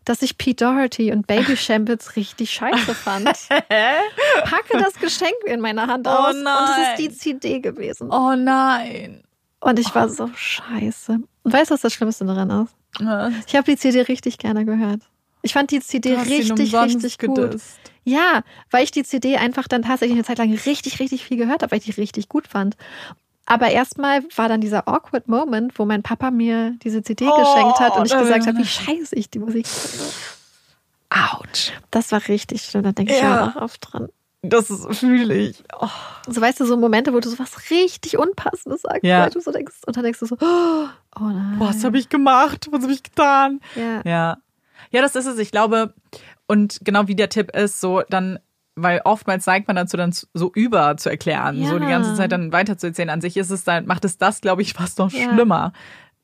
[0.06, 3.26] dass ich Pete Doherty und Baby Shambles richtig scheiße fand.
[3.48, 6.94] Packe das Geschenk in meiner Hand Oh aus und es nein.
[6.94, 8.10] ist die CD gewesen.
[8.10, 9.22] Oh nein.
[9.60, 11.18] Und ich war so scheiße.
[11.42, 12.74] Und weißt du, was das Schlimmste daran ist?
[12.98, 13.34] Was?
[13.46, 15.02] Ich habe die CD richtig gerne gehört.
[15.42, 17.36] Ich fand die CD richtig, richtig gut.
[17.36, 17.76] gedisst.
[18.04, 21.62] Ja, weil ich die CD einfach dann tatsächlich eine Zeit lang richtig, richtig viel gehört
[21.62, 22.76] habe, weil ich die richtig gut fand.
[23.46, 27.80] Aber erstmal war dann dieser awkward Moment, wo mein Papa mir diese CD Oh, geschenkt
[27.80, 29.66] hat und ich gesagt habe, wie scheiße ich die Musik.
[31.10, 31.72] Autsch.
[31.90, 33.36] Das war richtig schlimm, da denke ich Ja.
[33.36, 34.08] immer noch oft dran.
[34.42, 35.62] Das fühle ich.
[35.78, 35.88] Oh.
[36.28, 39.22] So weißt du, so Momente, wo du sowas richtig Unpassendes sagst, Ja.
[39.24, 40.86] weil du so denkst, und dann denkst du so, oh
[41.20, 41.56] nein.
[41.58, 42.68] Boah, was habe ich gemacht?
[42.70, 43.60] Was habe ich getan?
[43.74, 44.00] Ja.
[44.04, 44.36] Ja.
[44.90, 45.38] Ja, das ist es.
[45.38, 45.94] Ich glaube,
[46.46, 48.38] und genau wie der Tipp ist, so dann,
[48.74, 51.90] weil oftmals neigt man dazu, dann so über zu erklären, so die Ja.
[51.90, 53.10] ganze Zeit dann weiter zu erzählen.
[53.10, 55.32] An sich ist es dann, macht es das, glaube ich, fast noch Ja.
[55.32, 55.72] schlimmer.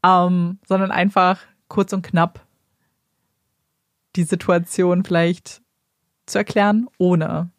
[0.05, 2.41] Ähm, sondern einfach kurz und knapp
[4.17, 5.61] die Situation vielleicht
[6.27, 7.51] zu erklären, ohne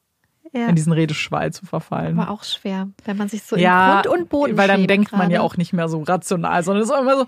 [0.54, 0.68] ja.
[0.68, 2.20] in diesen Redeschwall zu verfallen.
[2.20, 5.12] Aber auch schwer, wenn man sich so ja, in Grund und Boden weil dann denkt
[5.12, 5.42] man ja gerade.
[5.44, 7.26] auch nicht mehr so rational, sondern es ist immer so,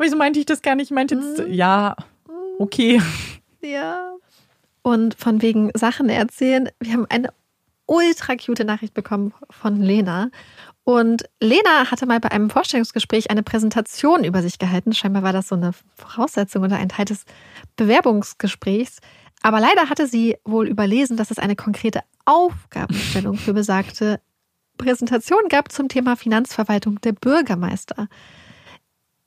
[0.00, 0.86] wieso meinte ich das gar nicht?
[0.90, 1.52] Ich meinte jetzt, Mhm.
[1.52, 1.96] ja,
[2.58, 3.00] okay.
[3.62, 4.14] Ja.
[4.82, 7.32] Und von wegen Sachen erzählen, wir haben eine
[7.86, 10.30] ultra cute Nachricht bekommen von Lena.
[10.84, 14.94] Und Lena hatte mal bei einem Vorstellungsgespräch eine Präsentation über sich gehalten.
[14.94, 17.24] Scheinbar war das so eine Voraussetzung oder ein Teil des
[17.76, 19.00] Bewerbungsgesprächs.
[19.42, 24.20] Aber leider hatte sie wohl überlesen, dass es eine konkrete Aufgabenstellung für besagte
[24.78, 28.08] Präsentation gab zum Thema Finanzverwaltung der Bürgermeister.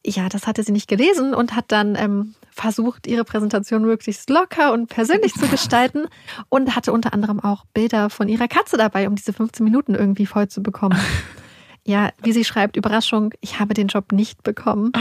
[0.06, 4.74] Ja, das hatte sie nicht gelesen und hat dann ähm, versucht, ihre Präsentation möglichst locker
[4.74, 6.08] und persönlich zu gestalten
[6.50, 10.26] und hatte unter anderem auch Bilder von ihrer Katze dabei, um diese 15 Minuten irgendwie
[10.26, 11.00] voll zu bekommen.
[11.84, 14.92] Ja, wie sie schreibt, Überraschung, ich habe den Job nicht bekommen.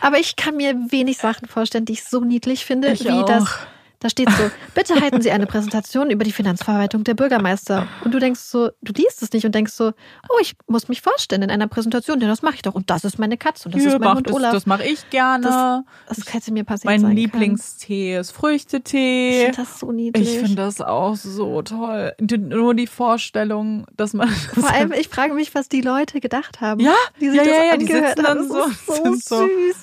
[0.00, 3.26] Aber ich kann mir wenig Sachen vorstellen, die ich so niedlich finde, Ich wie auch.
[3.26, 3.58] das.
[4.02, 7.86] Da steht so, bitte halten Sie eine Präsentation über die Finanzverwaltung der Bürgermeister.
[8.02, 9.88] Und du denkst so, du liest es nicht und denkst so,
[10.30, 12.74] oh, ich muss mich vorstellen in einer Präsentation, denn das mache ich doch.
[12.74, 14.52] Und das ist meine Katze und das Hier, ist mein mach Hund das, Olaf.
[14.54, 15.84] das mache ich gerne.
[16.08, 18.54] Das hätte mir passiert mein sein Lieblingstee ist Können.
[18.54, 19.42] Ich Früchtetee.
[19.44, 20.32] finde das so niedlich.
[20.34, 22.14] Ich finde das auch so toll.
[22.22, 24.28] Nur die Vorstellung, dass man.
[24.30, 26.80] Vor allem, ich frage mich, was die Leute gedacht haben.
[26.80, 28.48] Ja, die sich ja, das ja, ja, die angehört sitzen haben.
[28.48, 29.76] dann Das so- so so- süß.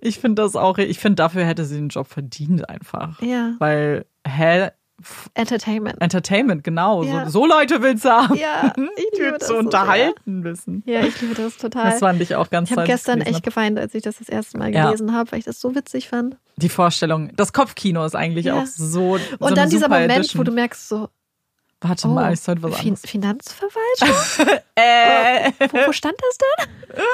[0.00, 0.78] Ich finde das auch.
[0.78, 3.20] Ich finde, dafür hätte sie den Job verdient einfach.
[3.22, 4.68] Ja, Weil, hä?
[5.34, 6.00] Entertainment.
[6.00, 7.02] Entertainment, genau.
[7.02, 7.24] Ja.
[7.24, 8.34] So, so Leute willst du haben.
[8.36, 10.82] Ja, ich die liebe das zu so unterhalten wissen.
[10.84, 11.90] Ja, ich liebe das total.
[11.90, 13.42] Das fand ich auch ganz ich habe gestern echt hab.
[13.42, 14.84] geweint, als ich das das erste Mal Ja.
[14.86, 16.36] gelesen habe, weil ich das so witzig fand.
[16.56, 17.30] Die Vorstellung.
[17.36, 18.60] Das Kopfkino ist eigentlich Ja.
[18.60, 18.84] auch so.
[19.16, 20.40] so Und eine dann dieser Moment, Edition.
[20.40, 21.08] wo du merkst so,
[21.82, 23.10] Warte oh, mal, ich sollte was fin anderes.
[23.10, 24.58] Finanzverwaltung?
[24.76, 26.66] Äh, wo, wo stand das denn?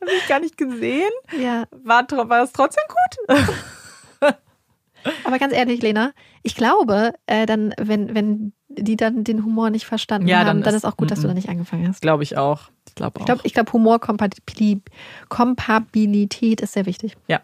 [0.00, 1.10] hab ich gar nicht gesehen.
[1.38, 3.18] Ja, War, war es trotzdem gut?
[5.24, 6.12] aber ganz ehrlich, Lena,
[6.42, 10.62] ich glaube, äh, dann, wenn, wenn die dann den Humor nicht verstanden Ja, haben, dann
[10.62, 12.02] dann ist- ist auch gut, dass du da nicht angefangen hast.
[12.02, 12.62] Glaube ich auch.
[12.88, 13.20] Ich glaube auch.
[13.20, 17.16] Ich glaube, glaub, Humorkompatibilität ist sehr wichtig.
[17.28, 17.40] ja,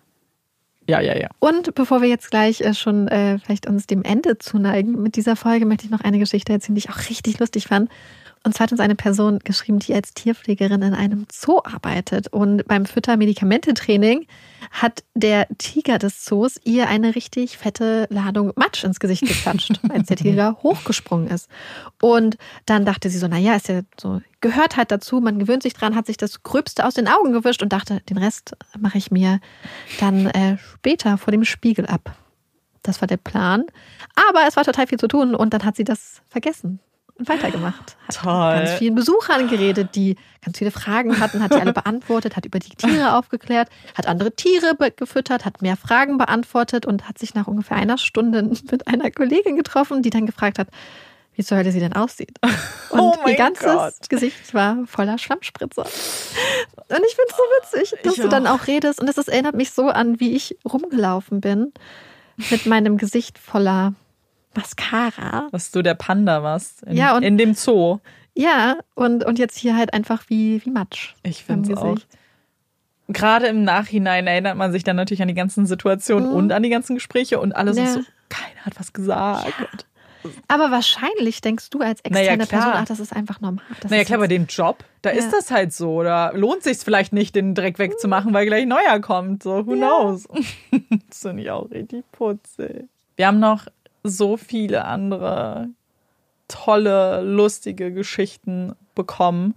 [0.93, 1.29] Ja, ja, ja.
[1.39, 5.37] Und bevor wir jetzt gleich äh, schon äh, vielleicht uns dem Ende zuneigen mit dieser
[5.37, 7.91] Folge, möchte ich noch eine Geschichte erzählen, die ich auch richtig lustig fand.
[8.45, 12.29] Und zwar hat uns eine Person geschrieben, die als Tierpflegerin in einem Zoo arbeitet.
[12.29, 14.27] Und beim Fütter-Medikamente-Training
[14.73, 20.09] hat der Tiger des Zoos ihr eine richtig fette Ladung Matsch ins Gesicht geklatscht, als
[20.09, 21.49] der Tiger hochgesprungen ist.
[22.01, 22.37] Und
[22.67, 25.95] dann dachte sie so, naja, ist ja so, gehört halt dazu, man gewöhnt sich dran,
[25.95, 29.41] hat sich das Gröbste aus den Augen gewischt und dachte, den Rest mache ich mir
[30.01, 32.17] dann äh, später vor dem Spiegel ab.
[32.83, 33.67] Das war der Plan.
[34.31, 36.81] Aber es war total viel zu tun und dann hat sie das vergessen
[37.19, 37.97] weitergemacht.
[38.09, 38.55] Hat Toll.
[38.57, 42.59] ganz vielen Besuchern geredet, die ganz viele Fragen hatten, hat die alle beantwortet, hat über
[42.59, 47.47] die Tiere aufgeklärt, hat andere Tiere gefüttert, hat mehr Fragen beantwortet und hat sich nach
[47.47, 50.69] ungefähr einer Stunde mit einer Kollegin getroffen, die dann gefragt hat,
[51.35, 52.39] wie zur Hölle sie denn aussieht.
[52.91, 54.11] Und Oh ihr ganzes Gott.
[54.11, 55.81] Gesicht war voller Schlammspritzer.
[55.85, 57.43] Und ich finde es so
[57.79, 58.67] witzig, dass Ich du dann auch.
[58.67, 59.01] redest.
[59.01, 61.73] Und es erinnert mich so an, wie ich rumgelaufen bin
[62.51, 63.95] mit meinem Gesicht voller
[64.57, 65.49] Mascara.
[65.53, 67.99] Dass du der Panda warst in, Ja, und- in dem Zoo.
[68.35, 71.15] Ja, und, und jetzt hier halt einfach wie, wie Matsch.
[71.23, 71.99] Ich finde es auch.
[73.09, 76.37] Gerade im Nachhinein erinnert man sich dann natürlich an die ganzen Situationen Mhm.
[76.37, 77.85] und an die ganzen Gespräche und alles Ja.
[77.85, 79.87] ist so, keiner hat was gesagt.
[80.47, 82.61] Aber wahrscheinlich denkst du als Naja, externe klar.
[82.63, 83.65] Person, ach, das ist einfach normal.
[83.81, 85.17] Das Naja, klar, bei dem Job, da Ja.
[85.17, 86.03] ist das halt so.
[86.05, 89.43] Da lohnt sich vielleicht nicht, den Dreck wegzumachen, weil gleich ein neuer kommt.
[89.43, 89.89] So, who Ja.
[89.89, 90.29] knows?
[91.09, 92.85] das finde ich auch richtig putzig.
[93.17, 93.67] Wir haben noch
[94.03, 95.69] so viele andere
[96.49, 99.55] tolle, lustige Geschichten bekommen.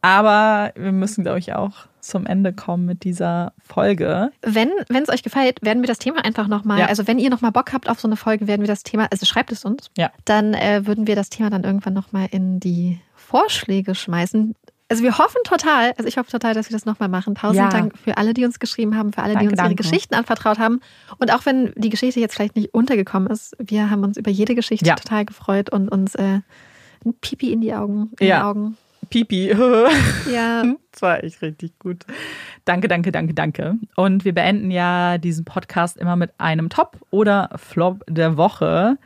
[0.00, 4.32] Aber wir müssen, glaube ich, auch zum Ende kommen mit dieser Folge.
[4.42, 6.86] Wenn wenn es euch gefällt, werden wir das Thema einfach nochmal, Ja.
[6.86, 9.24] also wenn ihr nochmal Bock habt auf so eine Folge, werden wir das Thema, also
[9.24, 10.10] schreibt es uns, Ja.
[10.24, 14.56] dann äh, würden wir das Thema dann irgendwann nochmal in die Vorschläge schmeißen.
[14.92, 17.34] Also wir hoffen total, also ich hoffe total, dass wir das nochmal machen.
[17.34, 17.68] Tausend Ja.
[17.70, 19.82] Dank für alle, die uns geschrieben haben, für alle, die Danke, uns ihre danke.
[19.82, 20.80] Geschichten anvertraut haben.
[21.18, 24.54] Und auch wenn die Geschichte jetzt vielleicht nicht untergekommen ist, wir haben uns über jede
[24.54, 24.96] Geschichte Ja.
[24.96, 26.40] total gefreut und uns äh,
[27.04, 28.38] ein Pipi in die Augen, in Ja.
[28.40, 28.76] die Augen.
[29.10, 29.52] Pipi.
[30.30, 30.62] Ja.
[30.92, 32.04] Das war echt richtig gut.
[32.64, 33.76] Danke, danke, danke, danke.
[33.96, 38.98] Und wir beenden ja diesen Podcast immer mit einem Top oder Flop der Woche.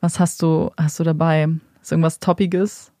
[0.00, 1.48] Was hast du, hast du dabei?
[1.82, 2.92] Ist irgendwas Toppiges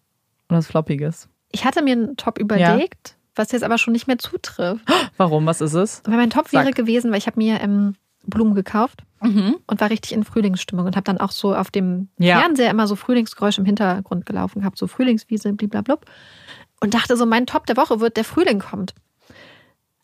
[0.48, 1.28] oder was Floppiges?
[1.52, 4.84] Ich hatte mir einen Top überlegt, was jetzt aber schon nicht mehr zutrifft.
[5.16, 5.46] Warum?
[5.46, 6.02] Was ist es?
[6.06, 6.64] Weil mein Top Sag.
[6.64, 7.94] wäre gewesen, weil ich habe mir ähm,
[8.24, 9.56] Blumen gekauft Mhm.
[9.66, 12.38] und war richtig in Frühlingsstimmung und habe dann auch so auf dem Ja.
[12.40, 16.04] Fernseher immer so Frühlingsgeräusche im Hintergrund gelaufen gehabt, so Frühlingswiese, bliblablub.
[16.82, 18.94] Und dachte so, mein Top der Woche wird, der Frühling kommt.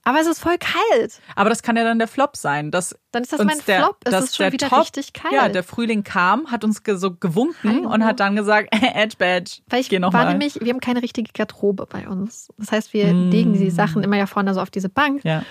[0.05, 1.21] Aber es ist voll kalt.
[1.37, 2.71] Aber das kann ja dann der Flop sein.
[2.73, 3.97] Dass Dann ist das mein der, Flop.
[4.05, 5.33] Es ist schon der wieder Top, richtig kalt.
[5.33, 7.89] Ja, der Frühling kam, hat uns so gewunken Hallo.
[7.93, 10.31] und hat dann gesagt, Edge Badge, Weil ich geh noch war mal.
[10.31, 12.49] nämlich, wir haben keine richtige Garderobe bei uns.
[12.59, 13.31] Das heißt, wir Mm.
[13.31, 15.23] legen die Sachen immer ja vorne so auf diese Bank.
[15.25, 15.45] Ja.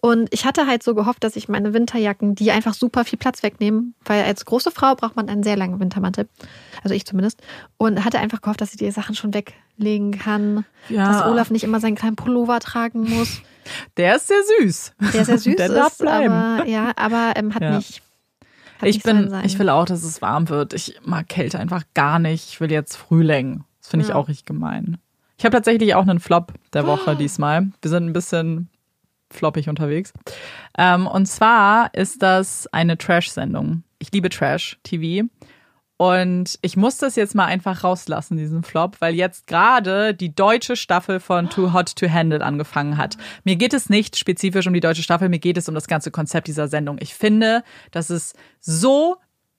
[0.00, 3.42] Und ich hatte halt so gehofft, dass ich meine Winterjacken, die einfach super viel Platz
[3.42, 6.28] wegnehmen, weil als große Frau braucht man einen sehr langen Wintermantel.
[6.82, 7.40] Also ich zumindest.
[7.78, 10.66] Und hatte einfach gehofft, dass ich die Sachen schon weglegen kann.
[10.90, 11.06] Ja.
[11.10, 13.40] Dass Olaf nicht immer seinen kleinen Pullover tragen muss.
[13.96, 14.92] Der ist sehr süß.
[15.12, 16.32] Der sehr süß Der darf ist, bleiben.
[16.32, 17.76] aber ja, aber ähm, hat Ja.
[17.76, 18.02] nicht.
[18.80, 19.44] Hat Ich nicht bin, sein.
[19.44, 20.72] ich will auch, dass es warm wird.
[20.74, 22.48] Ich mag Kälte einfach gar nicht.
[22.50, 23.64] Ich will jetzt Frühling.
[23.80, 24.14] Das finde ich Ja.
[24.16, 24.98] auch richtig gemein.
[25.38, 27.14] Ich habe tatsächlich auch einen Flop der Woche Oh.
[27.14, 27.68] diesmal.
[27.82, 28.68] Wir sind ein bisschen
[29.30, 30.12] floppig unterwegs.
[30.78, 33.82] Ähm, und zwar ist das eine Trash-Sendung.
[33.98, 35.28] Ich liebe Trash-TV.
[35.96, 40.74] Und ich muss das jetzt mal einfach rauslassen, diesen Flop, weil jetzt gerade die deutsche
[40.74, 43.16] Staffel von Too Hot to Handle angefangen hat.
[43.44, 46.10] Mir geht es nicht spezifisch um die deutsche Staffel, mir geht es um das ganze
[46.10, 46.98] Konzept dieser Sendung.
[47.00, 47.62] Ich finde,
[47.92, 49.16] dass es so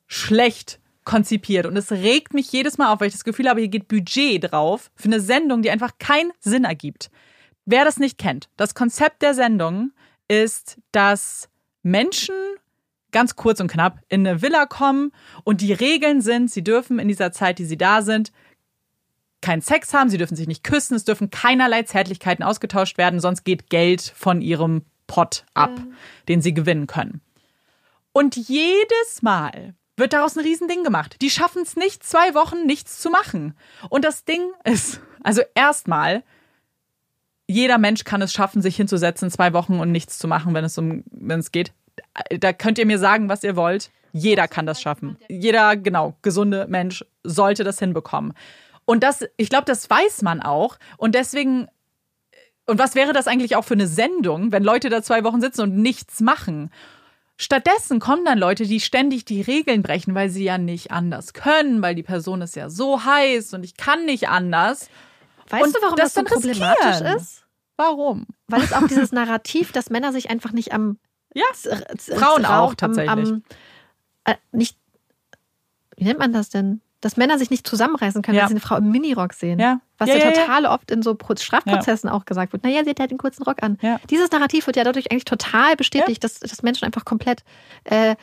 [0.08, 3.70] schlecht konzipiert und es regt mich jedes Mal auf, weil ich das Gefühl habe, hier
[3.70, 7.12] geht Budget drauf für eine Sendung, die einfach keinen Sinn ergibt.
[7.66, 9.92] Wer das nicht kennt, das Konzept der Sendung
[10.28, 11.48] ist, dass
[11.82, 12.36] Menschen
[13.16, 15.14] ganz kurz und knapp in eine Villa kommen
[15.46, 18.34] und die Regeln sind, sie dürfen in dieser Zeit, die sie da sind,
[19.40, 23.46] keinen Sex haben, sie dürfen sich nicht küssen, es dürfen keinerlei Zärtlichkeiten ausgetauscht werden, sonst
[23.46, 25.72] geht Geld von ihrem Pot ab,
[26.28, 27.22] den sie gewinnen können.
[28.12, 31.16] Und jedes Mal wird daraus ein Riesending gemacht.
[31.22, 33.54] Die schaffen es nicht, zwei Wochen nichts zu machen.
[33.90, 36.24] Und das Ding ist, also erstmal,
[37.48, 40.78] jeder Mensch kann es schaffen, sich hinzusetzen, zwei Wochen und nichts zu machen, wenn es
[40.78, 41.72] um, wenn es geht.
[42.40, 43.92] Da könnt ihr mir sagen, was ihr wollt.
[44.12, 45.18] Jeder kann das schaffen.
[45.28, 48.34] Jeder, genau, gesunde Mensch sollte das hinbekommen.
[48.86, 50.78] Und das, ich glaube, das weiß man auch.
[50.98, 51.68] Und deswegen,
[52.66, 55.62] und was wäre das eigentlich auch für eine Sendung, wenn Leute da zwei Wochen sitzen
[55.62, 56.72] und nichts machen?
[57.38, 61.82] Stattdessen kommen dann Leute, die ständig die Regeln brechen, weil sie ja nicht anders können,
[61.82, 64.90] weil die Person ist ja so heiß und ich kann nicht anders.
[65.50, 67.18] Weißt und du, warum das das, so problematisch riskieren.
[67.18, 67.44] ist?
[67.76, 68.26] Warum?
[68.48, 70.98] Weil es auch dieses Narrativ, dass Männer sich einfach nicht am
[71.36, 71.44] Ja,
[72.18, 73.12] Frauen auch am- tatsächlich.
[73.30, 73.44] Am,
[74.24, 74.78] äh, nicht,
[75.98, 76.82] wie nennt man das denn?
[77.02, 78.44] Dass Männer sich nicht zusammenreißen können, Ja.
[78.44, 79.60] wenn sie eine Frau im Minirock sehen.
[79.60, 79.80] Ja.
[80.00, 82.64] Was Ja, ja, total oft in so Pro- Strafprozessen auch gesagt wird.
[82.64, 83.78] Naja, sie hat halt den kurzen Rock an.
[83.82, 84.00] Ja.
[84.10, 87.44] Dieses Narrativ wird ja dadurch eigentlich total bestätigt, dass, dass Menschen einfach komplett
[87.84, 88.16] äh,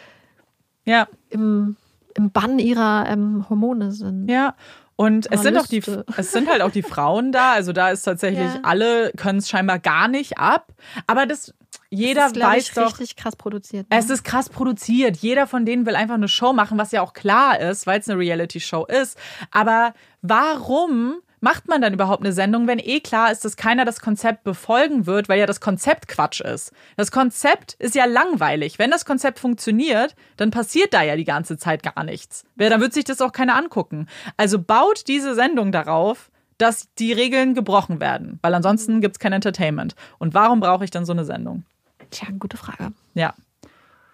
[1.30, 1.76] im,
[2.16, 4.28] im Bann ihrer ähm, Hormone sind.
[4.28, 4.54] ja.
[4.94, 5.82] Und es sind auch die,
[6.16, 7.52] es sind halt auch die Frauen da.
[7.52, 8.60] Also da ist tatsächlich Ja.
[8.62, 10.68] alle können es scheinbar gar nicht ab.
[11.06, 11.54] Aber das
[11.92, 13.90] jeder ist, weiß ich, doch, richtig krass produziert.
[13.90, 13.98] ne?
[13.98, 15.18] Es ist krass produziert.
[15.18, 18.08] Jeder von denen will einfach eine Show machen, was ja auch klar ist, weil es
[18.08, 19.18] eine Reality-Show ist.
[19.50, 19.92] Aber
[20.22, 24.42] warum macht man dann überhaupt eine Sendung, wenn eh klar ist, dass keiner das Konzept
[24.42, 26.72] befolgen wird, weil ja das Konzept Quatsch ist?
[26.96, 28.78] Das Konzept ist ja langweilig.
[28.78, 32.44] Wenn das Konzept funktioniert, dann passiert da ja die ganze Zeit gar nichts.
[32.56, 34.06] Wer, dann wird sich das auch keiner angucken.
[34.38, 39.94] Also baut diese Sendung darauf, dass die Regeln gebrochen werden, weil ansonsten gibt's kein Entertainment.
[40.18, 41.64] Und warum brauche ich dann so eine Sendung?
[42.12, 42.92] Tja, gute Frage.
[43.14, 43.34] Ja.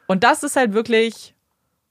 [0.07, 1.35] Und das ist halt wirklich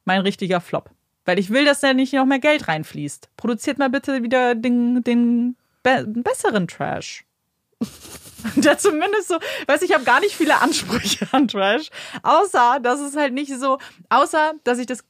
[0.06, 0.90] mein richtiger Flop.
[1.26, 3.30] Weil ich will, dass da nicht noch mehr Geld reinfließt.
[3.38, 7.26] Produziert mal bitte wieder den, den be besseren Trash.
[8.56, 11.90] Der zumindest so, weiß ich habe gar nicht viele Ansprüche an Trash,
[12.24, 13.78] außer dass es halt nicht so,
[14.10, 15.04] außer dass ich das,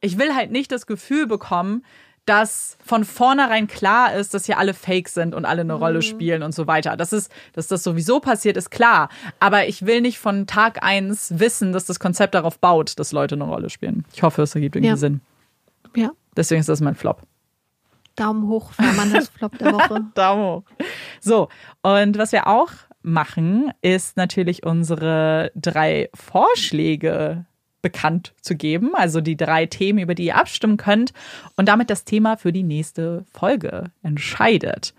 [0.00, 1.84] ich will halt nicht das Gefühl bekommen,
[2.26, 6.42] dass von vornherein klar ist, dass hier alle Fake sind und alle eine Rolle spielen
[6.42, 6.96] und so weiter.
[6.96, 9.08] Das ist, dass das sowieso passiert, ist klar.
[9.40, 13.34] Aber ich will nicht von Tag eins wissen, dass das Konzept darauf baut, dass Leute
[13.34, 14.04] eine Rolle spielen.
[14.14, 14.96] Ich hoffe, es ergibt irgendwie Ja.
[14.96, 15.20] Sinn.
[15.94, 16.10] Ja.
[16.36, 17.22] Deswegen ist das mein Flop.
[18.16, 20.00] Daumen hoch für Amandas Flop der Woche.
[20.14, 20.62] Daumen hoch.
[21.20, 21.48] So,
[21.82, 22.70] und was wir auch
[23.02, 27.44] machen, ist natürlich unsere drei Vorschläge
[27.84, 31.12] bekannt zu geben, also die drei Themen, über die ihr abstimmen könnt
[31.56, 34.94] und damit das Thema für die nächste Folge entscheidet.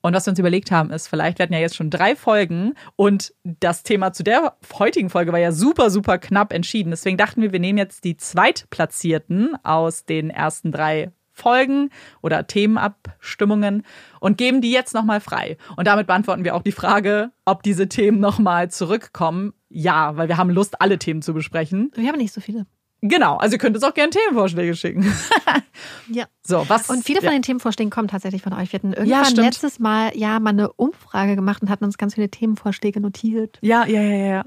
[0.00, 3.34] Und was wir uns überlegt haben, ist, vielleicht werden ja jetzt schon drei Folgen und
[3.42, 6.90] das Thema zu der heutigen Folge war ja super, super knapp entschieden.
[6.90, 11.90] Deswegen dachten wir, wir nehmen jetzt die Zweitplatzierten aus den ersten drei Folgen
[12.20, 13.84] oder Themenabstimmungen
[14.20, 15.56] und geben die jetzt nochmal frei.
[15.76, 19.52] Und damit beantworten wir auch die Frage, ob diese Themen nochmal zurückkommen.
[19.68, 21.90] Ja, weil wir haben Lust, alle Themen zu besprechen.
[21.94, 22.66] Wir haben nicht so viele.
[23.00, 25.04] Genau, also ihr könnt uns auch gerne Themenvorschläge schicken.
[26.08, 26.24] Ja.
[26.42, 26.90] So, was?
[26.90, 27.32] Und viele von ja.
[27.32, 28.72] den Themenvorschlägen kommen tatsächlich von euch.
[28.72, 29.46] Wir hatten irgendwann stimmt.
[29.46, 33.58] letztes Mal ja mal eine Umfrage gemacht und hatten uns ganz viele Themenvorschläge notiert.
[33.60, 34.44] Ja, ja, ja, ja.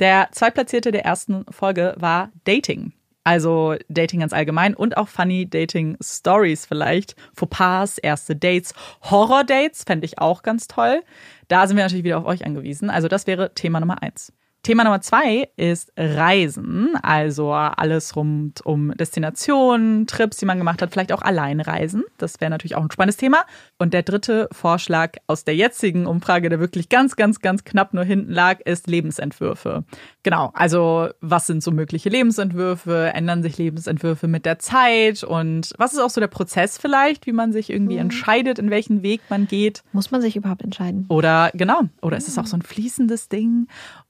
[0.00, 2.92] Der Zweitplatzierte der ersten Folge war Dating.
[3.24, 7.16] Also Dating ganz allgemein und auch funny Dating Stories vielleicht.
[7.34, 11.02] Fauxpas, erste Dates, Horror-Dates fände ich auch ganz toll.
[11.48, 12.90] Da sind wir natürlich wieder auf euch angewiesen.
[12.90, 14.32] Also das wäre Thema Nummer eins.
[14.64, 20.90] Thema Nummer zwei ist Reisen, also alles rund um Destinationen, Trips, die man gemacht hat,
[20.90, 22.02] vielleicht auch Alleinreisen.
[22.16, 23.44] Das wäre natürlich auch ein spannendes Thema.
[23.78, 28.04] Und der dritte Vorschlag aus der jetzigen Umfrage, der wirklich ganz, ganz, ganz knapp nur
[28.04, 29.84] hinten lag, ist Lebensentwürfe.
[30.22, 33.10] Genau, also was sind so mögliche Lebensentwürfe?
[33.12, 35.24] Ändern sich Lebensentwürfe mit der Zeit?
[35.24, 39.02] Und was ist auch so der Prozess vielleicht, wie man sich irgendwie entscheidet, in welchen
[39.02, 39.82] Weg man geht?
[39.92, 41.04] Muss man sich überhaupt entscheiden?
[41.10, 43.66] Oder genau, oder ist es auch so ein fließendes Ding?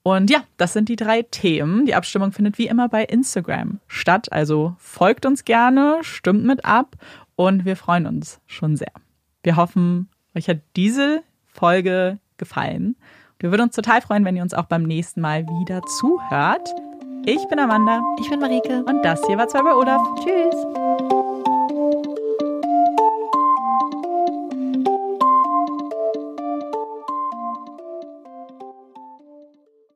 [0.07, 1.87] Und ja, das sind die drei Themen.
[1.87, 4.31] Die Abstimmung findet wie immer bei Instagram statt.
[4.31, 6.95] Also folgt uns gerne, stimmt mit ab
[7.37, 8.93] und wir freuen uns schon sehr.
[9.43, 12.97] Wir hoffen, euch hat diese Folge gefallen.
[13.39, 16.69] Wir würden uns total freuen, wenn ihr uns auch beim nächsten Mal wieder zuhört.
[17.25, 18.85] Ich bin Amanda Ich bin Marike.
[18.85, 20.03] und das hier war zwei bei Olaf.
[20.23, 21.14] Tschüss.